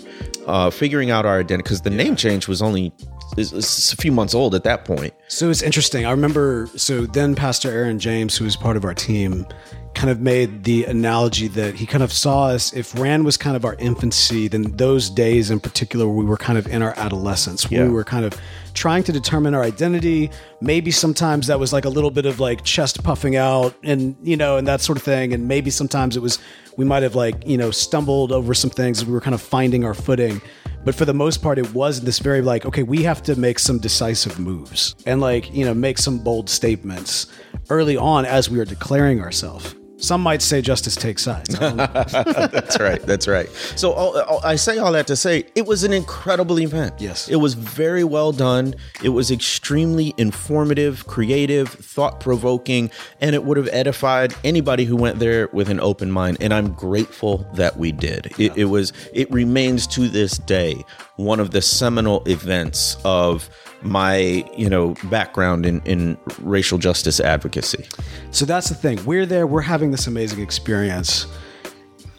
uh, 0.48 0.70
figuring 0.70 1.12
out 1.12 1.26
our 1.26 1.40
identity 1.40 1.64
because 1.64 1.82
the 1.82 1.90
name 1.90 2.16
change 2.16 2.48
was 2.48 2.62
only 2.62 2.92
is 3.36 3.94
a 3.94 3.98
few 3.98 4.12
months 4.12 4.34
old 4.34 4.56
at 4.56 4.64
that 4.64 4.86
point 4.86 5.14
So 5.28 5.50
it's 5.50 5.62
interesting. 5.62 6.06
I 6.06 6.12
remember, 6.12 6.70
so 6.76 7.06
then 7.06 7.36
Pastor 7.36 7.70
Aaron 7.70 8.00
James, 8.00 8.38
who 8.38 8.46
was 8.46 8.56
part 8.56 8.78
of 8.78 8.86
our 8.86 8.94
team, 8.94 9.46
kind 9.94 10.10
of 10.10 10.22
made 10.22 10.64
the 10.64 10.86
analogy 10.86 11.48
that 11.50 11.76
he 11.76 11.86
kind 11.86 12.04
of 12.04 12.14
saw 12.14 12.48
us, 12.48 12.72
if 12.74 12.94
RAAN 12.94 13.24
was 13.24 13.36
kind 13.36 13.56
of 13.56 13.66
our 13.66 13.76
infancy, 13.80 14.48
then 14.48 14.78
those 14.78 15.10
days 15.10 15.52
in 15.52 15.60
particular, 15.60 16.08
we 16.08 16.24
were 16.24 16.38
kind 16.38 16.58
of 16.58 16.68
in 16.68 16.82
our 16.82 16.94
adolescence. 16.98 17.70
Yeah. 17.70 17.84
We 17.84 17.90
were 17.90 18.04
kind 18.04 18.24
of 18.24 18.40
trying 18.78 19.04
to 19.04 19.12
determine 19.12 19.56
our 19.56 19.64
identity. 19.64 20.30
Maybe 20.62 20.92
sometimes 20.92 21.48
that 21.48 21.60
was 21.60 21.74
like 21.74 21.86
a 21.86 21.90
little 21.90 22.12
bit 22.12 22.26
of 22.26 22.40
like 22.40 22.64
chest 22.64 23.04
puffing 23.04 23.36
out 23.36 23.76
and, 23.84 24.16
you 24.22 24.38
know, 24.38 24.58
and 24.58 24.68
that 24.68 24.82
sort 24.82 24.98
of 24.98 25.04
thing. 25.04 25.34
And 25.34 25.48
maybe 25.48 25.70
sometimes 25.72 26.16
it 26.16 26.22
was, 26.22 26.38
we 26.78 26.86
might 26.86 27.04
have 27.04 27.16
like, 27.16 27.46
you 27.46 27.58
know, 27.58 27.72
stumbled 27.72 28.32
over 28.32 28.54
some 28.54 28.70
things. 28.70 29.04
We 29.04 29.12
were 29.12 29.22
kind 29.22 29.34
of 29.34 29.42
finding 29.42 29.84
our 29.84 29.96
footing. 29.96 30.42
But 30.86 30.96
for 30.96 31.06
the 31.06 31.14
most 31.14 31.42
part, 31.42 31.58
it 31.58 31.74
was 31.74 32.02
this 32.02 32.20
very 32.20 32.42
like, 32.42 32.66
okay, 32.66 32.84
we 32.84 33.04
have 33.04 33.22
to 33.24 33.36
make 33.36 33.60
some 33.60 33.80
decisive 33.80 34.40
moves 34.40 34.96
and 35.06 35.20
like, 35.20 35.54
you 35.54 35.66
know, 35.66 35.74
make 35.74 35.98
some 35.98 36.20
bold 36.20 36.50
statements 36.50 37.28
early 37.70 37.98
on 37.98 38.26
as 38.26 38.50
we 38.50 38.60
are 38.60 38.66
declaring 38.66 39.20
ourselves. 39.20 39.76
Some 40.00 40.22
might 40.22 40.42
say 40.44 40.62
justice 40.62 40.96
takes 40.96 41.24
sides. 41.24 41.56
I 41.56 41.60
don't 41.60 41.78
know. 41.78 41.88
that's 41.94 42.80
right. 42.80 43.02
That's 43.02 43.28
right. 43.28 43.50
So 43.76 43.92
all, 43.94 44.20
all- 44.22 44.42
I 44.44 44.56
say 44.56 44.78
all 44.78 44.92
that 44.92 45.08
to 45.08 45.16
say 45.16 45.46
it 45.56 45.66
was 45.66 45.84
an 45.84 45.92
incredible 45.92 46.60
event. 46.60 46.94
Yes. 47.00 47.28
It 47.28 47.38
was 47.38 47.56
very 47.56 48.04
well 48.04 48.32
done. 48.32 48.76
It 49.04 49.10
was 49.10 49.32
extremely 49.32 50.14
informative, 50.18 51.08
creative, 51.08 51.70
thought 51.70 52.20
provoking, 52.20 52.92
and 53.22 53.34
it 53.34 53.44
would 53.44 53.58
have 53.58 53.70
edified 53.72 54.36
anybody 54.44 54.86
who 54.86 54.96
went 54.96 55.18
there 55.20 55.50
with 55.52 55.70
an 55.70 55.80
open 55.80 56.12
mind. 56.12 56.38
And 56.42 56.54
I'm 56.54 56.74
grateful 56.74 57.48
that 57.56 57.78
we 57.78 57.92
did. 57.92 58.28
It, 58.40 58.56
it 58.56 58.66
was, 58.66 58.94
it 59.14 59.32
remains 59.32 59.88
to 59.88 60.08
this 60.08 60.38
day 60.38 60.84
one 61.16 61.40
of 61.40 61.50
the 61.52 61.62
seminal 61.62 62.24
events 62.28 62.98
of 63.04 63.50
my, 63.82 64.44
you 64.56 64.70
know, 64.70 64.96
background 65.06 65.66
in, 65.66 65.82
in 65.82 66.18
racial 66.42 66.78
justice 66.78 67.20
advocacy. 67.20 67.88
So 68.32 68.46
that's 68.46 68.70
the 68.70 68.76
thing. 68.76 69.04
We're 69.06 69.26
there, 69.26 69.48
we're 69.48 69.62
having 69.62 69.92
this 69.92 70.08
amazing 70.08 70.42
experience. 70.42 71.28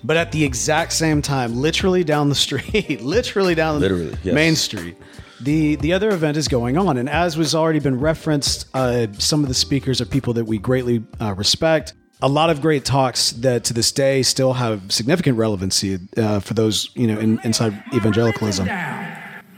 But 0.04 0.16
at 0.16 0.32
the 0.32 0.44
exact 0.44 0.92
same 0.92 1.22
time, 1.22 1.56
literally 1.56 2.04
down 2.04 2.28
the 2.28 2.34
street, 2.34 3.00
literally 3.02 3.54
down 3.54 3.80
Literally, 3.80 4.16
yes. 4.22 4.34
Main 4.34 4.54
Street, 4.54 4.96
the 5.40 5.76
the 5.76 5.92
other 5.92 6.10
event 6.10 6.36
is 6.36 6.48
going 6.48 6.76
on. 6.76 6.96
And 6.96 7.08
as 7.08 7.36
was 7.36 7.54
already 7.54 7.80
been 7.80 7.98
referenced, 7.98 8.68
uh, 8.74 9.08
some 9.18 9.42
of 9.42 9.48
the 9.48 9.54
speakers 9.54 10.00
are 10.00 10.06
people 10.06 10.32
that 10.34 10.44
we 10.44 10.58
greatly 10.58 11.04
uh, 11.20 11.34
respect. 11.34 11.94
A 12.20 12.28
lot 12.28 12.50
of 12.50 12.60
great 12.60 12.84
talks 12.84 13.30
that 13.32 13.64
to 13.64 13.74
this 13.74 13.92
day 13.92 14.22
still 14.22 14.52
have 14.52 14.90
significant 14.90 15.36
relevancy 15.38 15.98
uh, 16.16 16.40
for 16.40 16.54
those 16.54 16.90
you 16.94 17.06
know 17.06 17.18
in, 17.18 17.40
inside 17.42 17.82
evangelicalism. 17.92 18.68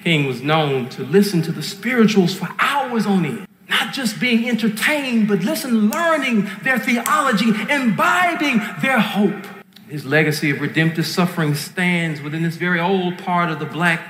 King 0.02 0.26
was 0.26 0.40
known 0.40 0.88
to 0.90 1.02
listen 1.02 1.42
to 1.42 1.52
the 1.52 1.62
spirituals 1.62 2.34
for 2.34 2.48
hours 2.58 3.06
on 3.06 3.24
end, 3.26 3.46
not 3.68 3.92
just 3.92 4.18
being 4.18 4.48
entertained, 4.48 5.28
but 5.28 5.42
listen, 5.42 5.90
learning 5.90 6.48
their 6.62 6.78
theology, 6.78 7.50
imbibing 7.70 8.60
their 8.80 8.98
hope. 8.98 9.46
His 9.88 10.04
legacy 10.04 10.50
of 10.50 10.60
redemptive 10.60 11.06
suffering 11.06 11.54
stands 11.54 12.20
within 12.20 12.42
this 12.42 12.56
very 12.56 12.80
old 12.80 13.18
part 13.18 13.50
of 13.50 13.58
the 13.58 13.66
black 13.66 14.00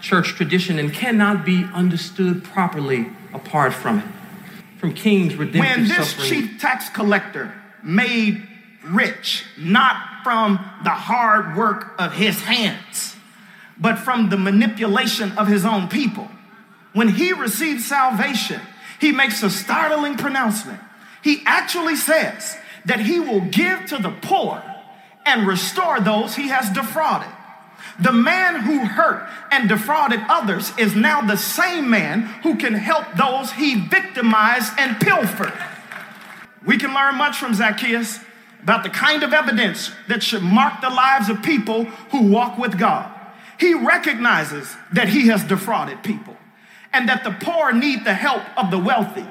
church 0.00 0.34
tradition 0.34 0.78
and 0.78 0.92
cannot 0.92 1.44
be 1.44 1.64
understood 1.74 2.42
properly 2.42 3.06
apart 3.32 3.72
from 3.72 3.98
it. 4.00 4.04
From 4.78 4.94
King's 4.94 5.36
redemptive 5.36 5.62
suffering. 5.62 5.88
when 5.88 5.98
this 5.98 6.10
suffering. 6.10 6.28
chief 6.28 6.60
tax 6.60 6.88
collector 6.88 7.54
made 7.82 8.48
rich 8.84 9.44
not 9.58 10.22
from 10.24 10.58
the 10.84 10.90
hard 10.90 11.56
work 11.56 11.94
of 11.98 12.14
his 12.14 12.40
hands, 12.42 13.16
but 13.80 13.98
from 13.98 14.28
the 14.28 14.36
manipulation 14.36 15.32
of 15.32 15.48
his 15.48 15.64
own 15.64 15.88
people. 15.88 16.28
When 16.92 17.08
he 17.08 17.32
received 17.32 17.80
salvation, 17.80 18.60
he 19.00 19.12
makes 19.12 19.42
a 19.42 19.50
startling 19.50 20.16
pronouncement. 20.16 20.80
He 21.22 21.42
actually 21.46 21.96
says 21.96 22.56
that 22.84 23.00
he 23.00 23.20
will 23.20 23.40
give 23.42 23.86
to 23.86 23.98
the 23.98 24.14
poor 24.22 24.62
and 25.24 25.46
restore 25.46 26.00
those 26.00 26.36
he 26.36 26.48
has 26.48 26.70
defrauded. 26.70 27.28
The 27.98 28.12
man 28.12 28.60
who 28.62 28.84
hurt 28.84 29.28
and 29.50 29.68
defrauded 29.68 30.20
others 30.28 30.72
is 30.78 30.94
now 30.94 31.20
the 31.20 31.36
same 31.36 31.90
man 31.90 32.22
who 32.42 32.56
can 32.56 32.74
help 32.74 33.04
those 33.16 33.52
he 33.52 33.80
victimized 33.88 34.72
and 34.78 34.98
pilfered. 34.98 35.52
We 36.64 36.78
can 36.78 36.94
learn 36.94 37.16
much 37.16 37.36
from 37.36 37.54
Zacchaeus 37.54 38.20
about 38.62 38.82
the 38.82 38.90
kind 38.90 39.22
of 39.22 39.32
evidence 39.32 39.90
that 40.08 40.22
should 40.22 40.42
mark 40.42 40.80
the 40.80 40.90
lives 40.90 41.28
of 41.28 41.42
people 41.42 41.84
who 41.84 42.22
walk 42.22 42.58
with 42.58 42.78
God. 42.78 43.10
He 43.60 43.74
recognizes 43.74 44.74
that 44.94 45.10
he 45.10 45.28
has 45.28 45.44
defrauded 45.44 46.02
people 46.02 46.34
and 46.94 47.10
that 47.10 47.24
the 47.24 47.30
poor 47.30 47.72
need 47.72 48.06
the 48.06 48.14
help 48.14 48.42
of 48.56 48.70
the 48.70 48.78
wealthy. 48.78 49.26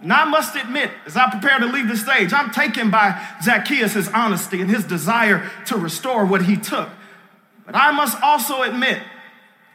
Now, 0.00 0.22
I 0.22 0.24
must 0.24 0.56
admit, 0.56 0.90
as 1.06 1.18
I 1.18 1.30
prepare 1.30 1.58
to 1.58 1.66
leave 1.66 1.88
the 1.88 1.96
stage, 1.96 2.32
I'm 2.32 2.50
taken 2.50 2.90
by 2.90 3.22
Zacchaeus' 3.42 4.08
honesty 4.08 4.62
and 4.62 4.70
his 4.70 4.84
desire 4.84 5.50
to 5.66 5.76
restore 5.76 6.24
what 6.24 6.42
he 6.42 6.56
took. 6.56 6.88
But 7.66 7.76
I 7.76 7.92
must 7.92 8.20
also 8.22 8.62
admit 8.62 9.02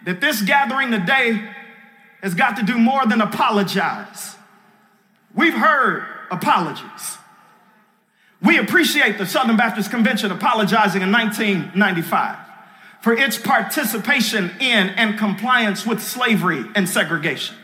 that 0.05 0.21
this 0.21 0.41
gathering 0.41 0.89
today 0.89 1.47
has 2.23 2.33
got 2.33 2.57
to 2.57 2.63
do 2.63 2.79
more 2.79 3.05
than 3.05 3.21
apologize. 3.21 4.35
We've 5.35 5.53
heard 5.53 6.03
apologies. 6.31 7.17
We 8.41 8.57
appreciate 8.57 9.19
the 9.19 9.27
Southern 9.27 9.57
Baptist 9.57 9.91
Convention 9.91 10.31
apologizing 10.31 11.03
in 11.03 11.11
1995 11.11 12.48
for 13.01 13.13
its 13.13 13.37
participation 13.37 14.51
in 14.59 14.89
and 14.89 15.17
compliance 15.17 15.85
with 15.85 16.01
slavery 16.01 16.65
and 16.75 16.87
segregation. 16.87 17.55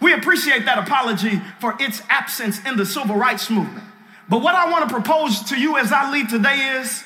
We 0.00 0.12
appreciate 0.12 0.64
that 0.64 0.78
apology 0.78 1.40
for 1.60 1.76
its 1.80 2.02
absence 2.08 2.64
in 2.64 2.76
the 2.76 2.86
civil 2.86 3.16
rights 3.16 3.50
movement. 3.50 3.84
But 4.28 4.42
what 4.42 4.54
I 4.54 4.70
want 4.70 4.88
to 4.88 4.94
propose 4.94 5.42
to 5.44 5.58
you 5.58 5.76
as 5.76 5.92
I 5.92 6.10
lead 6.12 6.28
today 6.28 6.78
is 6.80 7.02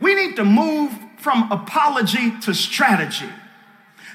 we 0.00 0.14
need 0.14 0.36
to 0.36 0.44
move 0.44 0.92
from 1.18 1.50
apology 1.50 2.38
to 2.40 2.54
strategy. 2.54 3.28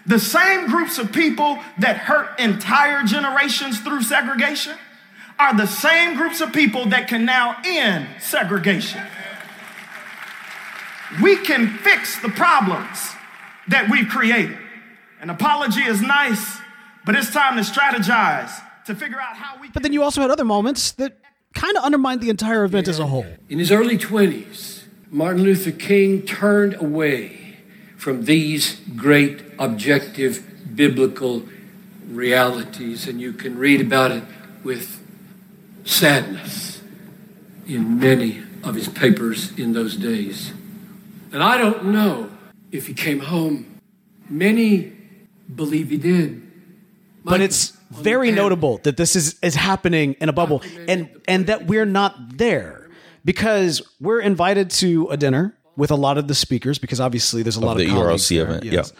The 0.05 0.19
same 0.19 0.67
groups 0.67 0.97
of 0.97 1.11
people 1.11 1.59
that 1.79 1.97
hurt 1.97 2.39
entire 2.39 3.03
generations 3.03 3.79
through 3.79 4.03
segregation 4.03 4.77
are 5.39 5.55
the 5.55 5.65
same 5.65 6.15
groups 6.15 6.41
of 6.41 6.53
people 6.53 6.85
that 6.87 7.07
can 7.07 7.25
now 7.25 7.57
end 7.65 8.07
segregation. 8.21 9.01
We 11.21 11.37
can 11.37 11.77
fix 11.77 12.19
the 12.21 12.29
problems 12.29 13.13
that 13.67 13.89
we've 13.89 14.07
created. 14.09 14.57
An 15.21 15.29
apology 15.29 15.81
is 15.81 16.01
nice, 16.01 16.57
but 17.05 17.15
it's 17.15 17.31
time 17.31 17.55
to 17.55 17.61
strategize 17.61 18.51
to 18.85 18.95
figure 18.95 19.19
out 19.19 19.37
how 19.37 19.59
we 19.61 19.69
But 19.69 19.83
then 19.83 19.93
you 19.93 20.03
also 20.03 20.21
had 20.21 20.31
other 20.31 20.45
moments 20.45 20.91
that 20.93 21.17
kind 21.53 21.77
of 21.77 21.83
undermined 21.83 22.21
the 22.21 22.29
entire 22.29 22.63
event 22.63 22.87
as 22.87 22.99
a 22.99 23.07
whole. 23.07 23.25
In 23.47 23.59
his 23.59 23.71
early 23.71 23.97
20s, 23.97 24.83
Martin 25.09 25.43
Luther 25.43 25.71
King 25.71 26.23
turned 26.23 26.73
away 26.75 27.57
from 27.95 28.25
these 28.25 28.81
great 28.95 29.41
objective 29.59 30.75
biblical 30.75 31.43
realities, 32.07 33.07
and 33.07 33.21
you 33.21 33.31
can 33.31 33.57
read 33.57 33.79
about 33.79 34.11
it 34.11 34.23
with 34.63 34.99
sadness 35.85 36.81
in 37.67 37.99
many 37.99 38.43
of 38.63 38.75
his 38.75 38.89
papers 38.89 39.57
in 39.57 39.73
those 39.73 39.95
days. 39.95 40.51
And 41.33 41.43
I 41.43 41.57
don't 41.57 41.85
know 41.85 42.29
if 42.71 42.87
he 42.87 42.93
came 42.93 43.19
home. 43.19 43.79
Many 44.29 44.93
believe 45.53 45.89
he 45.89 45.97
did. 45.97 46.41
but 47.25 47.41
it's 47.41 47.73
very 47.91 48.31
notable 48.31 48.79
that 48.83 48.97
this 48.97 49.15
is 49.15 49.35
is 49.43 49.55
happening 49.55 50.15
in 50.21 50.29
a 50.29 50.33
bubble 50.33 50.61
and 50.87 51.09
and 51.27 51.45
that 51.47 51.67
we're 51.67 51.85
not 51.85 52.37
there 52.37 52.89
because 53.25 53.81
we're 53.99 54.19
invited 54.21 54.69
to 54.71 55.07
a 55.09 55.17
dinner 55.17 55.55
with 55.75 55.91
a 55.91 55.95
lot 55.95 56.17
of 56.17 56.27
the 56.27 56.33
speakers 56.35 56.79
because 56.79 56.99
obviously 56.99 57.43
there's 57.43 57.55
a 57.55 57.59
Of 57.59 57.65
lot 57.65 57.77
the 57.77 57.85
of 57.85 57.91
colleagues 57.91 58.23
ERLC 58.23 58.35
there, 58.37 58.45
event, 58.47 58.63
yes. 58.65 58.93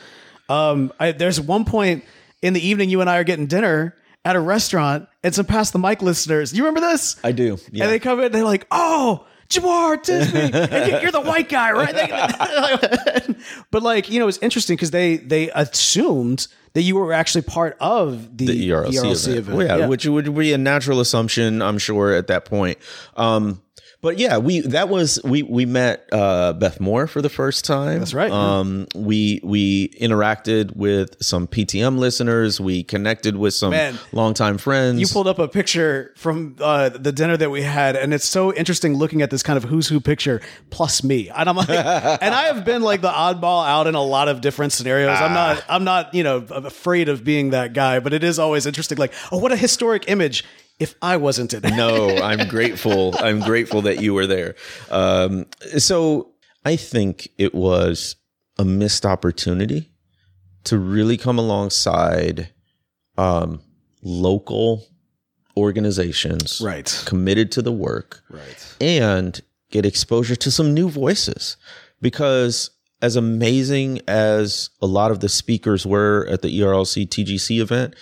Um, 0.50 0.92
I, 1.00 1.12
there's 1.14 1.40
one 1.42 1.66
point 1.66 2.04
in 2.42 2.54
the 2.54 2.66
evening 2.68 2.90
you 2.90 3.02
and 3.02 3.10
I 3.10 3.18
are 3.18 3.24
getting 3.24 3.48
dinner 3.48 3.96
at 4.26 4.36
a 4.36 4.40
restaurant, 4.40 5.08
and 5.24 5.34
some 5.36 5.46
Pass 5.46 5.72
the 5.72 5.80
Mic 5.80 6.02
listeners. 6.02 6.54
You 6.54 6.64
remember 6.66 6.82
this? 6.82 7.16
I 7.24 7.32
do. 7.34 7.58
Yeah. 7.72 7.86
And 7.86 7.94
they 7.94 8.00
come 8.00 8.20
in, 8.22 8.32
they're 8.32 8.44
like, 8.44 8.66
"Oh, 8.72 9.26
Jemar 9.50 9.98
Tisby, 10.04 10.54
and 10.54 10.92
you- 10.92 11.00
you're 11.02 11.12
the 11.12 11.22
white 11.22 11.50
guy, 11.50 11.72
right?" 11.72 11.94
But 13.72 13.84
like, 13.84 14.10
you 14.10 14.20
know, 14.20 14.28
it's 14.28 14.38
interesting 14.40 14.76
because 14.76 14.92
they 14.92 15.18
they 15.18 15.50
assumed 15.52 16.48
that 16.74 16.82
you 16.82 16.96
were 16.96 17.14
actually 17.14 17.44
part 17.44 17.78
of 17.80 18.36
the, 18.38 18.48
the 18.48 18.70
ERLC, 18.70 19.36
event. 19.38 19.58
Well, 19.58 19.80
yeah, 19.80 19.88
which 19.88 20.06
would 20.06 20.34
be 20.36 20.54
a 20.54 20.58
natural 20.58 21.00
assumption, 21.00 21.62
I'm 21.62 21.78
sure, 21.78 22.14
at 22.14 22.28
that 22.28 22.46
point. 22.46 22.78
Um, 23.16 23.62
but 24.04 24.20
yeah, 24.20 24.38
we 24.38 24.60
that 24.60 24.90
was 24.90 25.18
we 25.24 25.44
we 25.44 25.66
met 25.66 26.10
uh, 26.12 26.52
Beth 26.52 26.82
Moore 26.82 27.08
for 27.08 27.22
the 27.22 27.30
first 27.30 27.64
time. 27.64 28.00
That's 28.00 28.14
right. 28.14 28.30
Um, 28.30 28.86
we 28.94 29.40
we 29.44 29.88
interacted 29.92 30.76
with 30.76 31.24
some 31.24 31.48
PTM 31.48 31.98
listeners. 31.98 32.60
We 32.60 32.84
connected 32.84 33.38
with 33.38 33.54
some 33.54 33.70
Man. 33.72 33.98
longtime 34.12 34.58
friends. 34.58 35.00
You 35.00 35.08
pulled 35.08 35.30
up 35.30 35.40
a 35.40 35.48
picture 35.48 36.12
from 36.18 36.58
uh, 36.60 36.90
the 36.90 37.14
dinner 37.14 37.38
that 37.38 37.50
we 37.50 37.62
had, 37.62 37.96
and 37.96 38.14
it's 38.14 38.26
so 38.26 38.54
interesting 38.54 38.96
looking 38.96 39.22
at 39.22 39.32
this 39.32 39.42
kind 39.42 39.56
of 39.56 39.64
who's 39.64 39.88
who 39.88 40.02
picture 40.02 40.42
plus 40.70 41.02
me. 41.02 41.32
And 41.44 41.50
I'm 41.50 41.56
like, 41.58 41.70
and 41.70 42.34
I 42.34 42.44
have 42.44 42.64
been 42.64 42.82
like 42.82 43.02
the 43.02 43.10
oddball 43.10 43.66
out 43.66 43.88
in 43.88 43.96
a 43.96 44.02
lot 44.02 44.28
of 44.30 44.40
different 44.40 44.72
scenarios. 44.72 45.20
I'm 45.20 45.34
not, 45.34 45.64
I'm 45.68 45.84
not, 45.84 46.14
you 46.14 46.24
know, 46.24 46.38
afraid 46.38 47.10
of 47.10 47.24
being 47.24 47.50
that 47.50 47.74
guy, 47.74 48.00
but 48.00 48.14
it 48.14 48.24
is 48.24 48.40
always 48.40 48.66
interesting. 48.66 48.98
Like, 48.98 49.14
oh, 49.32 49.40
what 49.40 49.52
a 49.52 49.58
historic 49.58 50.06
image. 50.08 50.46
If 50.80 50.96
I 51.02 51.18
wasn't 51.18 51.54
in 51.54 51.66
it, 51.66 51.76
no, 51.76 52.18
I'm 52.18 52.48
grateful. 52.48 53.16
I'm 53.20 53.40
grateful 53.40 53.84
that 53.84 54.02
you 54.02 54.14
were 54.14 54.28
there. 54.28 54.56
Um, 54.90 55.46
so 55.78 56.32
I 56.66 56.76
think 56.76 57.30
it 57.38 57.54
was 57.54 58.16
a 58.58 58.66
missed 58.66 59.06
opportunity 59.06 59.92
to 60.66 60.78
really 60.78 61.18
come 61.18 61.38
alongside 61.38 62.50
um, 63.18 63.62
local 64.02 64.86
organizations, 65.56 66.62
right, 66.64 67.04
committed 67.06 67.52
to 67.54 67.62
the 67.62 67.72
work, 67.72 68.24
right, 68.30 68.76
and 68.82 69.42
get 69.72 69.86
exposure 69.86 70.36
to 70.36 70.52
some 70.52 70.74
new 70.74 70.90
voices. 70.90 71.58
Because 72.02 72.72
as 73.02 73.16
amazing 73.16 74.02
as 74.08 74.70
a 74.82 74.86
lot 74.88 75.12
of 75.12 75.20
the 75.20 75.30
speakers 75.30 75.86
were 75.86 76.26
at 76.30 76.42
the 76.42 76.60
ERLC 76.60 77.08
TGC 77.08 77.60
event, 77.60 77.96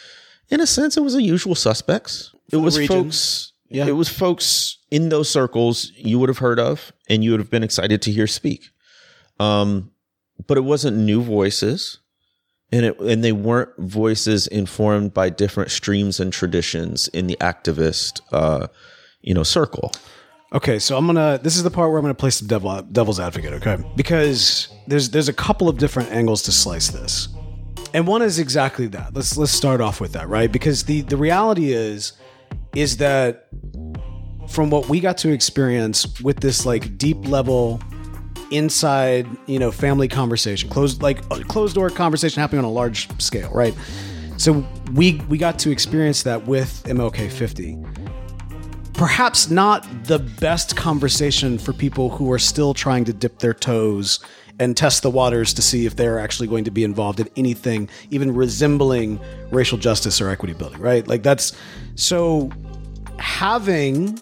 in 0.49 0.61
a 0.61 0.67
sense, 0.67 0.97
it 0.97 1.01
was 1.01 1.13
the 1.13 1.24
usual 1.24 1.55
suspects. 1.55 2.34
It 2.52 2.58
was 2.58 2.88
folks. 2.88 3.54
Yeah. 3.70 3.88
It 3.88 3.93
was 3.93 4.10
folks 4.10 4.78
in 4.89 5.10
those 5.10 5.30
circles 5.30 5.91
you 5.95 6.20
would 6.20 6.28
have 6.30 6.39
heard 6.39 6.60
of, 6.60 6.91
and 7.10 7.24
you 7.24 7.32
would 7.32 7.39
have 7.39 7.49
been 7.49 7.64
excited 7.64 8.02
to 8.04 8.12
hear 8.12 8.28
speak. 8.28 8.66
Um, 9.39 9.91
but 10.47 10.58
it 10.58 10.62
wasn't 10.62 10.97
new 10.97 11.22
voices, 11.22 11.99
and 12.72 12.86
it 12.86 12.99
and 12.99 13.24
they 13.24 13.32
weren't 13.32 13.70
voices 13.78 14.47
informed 14.47 15.14
by 15.14 15.30
different 15.30 15.72
streams 15.72 16.20
and 16.20 16.34
traditions 16.34 17.08
in 17.10 17.28
the 17.28 17.38
activist, 17.39 18.22
uh, 18.32 18.68
you 19.22 19.34
know, 19.34 19.43
circle. 19.43 19.91
Okay, 20.54 20.80
so 20.80 20.97
I'm 20.97 21.06
gonna. 21.06 21.39
This 21.41 21.56
is 21.56 21.64
the 21.64 21.72
part 21.72 21.89
where 21.89 21.97
I'm 21.97 22.04
gonna 22.04 22.14
play 22.14 22.30
some 22.30 22.47
devil, 22.47 22.82
devil's 22.82 23.20
advocate. 23.20 23.54
Okay, 23.54 23.78
because 23.95 24.68
there's 24.86 25.10
there's 25.10 25.30
a 25.30 25.34
couple 25.34 25.70
of 25.70 25.78
different 25.78 26.12
angles 26.12 26.43
to 26.43 26.52
slice 26.52 26.89
this, 26.89 27.30
and 27.93 28.06
one 28.06 28.22
is 28.22 28.38
exactly 28.38 28.88
that. 28.88 29.14
Let's 29.14 29.38
let's 29.38 29.54
start 29.54 29.80
off 29.80 30.02
with 30.02 30.12
that, 30.14 30.28
right? 30.28 30.52
Because 30.52 30.84
the 30.84 31.02
the 31.02 31.16
reality 31.16 31.72
is, 31.72 32.14
is 32.76 32.97
that 32.97 33.47
from 34.49 34.69
what 34.69 34.89
we 34.89 34.99
got 34.99 35.17
to 35.19 35.30
experience 35.30 36.19
with 36.22 36.39
this 36.39 36.65
like 36.65 36.97
deep 36.97 37.28
level 37.28 37.82
inside 38.51 39.26
you 39.47 39.57
know 39.57 39.72
family 39.72 40.09
conversation 40.09 40.69
closed 40.69 41.01
like 41.01 41.28
closed 41.47 41.76
door 41.76 41.89
conversation 41.89 42.41
happening 42.41 42.59
on 42.59 42.65
a 42.65 42.72
large 42.72 43.07
scale 43.22 43.49
right? 43.53 43.76
So 44.38 44.65
we 44.93 45.22
we 45.30 45.38
got 45.38 45.59
to 45.59 45.72
experience 45.72 46.24
that 46.24 46.47
with 46.47 46.84
mlk 46.84 47.32
50 47.32 47.78
perhaps 48.93 49.49
not 49.49 49.88
the 50.05 50.19
best 50.19 50.76
conversation 50.76 51.57
for 51.57 51.74
people 51.74 52.09
who 52.09 52.32
are 52.32 52.39
still 52.39 52.74
trying 52.74 53.05
to 53.05 53.13
dip 53.13 53.39
their 53.39 53.53
toes 53.53 54.19
and 54.62 54.78
test 54.78 55.01
the 55.01 55.09
waters 55.09 55.55
to 55.55 55.62
see 55.62 55.88
if 55.88 55.95
they're 55.95 56.20
actually 56.20 56.47
going 56.47 56.64
to 56.64 56.70
be 56.70 56.84
involved 56.84 57.20
in 57.20 57.28
anything 57.36 57.89
even 58.12 58.32
resembling 58.32 59.20
racial 59.49 59.76
justice 59.76 60.22
or 60.22 60.30
equity 60.30 60.53
building, 60.53 60.80
right? 60.80 61.07
Like 61.07 61.24
that's 61.24 61.53
so 61.95 62.51
having 63.18 64.22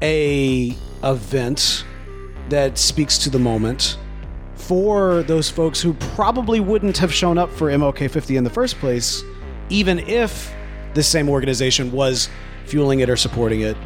a 0.00 0.74
event 1.04 1.84
that 2.48 2.78
speaks 2.78 3.18
to 3.18 3.28
the 3.28 3.38
moment 3.38 3.98
for 4.54 5.24
those 5.24 5.50
folks 5.50 5.78
who 5.78 5.92
probably 6.14 6.60
wouldn't 6.60 6.96
have 6.96 7.12
shown 7.12 7.36
up 7.36 7.50
for 7.50 7.66
MLK 7.66 8.10
50 8.10 8.38
in 8.38 8.44
the 8.44 8.50
first 8.50 8.76
place, 8.76 9.22
even 9.68 9.98
if 9.98 10.50
the 10.94 11.02
same 11.02 11.28
organization 11.28 11.92
was 11.92 12.30
fueling 12.64 13.00
it 13.00 13.10
or 13.10 13.16
supporting 13.16 13.60
it, 13.60 13.76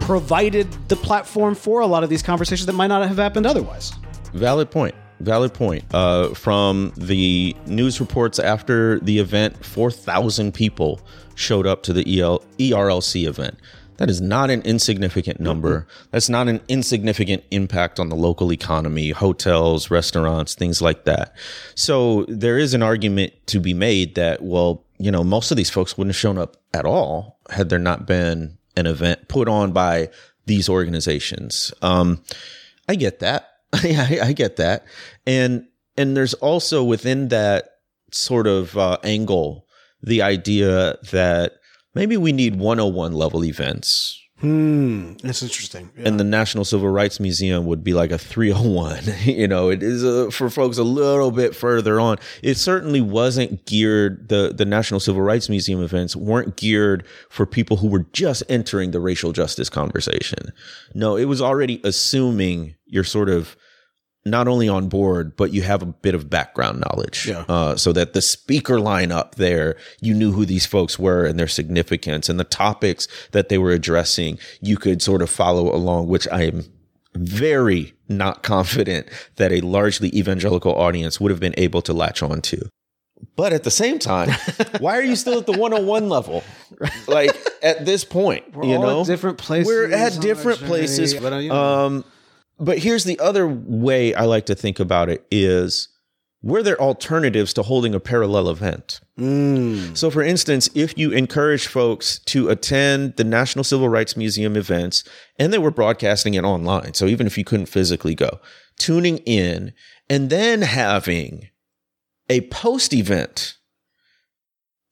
provided 0.00 0.70
the 0.88 0.96
platform 0.96 1.54
for 1.54 1.80
a 1.80 1.86
lot 1.86 2.04
of 2.04 2.10
these 2.10 2.22
conversations 2.22 2.66
that 2.66 2.74
might 2.74 2.88
not 2.88 3.08
have 3.08 3.16
happened 3.16 3.46
otherwise. 3.46 3.94
Valid 4.34 4.70
point. 4.70 4.94
Valid 5.20 5.54
point. 5.54 5.84
Uh, 5.94 6.34
from 6.34 6.92
the 6.96 7.56
news 7.66 8.00
reports 8.00 8.38
after 8.38 8.98
the 9.00 9.20
event, 9.20 9.64
4,000 9.64 10.52
people 10.52 11.00
showed 11.36 11.66
up 11.66 11.84
to 11.84 11.92
the 11.92 12.20
EL, 12.20 12.40
ERLC 12.58 13.26
event. 13.26 13.58
That 13.98 14.10
is 14.10 14.20
not 14.20 14.50
an 14.50 14.60
insignificant 14.62 15.38
number. 15.38 15.86
That's 16.10 16.28
not 16.28 16.48
an 16.48 16.60
insignificant 16.66 17.44
impact 17.52 18.00
on 18.00 18.08
the 18.08 18.16
local 18.16 18.52
economy, 18.52 19.10
hotels, 19.10 19.88
restaurants, 19.88 20.56
things 20.56 20.82
like 20.82 21.04
that. 21.04 21.32
So 21.76 22.24
there 22.28 22.58
is 22.58 22.74
an 22.74 22.82
argument 22.82 23.34
to 23.46 23.60
be 23.60 23.72
made 23.72 24.16
that, 24.16 24.42
well, 24.42 24.82
you 24.98 25.12
know, 25.12 25.22
most 25.22 25.52
of 25.52 25.56
these 25.56 25.70
folks 25.70 25.96
wouldn't 25.96 26.14
have 26.14 26.20
shown 26.20 26.38
up 26.38 26.56
at 26.72 26.84
all 26.84 27.38
had 27.50 27.68
there 27.68 27.78
not 27.78 28.04
been 28.04 28.58
an 28.76 28.86
event 28.86 29.28
put 29.28 29.48
on 29.48 29.70
by 29.70 30.10
these 30.46 30.68
organizations. 30.68 31.72
Um, 31.80 32.24
I 32.88 32.96
get 32.96 33.20
that. 33.20 33.53
I, 33.84 34.20
I 34.22 34.32
get 34.32 34.56
that. 34.56 34.84
And, 35.26 35.66
and 35.96 36.16
there's 36.16 36.34
also 36.34 36.82
within 36.84 37.28
that 37.28 37.68
sort 38.12 38.46
of 38.46 38.76
uh, 38.76 38.98
angle, 39.04 39.66
the 40.02 40.22
idea 40.22 40.96
that 41.10 41.52
maybe 41.94 42.16
we 42.16 42.32
need 42.32 42.56
101 42.56 43.12
level 43.12 43.44
events. 43.44 44.20
Hmm, 44.40 45.14
that's 45.22 45.42
interesting. 45.42 45.90
Yeah. 45.96 46.08
And 46.08 46.18
the 46.18 46.24
National 46.24 46.64
Civil 46.64 46.88
Rights 46.88 47.20
Museum 47.20 47.66
would 47.66 47.84
be 47.84 47.94
like 47.94 48.10
a 48.10 48.18
301. 48.18 49.04
you 49.24 49.48
know, 49.48 49.70
it 49.70 49.82
is 49.82 50.04
uh 50.04 50.28
for 50.30 50.50
folks 50.50 50.76
a 50.76 50.82
little 50.82 51.30
bit 51.30 51.54
further 51.54 52.00
on. 52.00 52.18
It 52.42 52.56
certainly 52.56 53.00
wasn't 53.00 53.64
geared, 53.64 54.28
the, 54.28 54.52
the 54.54 54.64
National 54.64 55.00
Civil 55.00 55.22
Rights 55.22 55.48
Museum 55.48 55.82
events 55.82 56.16
weren't 56.16 56.56
geared 56.56 57.06
for 57.30 57.46
people 57.46 57.76
who 57.76 57.86
were 57.86 58.06
just 58.12 58.42
entering 58.48 58.90
the 58.90 59.00
racial 59.00 59.32
justice 59.32 59.70
conversation. 59.70 60.52
No, 60.94 61.16
it 61.16 61.24
was 61.24 61.40
already 61.40 61.80
assuming 61.84 62.74
you're 62.86 63.04
sort 63.04 63.30
of 63.30 63.56
not 64.26 64.48
only 64.48 64.68
on 64.68 64.88
board, 64.88 65.36
but 65.36 65.52
you 65.52 65.62
have 65.62 65.82
a 65.82 65.86
bit 65.86 66.14
of 66.14 66.30
background 66.30 66.80
knowledge. 66.80 67.26
Yeah. 67.26 67.44
Uh, 67.48 67.76
so 67.76 67.92
that 67.92 68.14
the 68.14 68.22
speaker 68.22 68.76
lineup 68.76 69.34
there, 69.34 69.76
you 70.00 70.14
knew 70.14 70.32
who 70.32 70.46
these 70.46 70.64
folks 70.66 70.98
were 70.98 71.26
and 71.26 71.38
their 71.38 71.48
significance 71.48 72.28
and 72.28 72.40
the 72.40 72.44
topics 72.44 73.06
that 73.32 73.48
they 73.48 73.58
were 73.58 73.70
addressing. 73.70 74.38
You 74.60 74.76
could 74.76 75.02
sort 75.02 75.20
of 75.20 75.28
follow 75.28 75.74
along, 75.74 76.08
which 76.08 76.26
I 76.32 76.42
am 76.44 76.64
very 77.14 77.94
not 78.08 78.42
confident 78.42 79.08
that 79.36 79.52
a 79.52 79.60
largely 79.60 80.08
evangelical 80.16 80.74
audience 80.74 81.20
would 81.20 81.30
have 81.30 81.40
been 81.40 81.54
able 81.56 81.82
to 81.82 81.92
latch 81.92 82.22
on 82.22 82.40
to. 82.42 82.68
But 83.36 83.52
at 83.52 83.64
the 83.64 83.70
same 83.70 83.98
time, 83.98 84.30
why 84.80 84.98
are 84.98 85.02
you 85.02 85.16
still 85.16 85.38
at 85.38 85.46
the 85.46 85.52
101 85.52 86.08
level? 86.08 86.42
Like 87.06 87.36
at 87.62 87.84
this 87.84 88.04
point, 88.04 88.54
We're 88.54 88.64
you 88.64 88.74
all 88.76 88.82
know, 88.82 89.00
at 89.02 89.06
different 89.06 89.38
places 89.38 89.66
We're 89.66 89.92
at 89.92 90.20
different 90.20 90.60
places. 90.60 91.14
but, 91.14 91.42
you 91.42 91.48
know. 91.50 91.84
Um, 91.86 92.04
but 92.58 92.78
here's 92.78 93.04
the 93.04 93.18
other 93.18 93.46
way 93.46 94.14
I 94.14 94.24
like 94.24 94.46
to 94.46 94.54
think 94.54 94.80
about 94.80 95.08
it 95.08 95.26
is 95.30 95.88
were 96.44 96.62
there 96.62 96.80
alternatives 96.80 97.54
to 97.54 97.62
holding 97.62 97.94
a 97.94 98.00
parallel 98.00 98.50
event? 98.50 99.00
Mm. 99.18 99.96
So, 99.96 100.10
for 100.10 100.22
instance, 100.22 100.68
if 100.74 100.96
you 100.98 101.10
encourage 101.10 101.66
folks 101.66 102.18
to 102.26 102.50
attend 102.50 103.16
the 103.16 103.24
National 103.24 103.64
Civil 103.64 103.88
Rights 103.88 104.14
Museum 104.14 104.54
events 104.54 105.04
and 105.38 105.52
they 105.52 105.58
were 105.58 105.70
broadcasting 105.70 106.34
it 106.34 106.44
online, 106.44 106.92
so 106.92 107.06
even 107.06 107.26
if 107.26 107.38
you 107.38 107.44
couldn't 107.44 107.66
physically 107.66 108.14
go, 108.14 108.40
tuning 108.78 109.18
in 109.18 109.72
and 110.10 110.28
then 110.28 110.60
having 110.60 111.48
a 112.28 112.42
post 112.42 112.92
event 112.92 113.56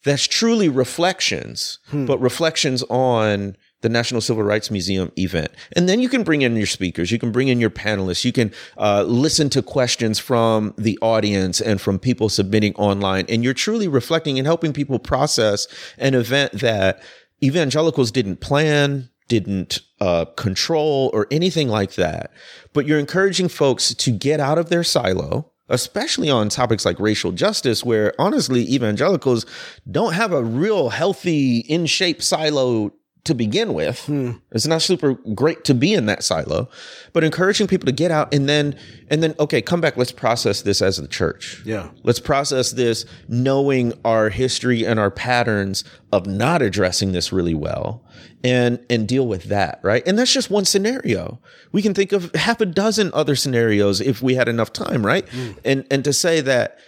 that's 0.05 0.27
truly 0.27 0.71
reflections, 0.71 1.79
but 2.07 2.19
reflections 2.19 2.83
on 2.85 3.57
the 3.83 3.89
National 3.89 4.21
Civil 4.21 4.43
Rights 4.43 4.71
Museum 4.71 5.13
event. 5.19 5.51
And 5.77 5.89
then 5.89 6.01
you 6.01 6.09
can 6.09 6.23
bring 6.23 6.43
in 6.43 6.57
your 6.57 6.67
speakers, 6.67 7.11
you 7.11 7.19
can 7.19 7.31
bring 7.31 7.49
in 7.49 7.61
your 7.61 7.71
panelists, 7.71 8.25
you 8.25 8.33
can 8.33 8.53
uh, 8.79 9.03
listen 9.03 9.51
to 9.51 9.63
questions 9.63 10.19
from 10.19 10.75
the 10.79 10.99
audience 11.03 11.61
and 11.61 11.81
from 11.81 11.99
people 11.99 12.29
submitting 12.29 12.75
online. 12.77 13.27
And 13.29 13.45
you're 13.45 13.55
truly 13.55 13.89
reflecting 13.89 14.39
and 14.39 14.47
helping 14.47 14.73
people 14.73 14.99
process 14.99 15.67
an 15.99 16.15
event 16.15 16.53
that 16.53 17.03
evangelicals 17.43 18.11
didn't 18.11 18.41
plan, 18.41 19.11
didn't 19.29 19.81
uh, 20.01 20.25
control, 20.37 21.11
or 21.13 21.27
anything 21.31 21.69
like 21.69 21.95
that. 21.95 22.33
But 22.73 22.87
you're 22.87 22.99
encouraging 22.99 23.49
folks 23.49 23.95
to 23.95 24.11
get 24.11 24.41
out 24.41 24.59
of 24.59 24.69
their 24.69 24.85
silo 24.85 25.53
especially 25.69 26.29
on 26.29 26.51
topics 26.51 26.85
like 26.85 27.01
racial 27.01 27.33
justice, 27.33 27.83
where 27.83 28.13
honestly, 28.19 28.61
evangelicals 28.71 29.47
don't 29.91 30.13
have 30.13 30.33
a 30.33 30.45
real 30.45 30.91
healthy, 30.91 31.61
in 31.61 31.87
shape 31.87 32.23
silo 32.23 32.93
to 33.25 33.35
begin 33.35 33.73
with. 33.73 34.05
Hmm. 34.07 34.33
It's 34.51 34.67
not 34.67 34.83
super 34.83 35.15
great 35.15 35.65
to 35.65 35.75
be 35.75 35.95
in 35.95 36.07
that 36.07 36.25
silo, 36.25 36.69
but 37.13 37.23
encouraging 37.23 37.69
people 37.69 37.87
to 37.87 37.93
get 37.93 38.11
out 38.11 38.35
and 38.35 38.49
then, 38.49 38.77
and 39.09 39.23
then, 39.23 39.35
okay, 39.39 39.63
come 39.63 39.81
back. 39.81 39.97
Let's 39.97 40.11
process 40.11 40.63
this 40.63 40.83
as 40.83 40.97
the 40.97 41.07
church. 41.07 41.63
Yeah. 41.65 41.91
Let's 42.03 42.19
process 42.19 42.73
this 42.73 43.05
knowing 43.29 43.93
our 44.05 44.29
history 44.29 44.85
and 44.85 44.99
our 44.99 45.11
patterns 45.11 45.85
of 46.11 46.27
not 46.27 46.63
addressing 46.63 47.13
this 47.13 47.33
really 47.33 47.55
well 47.55 48.03
and 48.45 48.85
and 48.91 49.07
deal 49.07 49.27
with 49.27 49.45
that, 49.45 49.79
right? 49.83 50.07
And 50.07 50.19
that's 50.19 50.33
just 50.33 50.51
one 50.51 50.65
scenario. 50.65 51.41
We 51.71 51.81
can 51.81 51.95
think 51.95 52.13
of 52.13 52.35
half 52.35 52.61
a 52.61 52.67
dozen 52.67 53.11
other 53.15 53.37
scenarios 53.37 54.01
if 54.01 54.21
we 54.21 54.35
had 54.35 54.49
enough 54.49 54.73
time, 54.73 55.07
right? 55.07 55.29
Hmm. 55.29 55.53
And 55.65 55.87
and 55.91 56.05
to 56.05 56.13
say 56.13 56.41
that 56.41 56.79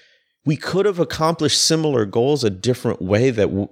we 0.47 0.57
could 0.57 0.87
have 0.87 0.99
accomplished 0.99 1.61
similar 1.61 2.05
goals 2.05 2.45
a 2.45 2.51
different 2.51 3.01
way 3.01 3.31
that 3.31 3.47
w- 3.47 3.69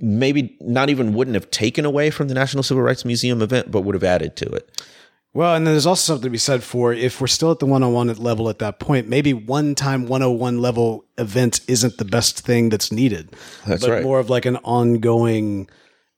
maybe 0.00 0.56
not 0.60 0.90
even 0.90 1.14
wouldn't 1.14 1.34
have 1.34 1.50
taken 1.50 1.84
away 1.84 2.10
from 2.10 2.28
the 2.28 2.34
National 2.34 2.62
Civil 2.62 2.82
Rights 2.82 3.04
Museum 3.04 3.42
event, 3.42 3.70
but 3.70 3.82
would 3.82 3.94
have 3.94 4.04
added 4.04 4.36
to 4.36 4.46
it. 4.46 4.82
Well, 5.32 5.54
and 5.54 5.64
then 5.64 5.74
there's 5.74 5.86
also 5.86 6.14
something 6.14 6.24
to 6.24 6.30
be 6.30 6.38
said 6.38 6.64
for 6.64 6.92
if 6.92 7.20
we're 7.20 7.28
still 7.28 7.52
at 7.52 7.60
the 7.60 7.66
one 7.66 7.84
on 7.84 7.92
one 7.92 8.12
level 8.14 8.48
at 8.48 8.58
that 8.58 8.80
point, 8.80 9.08
maybe 9.08 9.32
one 9.32 9.76
time 9.76 10.08
101 10.08 10.60
level 10.60 11.04
event 11.18 11.60
isn't 11.68 11.98
the 11.98 12.04
best 12.04 12.40
thing 12.40 12.68
that's 12.68 12.90
needed. 12.90 13.36
That's 13.64 13.84
but 13.84 13.90
right. 13.92 14.02
more 14.02 14.18
of 14.18 14.28
like 14.28 14.44
an 14.44 14.56
ongoing 14.58 15.68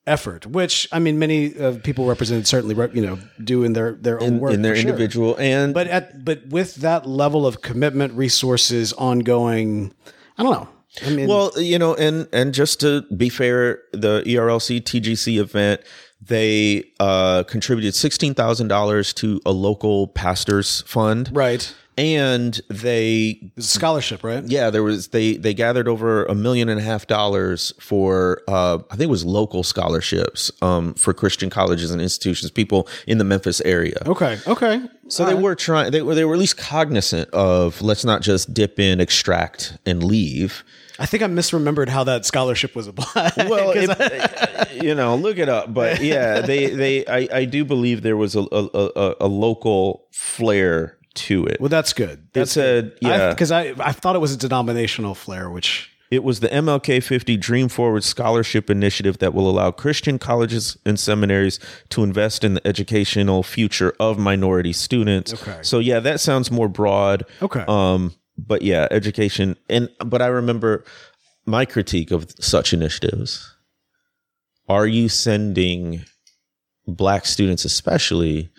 effort, 0.07 0.47
which 0.47 0.89
I 0.93 0.99
mean, 0.99 1.19
many 1.19 1.57
uh, 1.59 1.79
people 1.83 2.07
represented 2.07 2.47
certainly, 2.47 2.75
re- 2.75 2.91
you 2.93 3.03
know, 3.07 3.19
do 3.43 3.63
in 3.65 3.73
their, 3.73 3.93
their 3.93 4.21
own 4.21 4.29
In, 4.35 4.41
work. 4.41 4.53
in 4.55 4.63
their 4.63 4.75
for 4.75 4.81
sure. 4.81 4.91
individual 4.91 5.37
and 5.39 5.73
But 5.75 5.87
at, 5.89 6.25
but 6.25 6.47
with 6.49 6.77
that 6.77 7.07
level 7.07 7.47
of 7.47 7.63
commitment, 7.63 8.13
resources, 8.15 8.93
ongoing, 8.95 9.93
I 10.39 10.43
don't 10.43 10.53
know. 10.53 10.69
I 11.07 11.11
mean, 11.11 11.27
well, 11.29 11.53
you 11.57 11.79
know, 11.79 11.95
and 11.95 12.29
and 12.35 12.53
just 12.53 12.81
to 12.81 13.03
be 13.17 13.31
fair, 13.31 13.79
the 13.93 14.23
ERLC 14.27 14.83
TGC 14.83 15.39
event, 15.41 15.81
they 16.21 16.85
uh, 17.01 17.45
contributed 17.45 17.95
sixteen 17.95 18.35
thousand 18.35 18.69
dollars 18.69 19.15
to 19.15 19.41
a 19.47 19.53
local 19.53 20.09
pastors 20.09 20.83
fund, 20.87 21.31
right? 21.33 21.75
And 21.99 22.59
they 22.69 23.53
scholarship, 23.59 24.25
right? 24.25 24.43
Yeah, 24.47 24.71
there 24.71 24.83
was 24.83 25.09
they 25.09 25.37
they 25.37 25.53
gathered 25.53 25.87
over 25.89 26.25
a 26.25 26.35
million 26.35 26.69
and 26.71 26.81
a 26.81 26.83
half 26.83 27.07
dollars 27.07 27.73
for 27.79 28.41
uh, 28.49 28.79
I 28.91 28.97
think 28.97 29.03
it 29.09 29.11
was 29.11 29.25
local 29.27 29.63
scholarships 29.63 30.51
um, 30.63 30.95
for 30.95 31.13
Christian 31.13 31.51
colleges 31.51 31.91
and 31.91 32.01
institutions, 32.01 32.51
people 32.51 32.89
in 33.07 33.19
the 33.19 33.25
Memphis 33.25 33.61
area. 33.63 33.97
okay, 34.07 34.39
okay. 34.47 34.81
So 35.09 35.27
they 35.27 35.35
were 35.35 35.55
trying. 35.55 35.93
They 35.93 36.01
were 36.01 36.15
they 36.15 36.25
were 36.25 36.33
at 36.35 36.41
least 36.41 36.57
cognizant 36.57 37.29
of 37.31 37.83
let's 37.83 38.05
not 38.07 38.23
just 38.23 38.55
dip 38.55 38.79
in, 38.81 38.99
extract, 38.99 39.77
and 39.85 40.03
leave. 40.03 40.65
I 40.99 41.05
think 41.07 41.23
I 41.23 41.27
misremembered 41.27 41.89
how 41.89 42.05
that 42.05 42.25
scholarship 42.25 42.75
was 42.75 42.87
applied. 42.87 43.33
Well, 43.49 43.73
it- 43.75 44.73
you 44.83 44.95
know, 44.95 45.17
look 45.17 45.37
it 45.39 45.49
up. 45.51 45.75
But 45.75 46.01
yeah, 46.01 46.41
they 46.41 46.67
they 46.71 47.07
I, 47.07 47.29
I 47.41 47.45
do 47.45 47.65
believe 47.67 48.01
there 48.03 48.17
was 48.17 48.35
a 48.35 48.41
a, 48.51 48.69
a, 48.75 49.15
a 49.21 49.27
local 49.29 50.07
flair 50.13 50.97
to 51.15 51.45
it. 51.47 51.61
Well, 51.61 51.69
that's 51.69 51.93
good. 51.93 52.29
It 52.35 52.47
said 52.47 52.93
yeah 53.01 53.31
because 53.31 53.51
I, 53.51 53.75
I 53.79 53.93
thought 53.93 54.17
it 54.17 54.21
was 54.21 54.33
a 54.35 54.39
denominational 54.39 55.15
flair, 55.15 55.51
which 55.51 55.91
It 56.11 56.25
was 56.25 56.41
the 56.41 56.49
MLK 56.49 57.03
50 57.03 57.37
Dream 57.39 57.69
Forward 57.69 58.05
Scholarship 58.05 58.69
Initiative 58.69 59.19
that 59.19 59.33
will 59.33 59.49
allow 59.49 59.71
Christian 59.71 60.19
colleges 60.19 60.77
and 60.85 60.99
seminaries 60.99 61.59
to 61.89 62.03
invest 62.03 62.45
in 62.45 62.55
the 62.55 62.67
educational 62.67 63.43
future 63.43 63.95
of 63.99 64.19
minority 64.19 64.73
students. 64.73 65.33
Okay. 65.33 65.59
So 65.63 65.79
yeah, 65.79 66.01
that 66.01 66.21
sounds 66.21 66.51
more 66.51 66.69
broad. 66.69 67.25
Okay. 67.41 67.65
Um, 67.67 68.15
but 68.37 68.63
yeah, 68.63 68.89
education 68.91 69.57
and 69.69 69.89
but 70.05 70.21
I 70.23 70.27
remember 70.27 70.85
my 71.47 71.65
critique 71.65 72.11
of 72.11 72.31
such 72.41 72.73
initiatives. 72.73 73.55
Are 74.69 74.87
you 74.87 75.09
sending 75.09 76.05
black 76.87 77.27
students 77.27 77.65
especially 77.65 78.51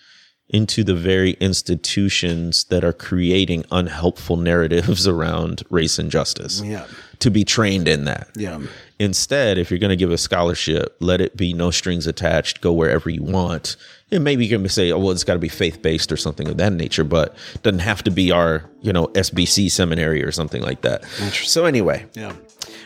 into 0.54 0.84
the 0.84 0.94
very 0.96 1.32
institutions 1.42 2.66
that 2.66 2.84
are 2.84 2.94
creating 2.94 3.66
unhelpful 3.72 4.38
narratives 4.38 5.08
around 5.16 5.64
race 5.70 5.98
and 6.00 6.10
justice 6.12 6.62
Yeah. 6.64 6.86
to 7.20 7.30
be 7.32 7.44
trained 7.44 7.88
in 7.88 8.06
that. 8.06 8.30
Yeah. 8.36 8.60
Instead, 9.00 9.58
if 9.58 9.70
you're 9.72 9.80
going 9.80 9.90
to 9.90 9.96
give 9.98 10.12
a 10.12 10.18
scholarship, 10.18 10.96
let 11.00 11.20
it 11.20 11.36
be 11.36 11.54
no 11.54 11.72
strings 11.72 12.08
attached, 12.08 12.62
go 12.62 12.72
wherever 12.72 13.10
you 13.10 13.24
want. 13.24 13.76
And 14.12 14.24
maybe 14.24 14.46
you 14.46 14.58
can 14.58 14.70
say, 14.70 14.92
oh, 14.92 15.00
well, 15.00 15.12
it's 15.12 15.24
got 15.24 15.34
to 15.34 15.40
be 15.40 15.50
faith 15.50 15.82
based 15.82 16.12
or 16.12 16.18
something 16.18 16.48
of 16.48 16.58
that 16.58 16.72
nature, 16.72 17.04
but 17.04 17.36
it 17.56 17.64
doesn't 17.64 17.80
have 17.80 18.04
to 18.04 18.12
be 18.12 18.32
our, 18.32 18.64
you 18.82 18.94
know, 18.94 19.08
SBC 19.08 19.72
seminary 19.72 20.24
or 20.24 20.32
something 20.32 20.62
like 20.62 20.82
that. 20.82 21.04
So, 21.32 21.66
anyway. 21.66 22.06
Yeah. 22.14 22.34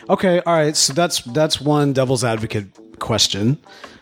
Okay. 0.08 0.40
All 0.40 0.54
right. 0.54 0.74
So 0.74 0.94
that's 0.94 1.20
that's 1.20 1.60
one 1.60 1.92
devil's 1.92 2.24
advocate 2.24 2.98
question 2.98 3.58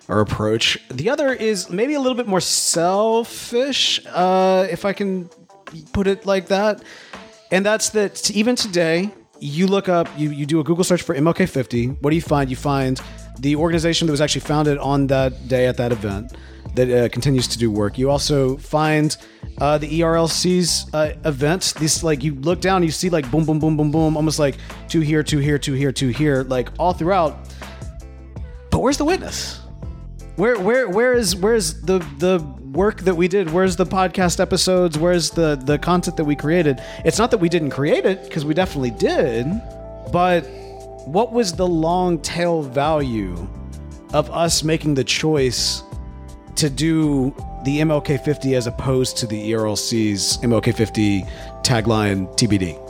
or 0.09 0.21
approach. 0.21 0.79
The 0.91 1.11
other 1.11 1.33
is 1.33 1.71
maybe 1.71 1.95
a 1.95 2.01
little 2.01 2.17
bit 2.17 2.27
more 2.27 2.41
selfish, 2.41 4.01
uh, 4.07 4.67
if 4.71 4.85
I 4.85 4.93
can 4.93 5.29
put 5.93 6.07
it 6.07 6.27
like 6.27 6.47
that. 6.49 6.83
And 7.51 7.65
that's 7.65 7.91
that 7.91 8.31
even 8.31 8.57
today, 8.57 9.11
you 9.39 9.67
look 9.67 9.89
up, 9.89 10.09
you, 10.17 10.31
you 10.31 10.47
do 10.47 10.61
a 10.61 10.65
Google 10.65 10.85
search 10.85 11.03
for 11.03 11.15
MLK 11.15 11.49
50. 11.49 11.87
What 11.87 12.11
do 12.11 12.17
you 12.17 12.23
find? 12.23 12.49
You 12.51 12.57
find 12.57 13.01
the 13.39 13.57
organization 13.57 14.07
that 14.07 14.13
was 14.13 14.21
actually 14.21 14.41
founded 14.43 14.79
on 14.79 15.07
that 15.09 15.49
day 15.49 15.67
at 15.67 15.77
that 15.77 15.93
event 15.93 16.33
that 16.75 16.91
uh, 16.91 17.09
continues 17.09 17.49
to 17.49 17.59
do 17.59 17.71
work. 17.71 17.99
You 17.99 18.11
also 18.11 18.57
find 18.57 19.17
uh, 19.59 19.79
the 19.79 20.01
ERLC's 20.01 20.93
uh, 20.95 21.15
events. 21.25 21.73
These 21.73 22.03
like 22.03 22.23
you 22.23 22.35
look 22.35 22.61
down, 22.61 22.83
you 22.83 22.91
see 22.91 23.11
like 23.11 23.31
boom, 23.31 23.45
boom, 23.45 23.59
boom, 23.59 23.77
boom, 23.77 23.91
boom, 23.91 24.17
almost 24.17 24.39
like 24.39 24.57
two 24.89 25.01
here, 25.01 25.23
two 25.23 25.39
here, 25.39 25.59
two 25.59 25.75
here, 25.75 25.93
two 25.93 26.09
here, 26.09 26.43
like 26.45 26.69
all 26.79 26.93
throughout. 26.93 27.39
But 28.71 28.79
where's 28.79 28.99
the 28.99 29.05
witness? 29.05 29.61
Where 30.37 30.59
where 30.61 30.89
where 30.89 31.15
is 31.15 31.35
where's 31.35 31.81
the 31.81 31.99
the 32.19 32.45
work 32.73 33.01
that 33.03 33.15
we 33.15 33.27
did? 33.27 33.51
Where's 33.51 33.77
the 33.77 33.87
podcast 33.87 34.39
episodes? 34.39 34.99
Where's 34.99 35.31
the 35.31 35.57
the 35.57 35.79
content 35.79 36.19
that 36.19 36.25
we 36.25 36.37
created? 36.37 36.79
It's 37.07 37.19
not 37.19 37.31
that 37.31 37.39
we 37.39 37.49
didn't 37.49 37.71
create 37.71 38.05
it 38.05 38.25
because 38.25 38.45
we 38.45 38.53
definitely 38.53 38.91
did, 38.91 39.47
but 40.13 40.43
what 41.07 41.33
was 41.33 41.55
the 41.55 41.67
long 41.67 42.19
tail 42.21 42.63
value 42.63 43.49
of 44.13 44.31
us 44.31 44.63
making 44.63 44.93
the 44.93 45.05
choice 45.05 45.83
to 46.57 46.69
do 46.69 47.35
the 47.65 47.81
MLK 47.81 48.23
50 48.23 48.55
as 48.57 48.67
opposed 48.67 49.17
to 49.19 49.27
the 49.27 49.53
ERLC's 49.53 50.39
MLK 50.39 50.75
50 50.75 51.23
tagline 51.63 52.29
TBD? 52.37 52.86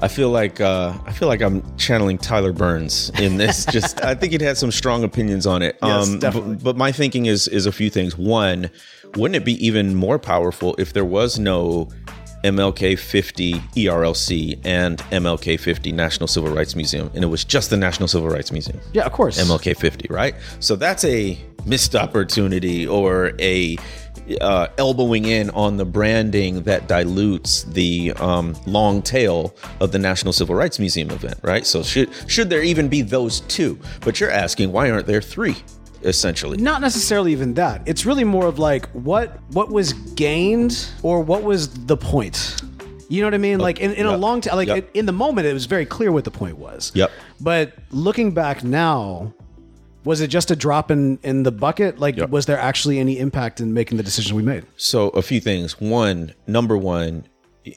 I 0.00 0.08
feel 0.08 0.30
like 0.30 0.60
uh, 0.60 0.92
I 1.06 1.12
feel 1.12 1.28
like 1.28 1.40
I'm 1.40 1.62
channeling 1.76 2.18
Tyler 2.18 2.52
Burns 2.52 3.10
in 3.20 3.36
this. 3.36 3.64
Just 3.70 4.02
I 4.04 4.14
think 4.14 4.32
it 4.32 4.40
had 4.40 4.56
some 4.56 4.70
strong 4.70 5.04
opinions 5.04 5.46
on 5.46 5.62
it. 5.62 5.78
Yes, 5.82 6.08
Um, 6.08 6.18
definitely. 6.18 6.54
But, 6.56 6.64
but 6.64 6.76
my 6.76 6.92
thinking 6.92 7.26
is 7.26 7.48
is 7.48 7.66
a 7.66 7.72
few 7.72 7.90
things. 7.90 8.16
One, 8.18 8.70
wouldn't 9.16 9.36
it 9.36 9.44
be 9.44 9.54
even 9.66 9.94
more 9.94 10.18
powerful 10.18 10.74
if 10.78 10.92
there 10.92 11.04
was 11.04 11.38
no 11.38 11.88
MLK 12.44 12.98
50 12.98 13.54
ERLC 13.54 14.60
and 14.64 14.98
MLK 15.10 15.58
50 15.58 15.90
National 15.92 16.26
Civil 16.28 16.50
Rights 16.54 16.76
Museum, 16.76 17.10
and 17.14 17.24
it 17.24 17.28
was 17.28 17.44
just 17.44 17.70
the 17.70 17.76
National 17.76 18.06
Civil 18.08 18.28
Rights 18.28 18.52
Museum? 18.52 18.78
Yeah, 18.92 19.04
of 19.04 19.12
course. 19.12 19.42
MLK 19.42 19.76
50, 19.76 20.08
right? 20.10 20.34
So 20.60 20.76
that's 20.76 21.04
a 21.04 21.38
missed 21.64 21.96
opportunity 21.96 22.86
or 22.86 23.32
a 23.40 23.76
uh, 24.40 24.68
elbowing 24.78 25.24
in 25.26 25.50
on 25.50 25.76
the 25.76 25.84
branding 25.84 26.62
that 26.62 26.88
dilutes 26.88 27.64
the 27.64 28.12
um, 28.16 28.56
long 28.66 29.02
tail 29.02 29.54
of 29.80 29.92
the 29.92 29.98
National 29.98 30.32
Civil 30.32 30.54
Rights 30.54 30.78
Museum 30.78 31.10
event, 31.10 31.38
right? 31.42 31.66
So 31.66 31.82
should 31.82 32.10
should 32.26 32.50
there 32.50 32.62
even 32.62 32.88
be 32.88 33.02
those 33.02 33.40
two? 33.40 33.78
But 34.00 34.20
you're 34.20 34.30
asking 34.30 34.72
why 34.72 34.90
aren't 34.90 35.06
there 35.06 35.22
three? 35.22 35.56
Essentially, 36.02 36.58
Not 36.58 36.82
necessarily 36.82 37.32
even 37.32 37.54
that. 37.54 37.82
It's 37.86 38.06
really 38.06 38.22
more 38.22 38.46
of 38.46 38.58
like 38.58 38.88
what 38.90 39.40
what 39.52 39.70
was 39.70 39.92
gained 39.92 40.88
or 41.02 41.20
what 41.20 41.42
was 41.42 41.68
the 41.86 41.96
point. 41.96 42.62
You 43.08 43.22
know 43.22 43.28
what 43.28 43.34
I 43.34 43.38
mean? 43.38 43.58
Like 43.60 43.80
in, 43.80 43.92
in 43.92 44.06
a 44.06 44.16
long 44.16 44.40
time, 44.40 44.56
like 44.56 44.68
yep. 44.68 44.90
in 44.94 45.06
the 45.06 45.12
moment, 45.12 45.46
it 45.46 45.52
was 45.52 45.66
very 45.66 45.86
clear 45.86 46.12
what 46.12 46.24
the 46.24 46.30
point 46.30 46.58
was. 46.58 46.92
Yep. 46.94 47.10
But 47.40 47.74
looking 47.90 48.32
back 48.32 48.62
now, 48.62 49.32
was 50.06 50.20
it 50.20 50.28
just 50.28 50.50
a 50.50 50.56
drop 50.56 50.90
in 50.90 51.18
in 51.22 51.42
the 51.42 51.52
bucket? 51.52 51.98
Like, 51.98 52.16
was 52.30 52.46
there 52.46 52.58
actually 52.58 52.98
any 52.98 53.18
impact 53.18 53.60
in 53.60 53.74
making 53.74 53.98
the 53.98 54.02
decision 54.02 54.36
we 54.36 54.42
made? 54.42 54.64
So 54.76 55.08
a 55.10 55.20
few 55.20 55.40
things. 55.40 55.78
One, 55.80 56.32
number 56.46 56.78
one, 56.78 57.26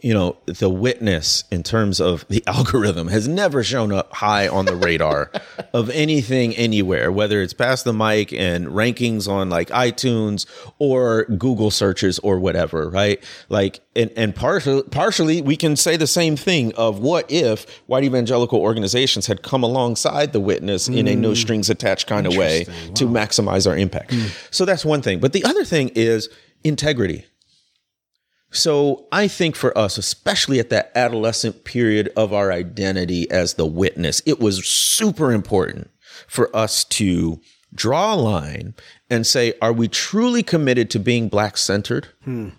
you 0.01 0.13
know, 0.13 0.37
the 0.45 0.69
witness 0.69 1.43
in 1.51 1.63
terms 1.63 1.99
of 1.99 2.25
the 2.29 2.43
algorithm 2.47 3.07
has 3.07 3.27
never 3.27 3.63
shown 3.63 3.91
up 3.91 4.13
high 4.13 4.47
on 4.47 4.65
the 4.65 4.75
radar 4.75 5.31
of 5.73 5.89
anything 5.89 6.55
anywhere, 6.55 7.11
whether 7.11 7.41
it's 7.41 7.53
Pass 7.53 7.83
the 7.83 7.93
Mic 7.93 8.31
and 8.33 8.67
rankings 8.67 9.27
on 9.27 9.49
like 9.49 9.69
iTunes 9.69 10.45
or 10.77 11.25
Google 11.25 11.71
searches 11.71 12.19
or 12.19 12.39
whatever, 12.39 12.89
right? 12.89 13.23
Like, 13.49 13.79
and, 13.95 14.11
and 14.15 14.35
partially, 14.35 14.83
partially 14.83 15.41
we 15.41 15.55
can 15.57 15.75
say 15.75 15.97
the 15.97 16.07
same 16.07 16.35
thing 16.35 16.73
of 16.75 16.99
what 16.99 17.29
if 17.31 17.65
white 17.87 18.03
evangelical 18.03 18.59
organizations 18.59 19.27
had 19.27 19.41
come 19.41 19.63
alongside 19.63 20.33
the 20.33 20.39
witness 20.39 20.87
in 20.87 21.07
a 21.07 21.15
no 21.15 21.29
Mm. 21.31 21.37
strings 21.37 21.69
attached 21.69 22.07
kind 22.07 22.25
of 22.27 22.35
way 22.35 22.63
to 22.95 23.05
maximize 23.05 23.69
our 23.69 23.77
impact. 23.77 24.13
So 24.51 24.65
that's 24.65 24.83
one 24.83 25.01
thing. 25.01 25.19
But 25.19 25.33
the 25.33 25.43
other 25.43 25.63
thing 25.63 25.89
is 25.95 26.27
integrity 26.63 27.25
So 28.51 29.07
I 29.11 29.27
think 29.27 29.55
for 29.55 29.77
us, 29.77 29.97
especially 29.97 30.59
at 30.59 30.69
that 30.69 30.91
adolescent 30.95 31.63
period 31.65 32.11
of 32.15 32.33
our 32.33 32.51
identity 32.51 33.29
as 33.29 33.53
the 33.53 33.65
witness, 33.65 34.21
it 34.25 34.39
was 34.39 34.65
super 34.67 35.31
important 35.31 35.89
for 36.27 36.53
us 36.55 36.83
to 36.85 37.39
draw 37.73 38.13
a 38.13 38.15
line 38.15 38.73
and 39.09 39.25
say, 39.27 39.53
are 39.61 39.73
we 39.73 39.87
truly 39.87 40.41
committed 40.41 40.89
to 40.91 40.99
being 40.99 41.29
black 41.29 41.57
centered? 41.57 42.07
Hmm. 42.23 42.49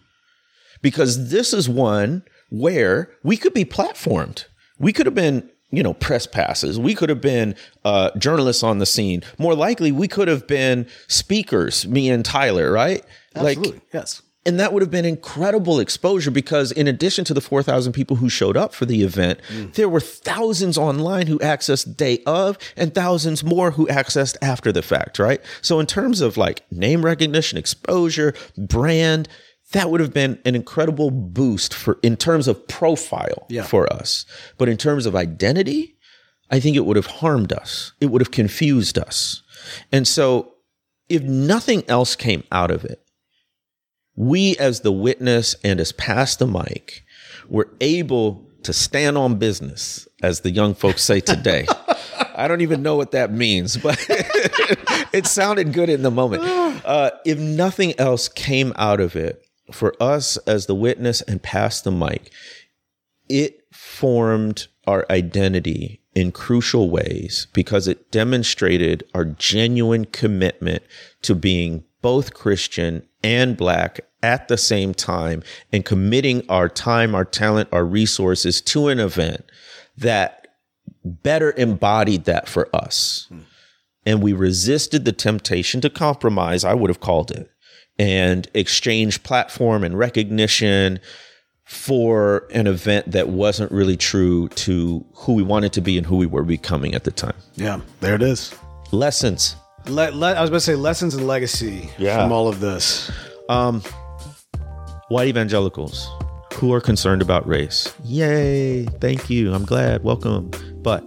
Because 0.83 1.31
this 1.31 1.53
is 1.53 1.69
one 1.69 2.23
where 2.51 3.11
we 3.23 3.37
could 3.37 3.53
be 3.53 3.65
platformed. 3.65 4.45
We 4.79 4.93
could 4.93 5.07
have 5.07 5.15
been, 5.15 5.51
you 5.71 5.83
know, 5.83 5.95
press 5.95 6.27
passes. 6.27 6.79
We 6.79 6.95
could 6.95 7.09
have 7.09 7.21
been 7.21 7.55
uh, 7.85 8.11
journalists 8.17 8.63
on 8.63 8.79
the 8.79 8.87
scene. 8.87 9.23
More 9.39 9.55
likely, 9.55 9.93
we 9.93 10.09
could 10.09 10.29
have 10.29 10.47
been 10.47 10.87
speakers, 11.07 11.87
me 11.87 12.09
and 12.09 12.25
Tyler, 12.25 12.73
right? 12.73 13.05
Absolutely. 13.35 13.73
Like, 13.73 13.83
yes. 13.93 14.23
And 14.47 14.59
that 14.59 14.73
would 14.73 14.81
have 14.81 14.91
been 14.91 15.05
incredible 15.05 15.81
exposure 15.81 16.31
because, 16.31 16.73
in 16.73 16.89
addition 16.89 17.25
to 17.27 17.35
the 17.35 17.41
4,000 17.41 17.93
people 17.93 18.17
who 18.17 18.29
showed 18.31 18.57
up 18.57 18.75
for 18.75 18.87
the 18.87 19.03
event, 19.03 19.41
mm. 19.49 19.73
there 19.75 19.89
were 19.89 20.01
thousands 20.01 20.79
online 20.79 21.27
who 21.27 21.39
accessed 21.41 21.97
day 21.97 22.23
of 22.27 22.57
and 22.77 22.95
thousands 22.95 23.45
more 23.45 23.73
who 23.73 23.87
accessed 23.89 24.37
after 24.41 24.73
the 24.73 24.83
fact, 24.83 25.19
right? 25.19 25.41
So, 25.61 25.79
in 25.79 25.87
terms 25.87 26.21
of 26.23 26.37
like 26.37 26.65
name 26.73 27.05
recognition, 27.05 27.59
exposure, 27.59 28.35
brand, 28.57 29.29
that 29.73 29.91
would 29.91 30.01
have 30.01 30.15
been 30.15 30.39
an 30.45 30.55
incredible 30.55 31.11
boost 31.11 31.75
for 31.75 31.99
in 32.03 32.17
terms 32.17 32.49
of 32.49 32.67
profile 32.67 33.47
Yeah. 33.51 33.63
for 33.63 33.93
us. 33.93 34.25
But 34.59 34.69
in 34.69 34.77
terms 34.77 35.07
of 35.07 35.15
identity, 35.15 35.97
I 36.51 36.61
think 36.61 36.77
it 36.77 36.85
would 36.87 36.97
have 36.97 37.07
harmed 37.07 37.53
us. 37.53 37.93
It 38.01 38.07
would 38.07 38.21
have 38.21 38.31
confused 38.33 38.99
us. 38.99 39.43
And 39.93 40.09
so, 40.09 40.55
if 41.09 41.23
nothing 41.23 41.83
else 41.89 42.17
came 42.17 42.45
out 42.51 42.71
of 42.71 42.85
it, 42.85 43.00
we 44.17 44.57
as 44.59 44.81
the 44.81 44.93
witness 44.93 45.55
and 45.65 45.81
as 45.81 45.93
pass 45.93 46.37
the 46.37 46.47
mic 46.47 47.05
were 47.49 47.73
able 47.81 48.47
to 48.63 48.73
stand 48.73 49.17
on 49.17 49.39
business, 49.39 50.07
as 50.23 50.41
the 50.41 50.51
young 50.51 50.75
folks 50.75 51.03
say 51.03 51.21
today. 51.21 51.67
I 52.35 52.47
don't 52.47 52.61
even 52.61 52.83
know 52.83 52.97
what 52.97 53.13
that 53.13 53.33
means, 53.33 53.77
but 53.77 54.05
it 55.13 55.27
sounded 55.27 55.73
good 55.73 55.89
in 55.89 56.03
the 56.03 56.11
moment. 56.11 56.43
Uh, 56.45 57.11
if 57.25 57.39
nothing 57.39 57.99
else 57.99 58.29
came 58.29 58.73
out 58.77 59.01
of 59.01 59.17
it, 59.17 59.43
for 59.73 59.95
us 60.01 60.37
as 60.39 60.67
the 60.67 60.75
witness 60.75 61.23
and 61.23 61.43
pass 61.43 61.81
the 61.81 61.93
mic, 61.93 62.33
it 63.29 63.61
formed 63.73 64.67
our 64.87 65.07
identity 65.11 66.03
in 66.15 66.33
crucial 66.33 66.91
ways 66.91 67.47
because 67.53 67.87
it 67.87 68.11
demonstrated 68.11 69.05
our 69.15 69.25
genuine 69.25 70.05
commitment 70.05 70.83
to 71.23 71.35
being 71.35 71.85
both 72.03 72.35
Christian 72.35 73.07
and 73.23 73.57
black 73.57 74.01
at 74.23 74.49
the 74.49 74.57
same 74.57 74.95
time 74.95 75.43
and 75.73 75.85
committing 75.85 76.43
our 76.49 76.69
time, 76.69 77.15
our 77.15 77.25
talent, 77.25 77.69
our 77.73 77.85
resources 77.85 78.61
to 78.61 78.89
an 78.89 79.01
event 79.01 79.45
that 79.97 80.49
better 81.05 81.53
embodied 81.57 82.25
that 82.25 82.49
for 82.49 82.69
us. 82.75 83.29
And 84.07 84.23
we 84.23 84.33
resisted 84.33 85.05
the 85.05 85.13
temptation 85.13 85.81
to 85.83 85.91
compromise, 85.91 86.65
I 86.65 86.75
would 86.75 86.91
have 86.91 87.01
called 87.01 87.31
it, 87.31 87.51
and 87.99 88.49
exchange 88.55 89.23
platform 89.23 89.85
and 89.85 89.99
recognition 89.99 91.01
for 91.65 92.49
an 92.53 92.67
event 92.67 93.13
that 93.13 93.29
wasn't 93.29 93.71
really 93.71 93.97
true 93.97 94.49
to 94.49 95.05
who 95.15 95.35
we 95.35 95.43
wanted 95.43 95.73
to 95.75 95.81
be 95.81 95.97
and 95.97 96.07
who 96.07 96.17
we 96.17 96.27
were 96.27 96.43
becoming 96.43 96.95
at 96.95 97.05
the 97.05 97.13
time. 97.13 97.37
Yeah, 97.55 97.81
there 98.01 98.15
it 98.15 98.23
is. 98.23 98.55
Lessons. 98.91 99.55
Le- 99.91 100.11
le- 100.13 100.33
I 100.35 100.41
was 100.41 100.51
about 100.51 100.57
to 100.59 100.61
say 100.61 100.75
lessons 100.77 101.15
and 101.15 101.27
legacy 101.27 101.91
Yeah. 101.99 102.17
from 102.23 102.33
all 102.33 102.49
of 102.49 102.61
this. 102.61 103.11
Um, 103.49 103.83
white 105.09 105.29
evangelicals 105.29 106.09
who 106.55 106.73
are 106.73 106.81
concerned 106.81 107.23
about 107.23 107.47
race. 107.47 107.93
Yay! 108.05 108.85
Thank 109.01 109.29
you. 109.31 109.53
I'm 109.53 109.65
glad. 109.65 110.05
Welcome. 110.05 110.51
But 110.83 111.05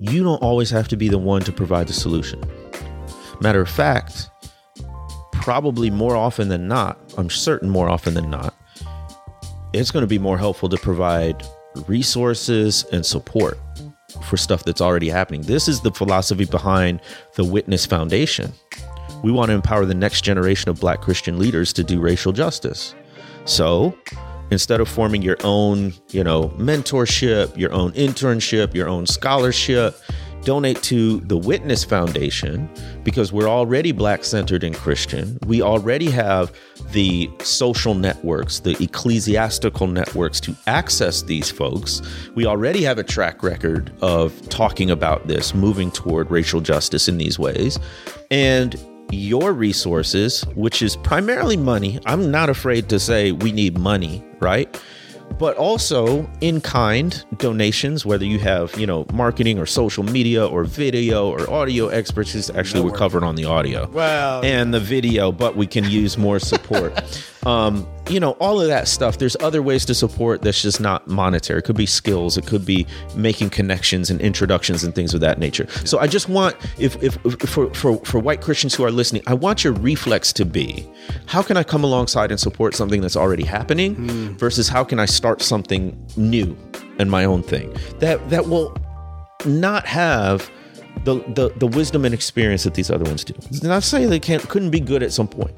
you 0.00 0.22
don't 0.22 0.42
always 0.42 0.70
have 0.70 0.88
to 0.88 0.96
be 0.96 1.08
the 1.08 1.18
one 1.18 1.42
to 1.42 1.52
provide 1.52 1.86
the 1.88 1.92
solution. 1.92 2.42
Matter 3.40 3.60
of 3.60 3.68
fact, 3.68 4.28
probably 5.32 5.90
more 5.90 6.16
often 6.16 6.48
than 6.48 6.68
not, 6.68 6.98
I'm 7.16 7.30
certain 7.30 7.70
more 7.70 7.88
often 7.88 8.14
than 8.14 8.30
not, 8.30 8.54
it's 9.72 9.90
going 9.90 10.02
to 10.02 10.06
be 10.08 10.18
more 10.18 10.36
helpful 10.38 10.68
to 10.68 10.76
provide 10.76 11.42
resources 11.86 12.84
and 12.92 13.04
support 13.06 13.58
for 14.24 14.36
stuff 14.36 14.64
that's 14.64 14.80
already 14.80 15.08
happening. 15.08 15.42
This 15.42 15.68
is 15.68 15.80
the 15.80 15.90
philosophy 15.90 16.44
behind 16.44 17.00
the 17.34 17.44
Witness 17.44 17.86
Foundation. 17.86 18.52
We 19.22 19.30
want 19.32 19.50
to 19.50 19.54
empower 19.54 19.84
the 19.84 19.94
next 19.94 20.22
generation 20.22 20.68
of 20.70 20.80
black 20.80 21.00
Christian 21.00 21.38
leaders 21.38 21.72
to 21.74 21.84
do 21.84 22.00
racial 22.00 22.32
justice. 22.32 22.94
So, 23.44 23.96
instead 24.50 24.80
of 24.80 24.88
forming 24.88 25.22
your 25.22 25.36
own, 25.44 25.94
you 26.10 26.22
know, 26.22 26.48
mentorship, 26.50 27.56
your 27.56 27.72
own 27.72 27.92
internship, 27.92 28.74
your 28.74 28.88
own 28.88 29.06
scholarship, 29.06 29.96
donate 30.44 30.82
to 30.82 31.20
the 31.20 31.36
Witness 31.36 31.84
Foundation 31.84 32.68
because 33.04 33.32
we're 33.32 33.48
already 33.48 33.92
black 33.92 34.24
centered 34.24 34.64
and 34.64 34.74
Christian. 34.74 35.38
We 35.46 35.62
already 35.62 36.10
have 36.10 36.52
the 36.92 37.30
social 37.40 37.94
networks, 37.94 38.60
the 38.60 38.76
ecclesiastical 38.82 39.86
networks 39.86 40.40
to 40.40 40.56
access 40.66 41.22
these 41.22 41.50
folks. 41.50 42.02
We 42.34 42.46
already 42.46 42.82
have 42.84 42.98
a 42.98 43.04
track 43.04 43.42
record 43.42 43.92
of 44.02 44.48
talking 44.48 44.90
about 44.90 45.26
this, 45.26 45.54
moving 45.54 45.90
toward 45.90 46.30
racial 46.30 46.60
justice 46.60 47.08
in 47.08 47.18
these 47.18 47.38
ways. 47.38 47.78
And 48.30 48.78
your 49.10 49.52
resources, 49.52 50.42
which 50.54 50.82
is 50.82 50.96
primarily 50.96 51.56
money. 51.56 52.00
I'm 52.06 52.30
not 52.30 52.48
afraid 52.48 52.88
to 52.88 52.98
say 52.98 53.32
we 53.32 53.52
need 53.52 53.78
money, 53.78 54.24
right? 54.40 54.80
But 55.38 55.56
also 55.56 56.28
in 56.40 56.60
kind 56.60 57.24
donations, 57.36 58.06
whether 58.06 58.24
you 58.24 58.38
have, 58.38 58.78
you 58.78 58.86
know, 58.86 59.06
marketing 59.12 59.58
or 59.58 59.66
social 59.66 60.04
media 60.04 60.46
or 60.46 60.64
video 60.64 61.28
or 61.28 61.50
audio 61.50 61.88
expertise. 61.88 62.50
Actually, 62.50 62.84
we're 62.84 62.96
covered 62.96 63.24
on 63.24 63.34
the 63.34 63.44
audio 63.44 63.88
Well, 63.88 64.44
and 64.44 64.72
the 64.72 64.80
video, 64.80 65.32
but 65.32 65.56
we 65.56 65.66
can 65.66 65.84
use 65.84 66.16
more 66.16 66.38
support. 66.38 66.92
um, 67.46 67.86
you 68.12 68.20
know, 68.20 68.32
all 68.32 68.60
of 68.60 68.68
that 68.68 68.88
stuff. 68.88 69.16
There's 69.16 69.36
other 69.40 69.62
ways 69.62 69.86
to 69.86 69.94
support 69.94 70.42
that's 70.42 70.60
just 70.60 70.80
not 70.80 71.08
monetary. 71.08 71.60
It 71.60 71.64
could 71.64 71.76
be 71.76 71.86
skills. 71.86 72.36
It 72.36 72.46
could 72.46 72.66
be 72.66 72.86
making 73.16 73.50
connections 73.50 74.10
and 74.10 74.20
introductions 74.20 74.84
and 74.84 74.94
things 74.94 75.14
of 75.14 75.20
that 75.20 75.38
nature. 75.38 75.66
So 75.86 75.98
I 75.98 76.06
just 76.06 76.28
want, 76.28 76.54
if, 76.78 77.02
if, 77.02 77.16
if 77.24 77.48
for, 77.48 77.72
for, 77.72 77.96
for 78.04 78.18
white 78.18 78.42
Christians 78.42 78.74
who 78.74 78.84
are 78.84 78.90
listening, 78.90 79.22
I 79.26 79.32
want 79.32 79.64
your 79.64 79.72
reflex 79.72 80.30
to 80.34 80.44
be, 80.44 80.86
how 81.24 81.42
can 81.42 81.56
I 81.56 81.62
come 81.62 81.84
alongside 81.84 82.30
and 82.30 82.38
support 82.38 82.74
something 82.74 83.00
that's 83.00 83.16
already 83.16 83.44
happening 83.44 83.94
hmm. 83.94 84.26
versus 84.34 84.68
how 84.68 84.84
can 84.84 85.00
I 85.00 85.06
start 85.06 85.40
something 85.40 85.96
new 86.16 86.54
and 86.98 87.10
my 87.10 87.24
own 87.24 87.42
thing 87.42 87.74
that, 87.98 88.28
that 88.28 88.46
will 88.46 88.76
not 89.46 89.86
have 89.86 90.50
the, 91.04 91.14
the 91.34 91.52
the 91.56 91.66
wisdom 91.66 92.04
and 92.04 92.14
experience 92.14 92.64
that 92.64 92.74
these 92.74 92.90
other 92.90 93.04
ones 93.04 93.24
do. 93.24 93.34
Not 93.66 93.82
saying 93.82 94.10
they 94.10 94.20
can't 94.20 94.46
couldn't 94.48 94.70
be 94.70 94.78
good 94.78 95.02
at 95.02 95.12
some 95.12 95.26
point, 95.26 95.52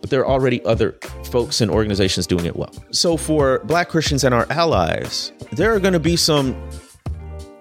but 0.00 0.10
there 0.10 0.20
are 0.20 0.26
already 0.26 0.64
other 0.64 0.92
folks 1.30 1.60
and 1.60 1.70
organizations 1.70 2.26
doing 2.26 2.46
it 2.46 2.56
well. 2.56 2.72
So 2.90 3.16
for 3.16 3.60
Black 3.64 3.88
Christians 3.88 4.24
and 4.24 4.34
our 4.34 4.46
allies, 4.50 5.32
there 5.52 5.74
are 5.74 5.80
going 5.80 5.92
to 5.92 6.00
be 6.00 6.16
some 6.16 6.54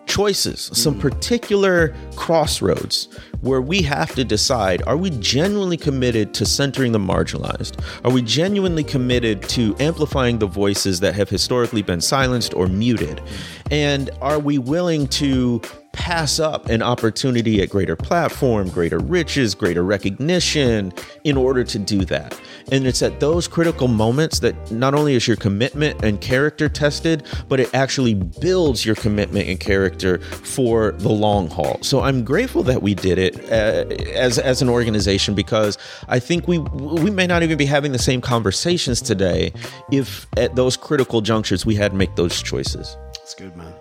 choices, 0.09 0.71
some 0.73 0.93
mm-hmm. 0.93 1.01
particular 1.01 1.95
crossroads 2.15 3.07
where 3.41 3.61
we 3.61 3.81
have 3.81 4.13
to 4.15 4.25
decide 4.25 4.81
are 4.87 4.97
we 4.97 5.11
genuinely 5.11 5.77
committed 5.77 6.33
to 6.33 6.45
centering 6.45 6.91
the 6.91 6.99
marginalized? 6.99 7.79
Are 8.03 8.11
we 8.11 8.21
genuinely 8.21 8.83
committed 8.83 9.43
to 9.49 9.75
amplifying 9.79 10.39
the 10.39 10.47
voices 10.47 10.99
that 11.01 11.13
have 11.15 11.29
historically 11.29 11.83
been 11.83 12.01
silenced 12.01 12.53
or 12.53 12.67
muted? 12.67 13.17
Mm-hmm. 13.17 13.73
And 13.73 14.09
are 14.21 14.39
we 14.39 14.57
willing 14.57 15.07
to 15.07 15.61
pass 15.91 16.39
up 16.39 16.67
an 16.67 16.81
opportunity 16.81 17.61
at 17.61 17.69
greater 17.69 17.95
platform, 17.95 18.69
greater 18.69 18.99
riches, 18.99 19.55
greater 19.55 19.83
recognition 19.83 20.93
in 21.23 21.37
order 21.37 21.63
to 21.63 21.79
do 21.79 22.05
that. 22.05 22.39
And 22.71 22.85
it's 22.85 23.01
at 23.01 23.19
those 23.19 23.47
critical 23.47 23.87
moments 23.87 24.39
that 24.39 24.71
not 24.71 24.93
only 24.93 25.15
is 25.15 25.27
your 25.27 25.37
commitment 25.37 26.03
and 26.03 26.21
character 26.21 26.69
tested, 26.69 27.25
but 27.47 27.59
it 27.59 27.73
actually 27.73 28.13
builds 28.13 28.85
your 28.85 28.95
commitment 28.95 29.47
and 29.47 29.59
character 29.59 30.19
for 30.19 30.91
the 30.93 31.09
long 31.09 31.49
haul. 31.49 31.79
So 31.81 32.01
I'm 32.01 32.23
grateful 32.23 32.63
that 32.63 32.81
we 32.81 32.93
did 32.93 33.17
it 33.17 33.39
uh, 33.51 33.85
as 34.13 34.37
as 34.37 34.61
an 34.61 34.69
organization 34.69 35.33
because 35.33 35.77
I 36.07 36.19
think 36.19 36.47
we 36.47 36.59
we 36.59 37.09
may 37.09 37.27
not 37.27 37.43
even 37.43 37.57
be 37.57 37.65
having 37.65 37.91
the 37.91 37.99
same 37.99 38.21
conversations 38.21 39.01
today 39.01 39.51
if 39.91 40.27
at 40.37 40.55
those 40.55 40.77
critical 40.77 41.21
junctures 41.21 41.65
we 41.65 41.75
had 41.75 41.91
to 41.91 41.97
make 41.97 42.15
those 42.15 42.41
choices. 42.41 42.97
That's 43.15 43.33
good, 43.33 43.55
man. 43.55 43.73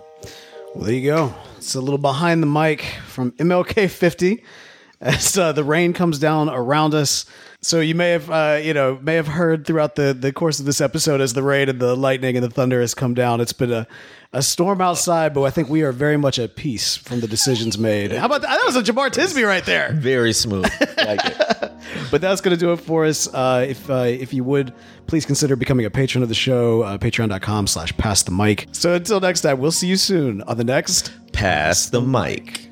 Well, 0.75 0.85
there 0.85 0.93
you 0.93 1.09
go. 1.09 1.33
It's 1.57 1.73
a 1.73 1.81
little 1.81 1.97
behind 1.97 2.43
the 2.43 2.47
mic 2.47 2.83
from 3.07 3.31
MLK 3.33 3.89
50 3.89 4.43
as 5.01 5.35
uh, 5.35 5.51
the 5.51 5.63
rain 5.63 5.93
comes 5.93 6.19
down 6.19 6.47
around 6.47 6.93
us. 6.93 7.25
So 7.61 7.81
you 7.81 7.93
may 7.93 8.11
have, 8.11 8.29
uh, 8.29 8.59
you 8.63 8.73
know, 8.73 8.97
may 9.01 9.15
have 9.15 9.27
heard 9.27 9.65
throughout 9.65 9.95
the 9.95 10.13
the 10.13 10.31
course 10.31 10.59
of 10.59 10.65
this 10.65 10.79
episode 10.79 11.19
as 11.19 11.33
the 11.33 11.43
rain 11.43 11.67
and 11.67 11.79
the 11.79 11.95
lightning 11.95 12.37
and 12.37 12.43
the 12.43 12.49
thunder 12.49 12.79
has 12.79 12.93
come 12.93 13.13
down. 13.13 13.41
It's 13.41 13.53
been 13.53 13.71
a 13.71 13.87
a 14.31 14.41
storm 14.41 14.79
outside, 14.79 15.33
but 15.33 15.43
I 15.43 15.49
think 15.49 15.69
we 15.69 15.81
are 15.81 15.91
very 15.91 16.15
much 16.15 16.39
at 16.39 16.55
peace 16.55 16.95
from 16.95 17.19
the 17.19 17.27
decisions 17.27 17.77
made. 17.77 18.11
How 18.11 18.27
about 18.27 18.41
that? 18.41 18.49
That 18.49 18.65
was 18.65 18.75
a 18.75 18.83
Jemar 18.83 19.09
Tisby 19.09 19.45
right 19.45 19.65
there. 19.65 19.91
Very 19.93 20.33
smooth. 20.33 20.71
Like 20.97 21.25
it. 21.25 21.71
But 22.11 22.21
that's 22.21 22.41
going 22.41 22.55
to 22.55 22.59
do 22.59 22.71
it 22.71 22.77
for 22.77 23.05
us. 23.05 23.31
Uh, 23.33 23.65
if 23.67 23.89
uh, 23.89 24.05
if 24.05 24.33
you 24.33 24.43
would, 24.43 24.73
please 25.07 25.25
consider 25.25 25.55
becoming 25.55 25.85
a 25.85 25.89
patron 25.89 26.21
of 26.21 26.29
the 26.29 26.35
show. 26.35 26.83
Uh, 26.83 26.97
Patreon.com 26.97 27.67
slash 27.67 27.95
pass 27.97 28.23
the 28.23 28.31
mic. 28.31 28.67
So 28.71 28.93
until 28.93 29.19
next 29.19 29.41
time, 29.41 29.59
we'll 29.59 29.71
see 29.71 29.87
you 29.87 29.95
soon 29.95 30.41
on 30.43 30.57
the 30.57 30.63
next 30.63 31.11
Pass 31.31 31.89
the 31.89 32.01
mic. 32.01 32.68